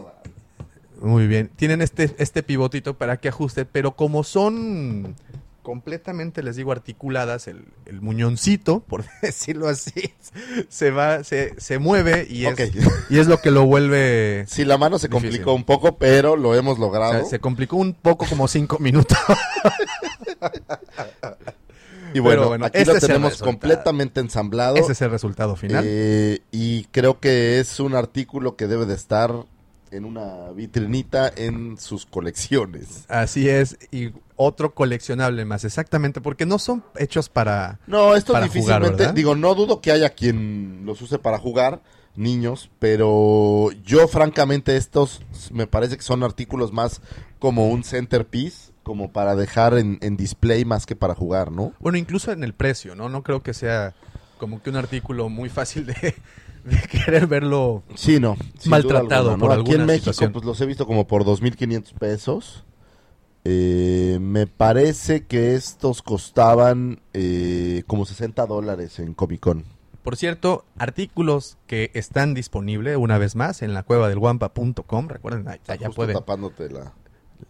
Muy 1.01 1.27
bien. 1.27 1.51
Tienen 1.57 1.81
este, 1.83 2.15
este 2.19 2.43
pivotito 2.43 2.95
para 2.95 3.19
que 3.19 3.29
ajuste, 3.29 3.65
pero 3.65 3.93
como 3.97 4.23
son 4.25 5.15
completamente, 5.63 6.43
les 6.43 6.57
digo, 6.57 6.73
articuladas, 6.73 7.47
el, 7.47 7.65
el 7.87 8.01
muñoncito, 8.01 8.81
por 8.89 9.05
decirlo 9.23 9.69
así, 9.69 10.13
se 10.69 10.91
va, 10.91 11.23
se, 11.23 11.55
se 11.61 11.79
mueve 11.79 12.27
y 12.29 12.47
es, 12.47 12.59
y 13.11 13.19
es 13.19 13.27
lo 13.27 13.41
que 13.41 13.51
lo 13.51 13.67
vuelve. 13.67 14.45
Sí, 14.49 14.65
la 14.65 14.79
mano 14.79 14.99
se 14.99 15.09
Difícil. 15.09 15.29
complicó 15.31 15.53
un 15.55 15.65
poco, 15.65 15.97
pero 15.99 16.37
lo 16.37 16.55
hemos 16.55 16.79
o 16.79 16.81
logrado. 16.81 17.13
sea, 17.13 17.25
se 17.25 17.39
complicó 17.41 17.77
un 17.77 17.93
poco 17.95 18.27
como 18.27 18.49
cinco 18.49 18.79
minutos. 18.79 19.19
y 22.15 22.19
bueno, 22.19 22.53
aquí 22.65 22.79
este 22.79 22.95
lo 22.95 23.01
tenemos 23.01 23.39
completamente 23.43 24.21
ensamblado. 24.21 24.77
Ese 24.77 24.93
es 24.93 25.03
el 25.03 25.11
resultado 25.11 25.57
final. 25.57 25.85
Eh, 25.87 26.41
y 26.51 26.85
creo 26.85 27.21
que 27.21 27.61
es 27.61 27.81
un 27.81 27.95
artículo 27.95 28.57
que 28.57 28.67
debe 28.67 28.87
de 28.87 28.95
estar 28.95 29.33
en 29.91 30.05
una 30.05 30.51
vitrinita 30.55 31.33
en 31.35 31.79
sus 31.79 32.07
colecciones. 32.07 33.05
Así 33.09 33.49
es. 33.49 33.77
Y 33.91 34.13
otro 34.37 34.75
coleccionable 34.75 35.45
más, 35.45 35.65
exactamente, 35.65 36.21
porque 36.21 36.47
no 36.47 36.59
son 36.59 36.83
hechos 36.97 37.29
para. 37.29 37.79
No, 37.87 38.17
esto 38.17 38.33
Para 38.33 38.47
difícilmente, 38.47 39.13
digo, 39.13 39.35
no 39.35 39.55
dudo 39.55 39.81
que 39.81 39.93
haya 39.93 40.11
quien 40.11 40.83
los 40.87 41.03
use 41.03 41.19
para 41.19 41.39
jugar, 41.39 41.83
niños, 42.17 42.71
pero 42.79 43.71
yo 43.85 44.09
francamente 44.09 44.77
estos 44.77 45.23
me 45.53 45.67
parece 45.67 45.97
que 45.97 46.03
son 46.03 46.23
artículos 46.23 46.73
más 46.73 47.01
como 47.39 47.69
un 47.69 47.85
centerpiece, 47.85 48.70
como 48.91 49.13
para 49.13 49.37
dejar 49.37 49.79
en, 49.79 49.99
en 50.01 50.17
display 50.17 50.65
más 50.65 50.85
que 50.85 50.97
para 50.97 51.15
jugar, 51.15 51.53
¿no? 51.53 51.73
Bueno, 51.79 51.97
incluso 51.97 52.33
en 52.33 52.43
el 52.43 52.55
precio, 52.55 52.97
¿no? 52.97 53.09
No 53.09 53.23
creo 53.23 53.41
que 53.41 53.55
sea 53.55 53.95
como 54.37 54.61
que 54.61 54.69
un 54.71 54.75
artículo 54.75 55.29
muy 55.29 55.49
fácil 55.49 55.87
de, 55.87 55.95
de 56.65 56.77
querer 56.91 57.29
verlo. 57.29 57.85
Sí, 57.95 58.19
no. 58.19 58.37
Maltratado 58.67 59.37
duda 59.37 59.37
por 59.39 59.53
Aquí 59.53 59.61
en 59.61 59.67
alguna 59.83 59.87
México, 59.87 60.07
situación. 60.13 60.33
pues 60.33 60.45
los 60.45 60.61
he 60.61 60.67
visto 60.67 60.89
como 60.89 61.07
por 61.07 61.23
2.500 61.25 61.93
pesos. 62.01 62.65
Eh, 63.45 64.19
me 64.21 64.49
parece 64.49 65.25
que 65.25 65.55
estos 65.55 66.03
costaban 66.03 67.01
eh, 67.13 67.85
como 67.87 68.07
60 68.07 68.45
dólares 68.47 68.99
en 68.99 69.15
Comic 69.15 69.39
Con. 69.39 69.67
Por 70.03 70.17
cierto, 70.17 70.65
artículos 70.79 71.59
que 71.69 71.93
están 71.95 72.35
disponibles 72.35 72.97
una 72.97 73.19
vez 73.19 73.37
más 73.37 73.63
en 73.63 73.73
la 73.73 73.85
cueva 73.85 74.09
del 74.09 74.19
guampa.com. 74.19 75.07
Recuerden, 75.07 75.47
allá 75.47 75.91
pueden. 75.91 76.17
tapándote 76.17 76.71
la... 76.71 76.93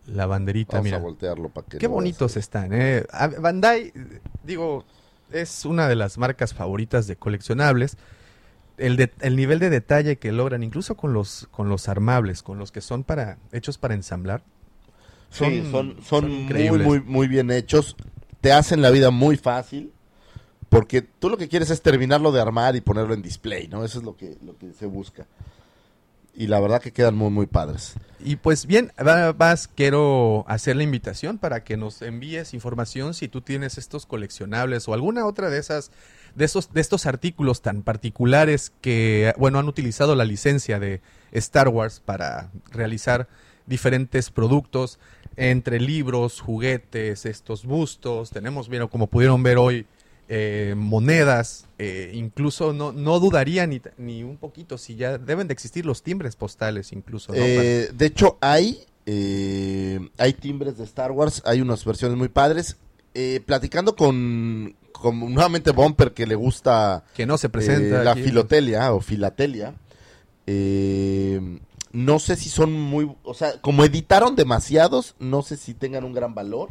La 0.07 0.27
banderita, 0.27 0.73
Vamos 0.79 0.85
mira. 0.85 0.97
a 0.97 1.01
voltearlo 1.01 1.49
para 1.49 1.67
que 1.67 1.79
Qué 1.79 1.87
bonitos 1.87 2.35
veas. 2.35 2.45
están, 2.45 2.73
¿eh? 2.73 3.05
Bandai, 3.41 3.93
digo, 4.45 4.85
es 5.33 5.65
una 5.65 5.89
de 5.89 5.97
las 5.97 6.19
marcas 6.19 6.55
favoritas 6.55 7.07
de 7.07 7.17
coleccionables. 7.17 7.97
El, 8.77 8.97
de- 8.97 9.13
el 9.21 9.37
nivel 9.37 9.59
de 9.59 9.69
detalle 9.71 10.17
que 10.17 10.33
logran, 10.33 10.63
incluso 10.63 10.97
con 10.97 11.13
los, 11.13 11.49
con 11.51 11.69
los 11.69 11.89
armables, 11.89 12.43
con 12.43 12.59
los 12.59 12.73
que 12.73 12.81
son 12.81 13.05
para 13.05 13.39
hechos 13.53 13.77
para 13.79 13.95
ensamblar, 13.95 14.43
Sí, 15.31 15.63
son- 15.63 15.71
son, 15.71 15.97
son, 16.03 16.23
son 16.31 16.47
muy, 16.47 16.71
muy, 16.79 17.01
muy 17.01 17.29
bien 17.29 17.51
hechos. 17.51 17.97
Te 18.41 18.53
hacen 18.53 18.81
la 18.83 18.91
vida 18.91 19.11
muy 19.11 19.37
fácil. 19.37 19.93
Porque 20.71 21.03
tú 21.03 21.29
lo 21.29 21.37
que 21.37 21.49
quieres 21.49 21.69
es 21.71 21.83
terminarlo 21.83 22.31
de 22.31 22.41
armar 22.41 22.77
y 22.77 22.81
ponerlo 22.81 23.13
en 23.13 23.23
display, 23.23 23.67
¿no? 23.67 23.85
Eso 23.85 23.99
es 23.99 24.05
lo 24.05 24.17
que, 24.17 24.39
lo 24.45 24.57
que 24.57 24.73
se 24.73 24.87
busca. 24.87 25.27
Y 26.35 26.47
la 26.47 26.61
verdad 26.61 26.81
que 26.81 26.93
quedan 26.93 27.17
muy, 27.17 27.31
muy 27.31 27.47
padres. 27.47 27.95
Y 28.23 28.37
pues 28.37 28.67
bien, 28.67 28.93
va- 28.99 29.33
vas, 29.33 29.69
quiero 29.69 30.45
hacer 30.47 30.77
la 30.77 30.83
invitación 30.83 31.39
para 31.39 31.65
que 31.65 31.77
nos 31.77 32.03
envíes 32.03 32.55
información 32.55 33.15
si 33.15 33.29
tú 33.29 33.41
tienes 33.41 33.79
estos 33.79 34.07
coleccionables 34.07 34.87
o 34.89 34.95
alguna 34.95 35.27
otra 35.27 35.51
de 35.51 35.59
esas, 35.59 35.91
de 36.35 36.45
esos, 36.45 36.73
de 36.73 36.81
estos 36.81 37.07
artículos 37.07 37.63
tan 37.63 37.83
particulares 37.83 38.73
que, 38.81 39.35
bueno, 39.39 39.59
han 39.59 39.69
utilizado 39.69 40.15
la 40.15 40.25
licencia 40.25 40.79
de 40.79 41.01
Star 41.33 41.69
Wars 41.69 42.01
para 42.05 42.51
realizar 42.71 43.29
diferentes 43.67 44.31
productos 44.31 44.99
entre 45.37 45.81
libros, 45.81 46.41
juguetes, 46.41 47.27
estos 47.27 47.65
bustos. 47.65 48.31
Tenemos, 48.31 48.69
bien, 48.69 48.87
como 48.89 49.07
pudieron 49.09 49.43
ver 49.43 49.59
hoy, 49.59 49.87
eh, 50.33 50.75
monedas, 50.77 51.67
eh, 51.77 52.13
incluso 52.15 52.73
no, 52.73 52.93
no 52.93 53.19
dudaría 53.19 53.67
ni, 53.67 53.83
ni 53.99 54.23
un 54.23 54.37
poquito 54.37 54.79
si 54.79 54.95
ya 54.95 55.19
deben 55.19 55.49
de 55.49 55.55
existir 55.55 55.85
los 55.85 56.05
timbres 56.05 56.37
postales 56.37 56.93
incluso. 56.93 57.33
¿no? 57.33 57.39
Eh, 57.41 57.91
de 57.93 58.07
hecho, 58.07 58.39
hay, 58.41 58.79
hay 59.07 60.33
timbres 60.35 60.79
de 60.79 60.85
Star 60.85 61.11
Wars, 61.11 61.43
hay 61.45 61.61
unas 61.61 61.85
versiones 61.85 62.17
muy 62.17 62.29
padres. 62.29 62.77
Platicando 63.45 63.97
con, 63.97 64.77
con 64.93 65.19
nuevamente 65.35 65.73
Bumper, 65.73 66.13
que 66.13 66.29
le 66.29 66.37
gusta 66.37 67.03
que 67.17 67.27
no 67.27 67.37
se 67.37 67.49
presenta 67.49 68.05
la 68.05 68.13
aquí. 68.13 68.23
filotelia 68.23 68.95
o 68.95 69.01
filatelia. 69.01 69.75
no 70.47 72.19
sé 72.21 72.37
si 72.37 72.49
son 72.49 72.73
muy, 72.73 73.11
o 73.25 73.35
sea, 73.35 73.61
como 73.61 73.85
editaron 73.85 74.37
demasiados, 74.37 75.17
no 75.19 75.43
sé 75.43 75.57
si 75.57 75.75
tengan 75.75 76.05
un 76.05 76.13
gran 76.13 76.37
valor, 76.37 76.71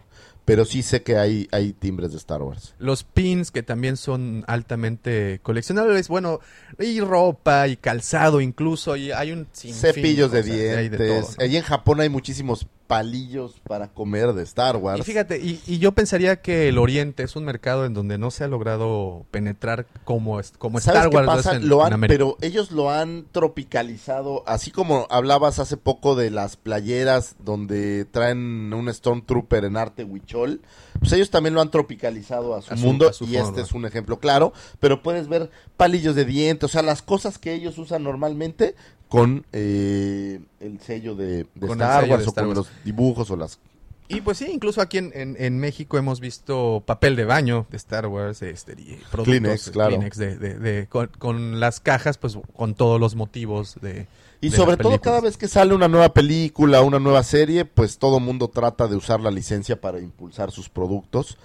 pero 0.49 0.65
sí 0.65 0.81
sé 0.81 1.03
que 1.03 1.15
hay, 1.15 1.47
hay 1.51 1.73
timbres 1.73 2.11
de 2.11 2.17
Star 2.17 2.41
Wars. 2.41 2.73
Los 2.79 3.03
pins 3.03 3.51
que 3.51 3.61
también 3.61 3.97
son 3.97 4.43
altamente 4.47 5.39
coleccionables, 5.43 6.07
bueno, 6.07 6.39
y 6.79 7.01
ropa 7.01 7.67
y 7.67 7.77
calzado 7.77 8.41
incluso, 8.41 8.95
y 8.95 9.11
hay 9.11 9.31
un 9.31 9.47
sinfín 9.51 9.79
Cepillos 9.79 10.31
de 10.31 10.39
hay 10.39 10.89
de 10.89 10.97
dientes. 10.97 11.21
todo, 11.21 11.35
¿no? 11.37 11.43
Allí 11.43 11.57
en 11.57 11.61
Japón 11.61 11.99
hay 12.01 12.09
muchísimos 12.09 12.65
palillos 12.89 13.59
para 13.67 13.89
comer 13.89 14.33
de 14.33 14.41
Star 14.41 14.75
Wars. 14.77 14.99
Y 14.99 15.03
fíjate, 15.03 15.37
y, 15.37 15.61
y 15.67 15.77
yo 15.77 15.91
pensaría 15.91 16.41
que 16.41 16.67
el 16.69 16.79
Oriente 16.79 17.21
es 17.21 17.35
un 17.35 17.45
mercado 17.45 17.85
en 17.85 17.93
donde 17.93 18.17
no 18.17 18.31
se 18.31 18.43
ha 18.43 18.47
logrado 18.47 19.27
penetrar 19.29 19.85
como, 20.05 20.41
como 20.57 20.79
¿Sabes 20.79 20.97
Star 21.01 21.09
qué 21.11 21.15
Wars 21.17 21.25
lo 21.27 21.31
pasa? 21.35 21.51
es 21.51 21.57
en, 21.61 21.69
Lo 21.69 21.81
en 21.81 21.85
han, 21.85 21.93
América. 21.93 22.17
pero 22.17 22.37
ellos 22.41 22.71
lo 22.71 22.89
han 22.89 23.27
tropicalizado, 23.31 24.43
así 24.47 24.71
como 24.71 25.05
hablabas 25.11 25.59
hace 25.59 25.77
poco 25.77 26.15
de 26.15 26.31
las 26.31 26.55
playeras 26.57 27.35
donde 27.37 28.05
traen 28.05 28.73
un 28.73 28.91
Stormtrooper 28.91 29.65
en 29.65 29.77
arte 29.77 30.03
huichol, 30.03 30.61
pues 30.99 31.11
ellos 31.13 31.29
también 31.29 31.53
lo 31.53 31.61
han 31.61 31.69
tropicalizado 31.69 32.55
a 32.55 32.63
su, 32.63 32.73
A 32.73 32.77
su- 32.77 32.83
mundo 32.87 33.07
a 33.07 33.13
su 33.13 33.25
y 33.25 33.33
forma. 33.35 33.49
este 33.49 33.61
es 33.61 33.71
un 33.73 33.85
ejemplo 33.85 34.19
claro, 34.19 34.51
pero 34.79 35.03
puedes 35.03 35.27
ver 35.27 35.51
palillos 35.77 36.15
de 36.15 36.25
dientes, 36.25 36.63
o 36.65 36.67
sea, 36.67 36.81
las 36.81 37.03
cosas 37.03 37.37
que 37.37 37.53
ellos 37.53 37.77
usan 37.77 38.01
normalmente 38.03 38.73
con 39.09 39.45
eh, 39.51 40.39
el 40.61 40.79
sello 40.79 41.15
de, 41.15 41.45
de 41.55 41.67
Con 41.67 41.71
el 41.71 41.81
Star 41.81 42.01
sello 42.03 42.13
Wars 42.13 42.23
de 42.23 42.29
o 42.29 42.33
con 42.33 42.45
Wars. 42.47 42.57
los 42.57 42.69
dibujos 42.85 43.31
o 43.31 43.35
las... 43.35 43.59
Y 44.07 44.21
pues 44.21 44.37
sí, 44.39 44.47
incluso 44.51 44.81
aquí 44.81 44.97
en, 44.97 45.11
en- 45.13 45.35
en 45.37 45.59
México 45.59 45.97
hemos 45.97 46.19
visto 46.19 46.81
papel 46.85 47.15
de 47.15 47.25
baño 47.25 47.67
de 47.69 47.77
Star 47.77 48.07
Wars, 48.07 48.41
este, 48.41 48.71
y 48.73 48.95
productos, 49.11 49.23
Kleenex, 49.25 49.69
claro. 49.71 49.89
Kleenex 49.89 50.17
de, 50.17 50.35
de- 50.37 50.57
de- 50.59 50.87
con, 50.87 51.07
con 51.19 51.59
las 51.59 51.79
cajas, 51.79 52.17
pues 52.17 52.37
con 52.55 52.73
todos 52.75 52.99
los 52.99 53.15
motivos 53.15 53.77
de... 53.81 54.07
Y 54.41 54.51
sobre 54.51 54.77
todo 54.77 54.99
cada 55.01 55.19
vez 55.21 55.35
que 55.37 55.47
sale 55.49 55.75
una 55.75 55.87
nueva 55.89 56.13
película, 56.13 56.81
una 56.81 56.97
nueva 56.97 57.23
serie, 57.23 57.65
pues 57.65 57.97
todo 57.97 58.19
mundo 58.21 58.47
trata 58.47 58.87
de 58.87 58.95
usar 58.95 59.19
la 59.19 59.31
licencia 59.31 59.79
para 59.81 59.99
impulsar 59.99 60.49
sus 60.51 60.69
productos. 60.69 61.37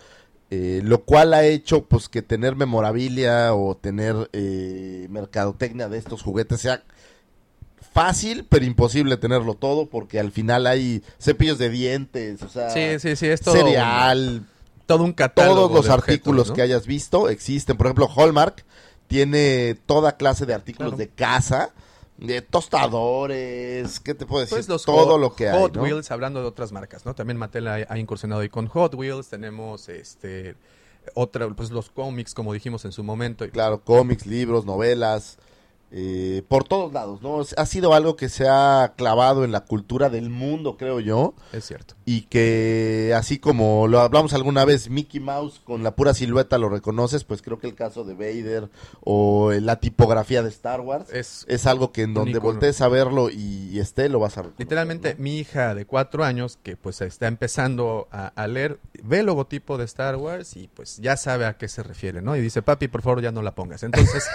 eh, 0.51 0.81
lo 0.85 1.03
cual 1.03 1.35
ha 1.35 1.45
hecho 1.45 1.85
pues 1.87 2.09
que 2.09 2.23
tener 2.23 2.55
memorabilia 2.55 3.53
o 3.55 3.75
tener 3.77 4.31
eh, 4.33 5.09
mercadotecnia 5.11 5.89
de 5.89 5.99
estos 5.99 6.23
juguetes 6.23 6.61
sea 6.61 6.85
fácil, 7.95 8.45
pero 8.49 8.65
imposible 8.67 9.17
tenerlo 9.17 9.55
todo 9.55 9.87
porque 9.87 10.19
al 10.21 10.33
final 10.33 10.67
hay 10.67 11.03
cepillos 11.19 11.57
de 11.59 11.71
dientes, 11.71 12.43
o 12.43 12.49
sea, 12.51 12.69
Sí, 12.71 12.99
sí, 12.99 13.17
sí, 13.17 13.27
es 13.29 13.41
todo 13.41 13.55
cereal, 13.55 14.43
todo 14.87 15.05
un 15.05 15.13
catálogo 15.15 15.55
todos 15.69 15.73
los 15.73 15.85
de 15.87 15.91
objetos, 15.93 16.09
artículos 16.09 16.49
¿no? 16.49 16.55
que 16.55 16.63
hayas 16.63 16.87
visto 16.87 17.29
existen. 17.31 17.77
Por 17.79 17.87
ejemplo, 17.87 18.09
Hallmark 18.15 18.65
tiene 19.07 19.77
toda 19.87 20.17
clase 20.17 20.45
de 20.45 20.55
artículos 20.55 20.91
Claro. 20.95 20.99
de 20.99 21.09
casa, 21.09 21.71
de 22.19 22.43
tostadores, 22.43 24.01
¿qué 24.01 24.15
te 24.15 24.27
puedo 24.27 24.41
decir? 24.41 24.57
Pues 24.57 24.69
los 24.69 24.85
Todo 24.85 25.13
Hot- 25.15 25.21
lo 25.21 25.35
que 25.35 25.49
hay, 25.49 25.59
Hot 25.61 25.77
¿no? 25.77 25.83
Wheels, 25.83 26.11
hablando 26.11 26.41
de 26.41 26.47
otras 26.47 26.73
marcas, 26.73 27.05
¿no? 27.07 27.15
También 27.15 27.37
Mattel 27.39 27.67
ha, 27.69 27.75
ha 27.89 27.99
incursionado 27.99 28.41
ahí 28.43 28.49
con 28.49 28.67
Hot 28.69 28.95
Wheels, 28.95 29.29
tenemos 29.29 29.89
este 29.89 30.57
otra, 31.15 31.49
pues 31.51 31.71
los 31.71 31.91
cómics, 31.91 32.33
como 32.35 32.53
dijimos 32.55 32.85
en 32.87 32.93
su 32.93 33.05
momento. 33.05 33.49
Claro, 33.51 33.81
cómics, 33.83 34.27
libros, 34.27 34.65
novelas, 34.65 35.37
eh, 35.91 36.43
por 36.49 36.64
todos 36.64 36.93
lados, 36.93 37.22
¿no? 37.22 37.41
Ha 37.57 37.66
sido 37.66 37.95
algo 37.95 38.16
que 38.16 38.28
se 38.28 38.49
ha 38.49 38.95
clavado 38.97 39.45
en 39.45 39.53
la 39.53 39.61
cultura 39.64 40.11
del 40.11 40.30
mundo, 40.30 40.76
creo 40.76 40.99
yo, 41.01 41.35
Es 41.53 41.66
cierto. 41.66 41.95
y 42.05 42.22
que 42.22 43.12
así 43.16 43.39
como 43.39 43.87
lo 43.87 44.01
hablamos 44.01 44.32
alguna 44.35 44.64
vez, 44.64 44.91
Mickey 44.91 45.20
Mouse 45.20 45.61
con 45.64 45.82
la 45.82 45.95
pura 45.95 46.14
silueta 46.14 46.59
lo 46.59 46.68
reconoces, 46.68 47.24
pues 47.24 47.43
creo 47.43 47.59
que 47.59 47.66
el 47.68 47.74
caso 47.74 48.03
de 48.05 48.14
Vader 48.14 48.68
o 49.03 49.53
eh, 49.53 49.61
la 49.61 49.76
tipografía 49.80 50.43
de 50.43 50.49
Star 50.49 50.80
Wars 50.80 51.11
Es 51.12 51.45
es 51.49 51.66
algo 51.66 51.93
que 51.93 52.03
en 52.03 52.14
donde 52.14 52.39
voltees 52.39 52.80
a 52.80 52.89
verlo 52.89 53.30
y, 53.30 53.68
y 53.70 53.78
esté, 53.80 54.09
lo 54.09 54.18
vas 54.18 54.37
a 54.39 54.43
reconocer. 54.43 54.64
Literalmente, 54.66 55.14
¿no? 55.14 55.22
mi 55.22 55.39
hija 55.39 55.74
de 55.74 55.87
cuatro 55.87 56.24
años, 56.24 56.59
que 56.62 56.76
pues 56.76 57.01
está 57.03 57.26
empezando 57.28 58.09
a, 58.11 58.28
a 58.28 58.47
leer, 58.49 58.80
ve 59.03 59.20
el 59.20 59.26
logotipo 59.26 59.78
de 59.78 59.85
Star 59.85 60.16
Wars 60.16 60.57
y 60.57 60.68
pues 60.68 60.97
ya 60.99 61.16
sabe 61.16 61.47
a 61.47 61.57
qué 61.57 61.68
se 61.68 61.82
refiere, 61.82 62.20
¿no? 62.22 62.37
Y 62.37 62.41
dice, 62.41 62.62
papi, 62.62 62.89
por 62.89 63.03
favor, 63.03 63.22
ya 63.22 63.30
no 63.32 63.43
la 63.43 63.55
pongas. 63.55 63.82
Entonces, 63.82 64.24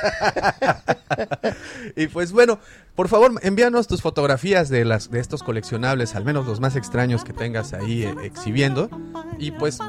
y 1.95 2.07
pues 2.07 2.31
bueno, 2.31 2.59
por 2.95 3.07
favor, 3.07 3.31
envíanos 3.43 3.87
tus 3.87 4.01
fotografías 4.01 4.67
de, 4.69 4.83
las, 4.85 5.09
de 5.09 5.19
estos 5.19 5.41
coleccionables, 5.43 6.15
al 6.15 6.25
menos 6.25 6.45
los 6.45 6.59
más 6.59 6.75
extraños 6.75 7.23
que 7.23 7.31
tengas 7.33 7.71
ahí 7.73 8.03
eh, 8.03 8.13
exhibiendo. 8.23 8.89
Y 9.37 9.51
pues 9.51 9.79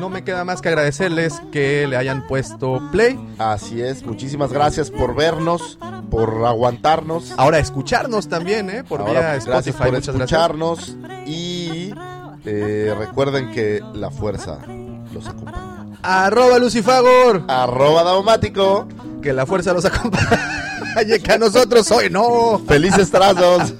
no 0.00 0.08
me 0.08 0.24
queda 0.24 0.44
más 0.44 0.60
que 0.60 0.68
agradecerles 0.68 1.40
que 1.52 1.86
le 1.86 1.96
hayan 1.96 2.26
puesto 2.26 2.80
play. 2.90 3.18
Así 3.38 3.80
es, 3.80 4.04
muchísimas 4.04 4.52
gracias 4.52 4.90
por 4.90 5.14
vernos, 5.14 5.78
por 6.10 6.44
aguantarnos. 6.44 7.32
Ahora 7.36 7.58
escucharnos 7.60 8.28
también, 8.28 8.70
¿eh? 8.70 8.82
Por 8.82 9.00
Ahora, 9.00 9.12
vía 9.12 9.20
gracias 9.44 9.46
Spotify. 9.68 9.78
por 9.78 9.92
Muchas 9.92 10.16
gracias. 10.16 10.40
escucharnos 10.40 10.96
y 11.26 11.94
eh, 12.44 12.92
recuerden 12.98 13.52
que 13.52 13.80
la 13.94 14.10
fuerza 14.10 14.58
los 15.14 15.28
acompaña. 15.28 15.58
Arroba 16.02 16.58
Lucifagor. 16.58 17.44
Arroba 17.46 18.02
Daumático. 18.02 18.88
Que 19.22 19.32
la 19.32 19.46
fuerza 19.46 19.72
los 19.72 19.84
acompañe, 19.84 20.26
llega 21.00 21.34
a 21.34 21.38
nosotros 21.38 21.90
hoy, 21.90 22.10
no. 22.10 22.60
Felices 22.66 23.10
trazos. 23.10 23.74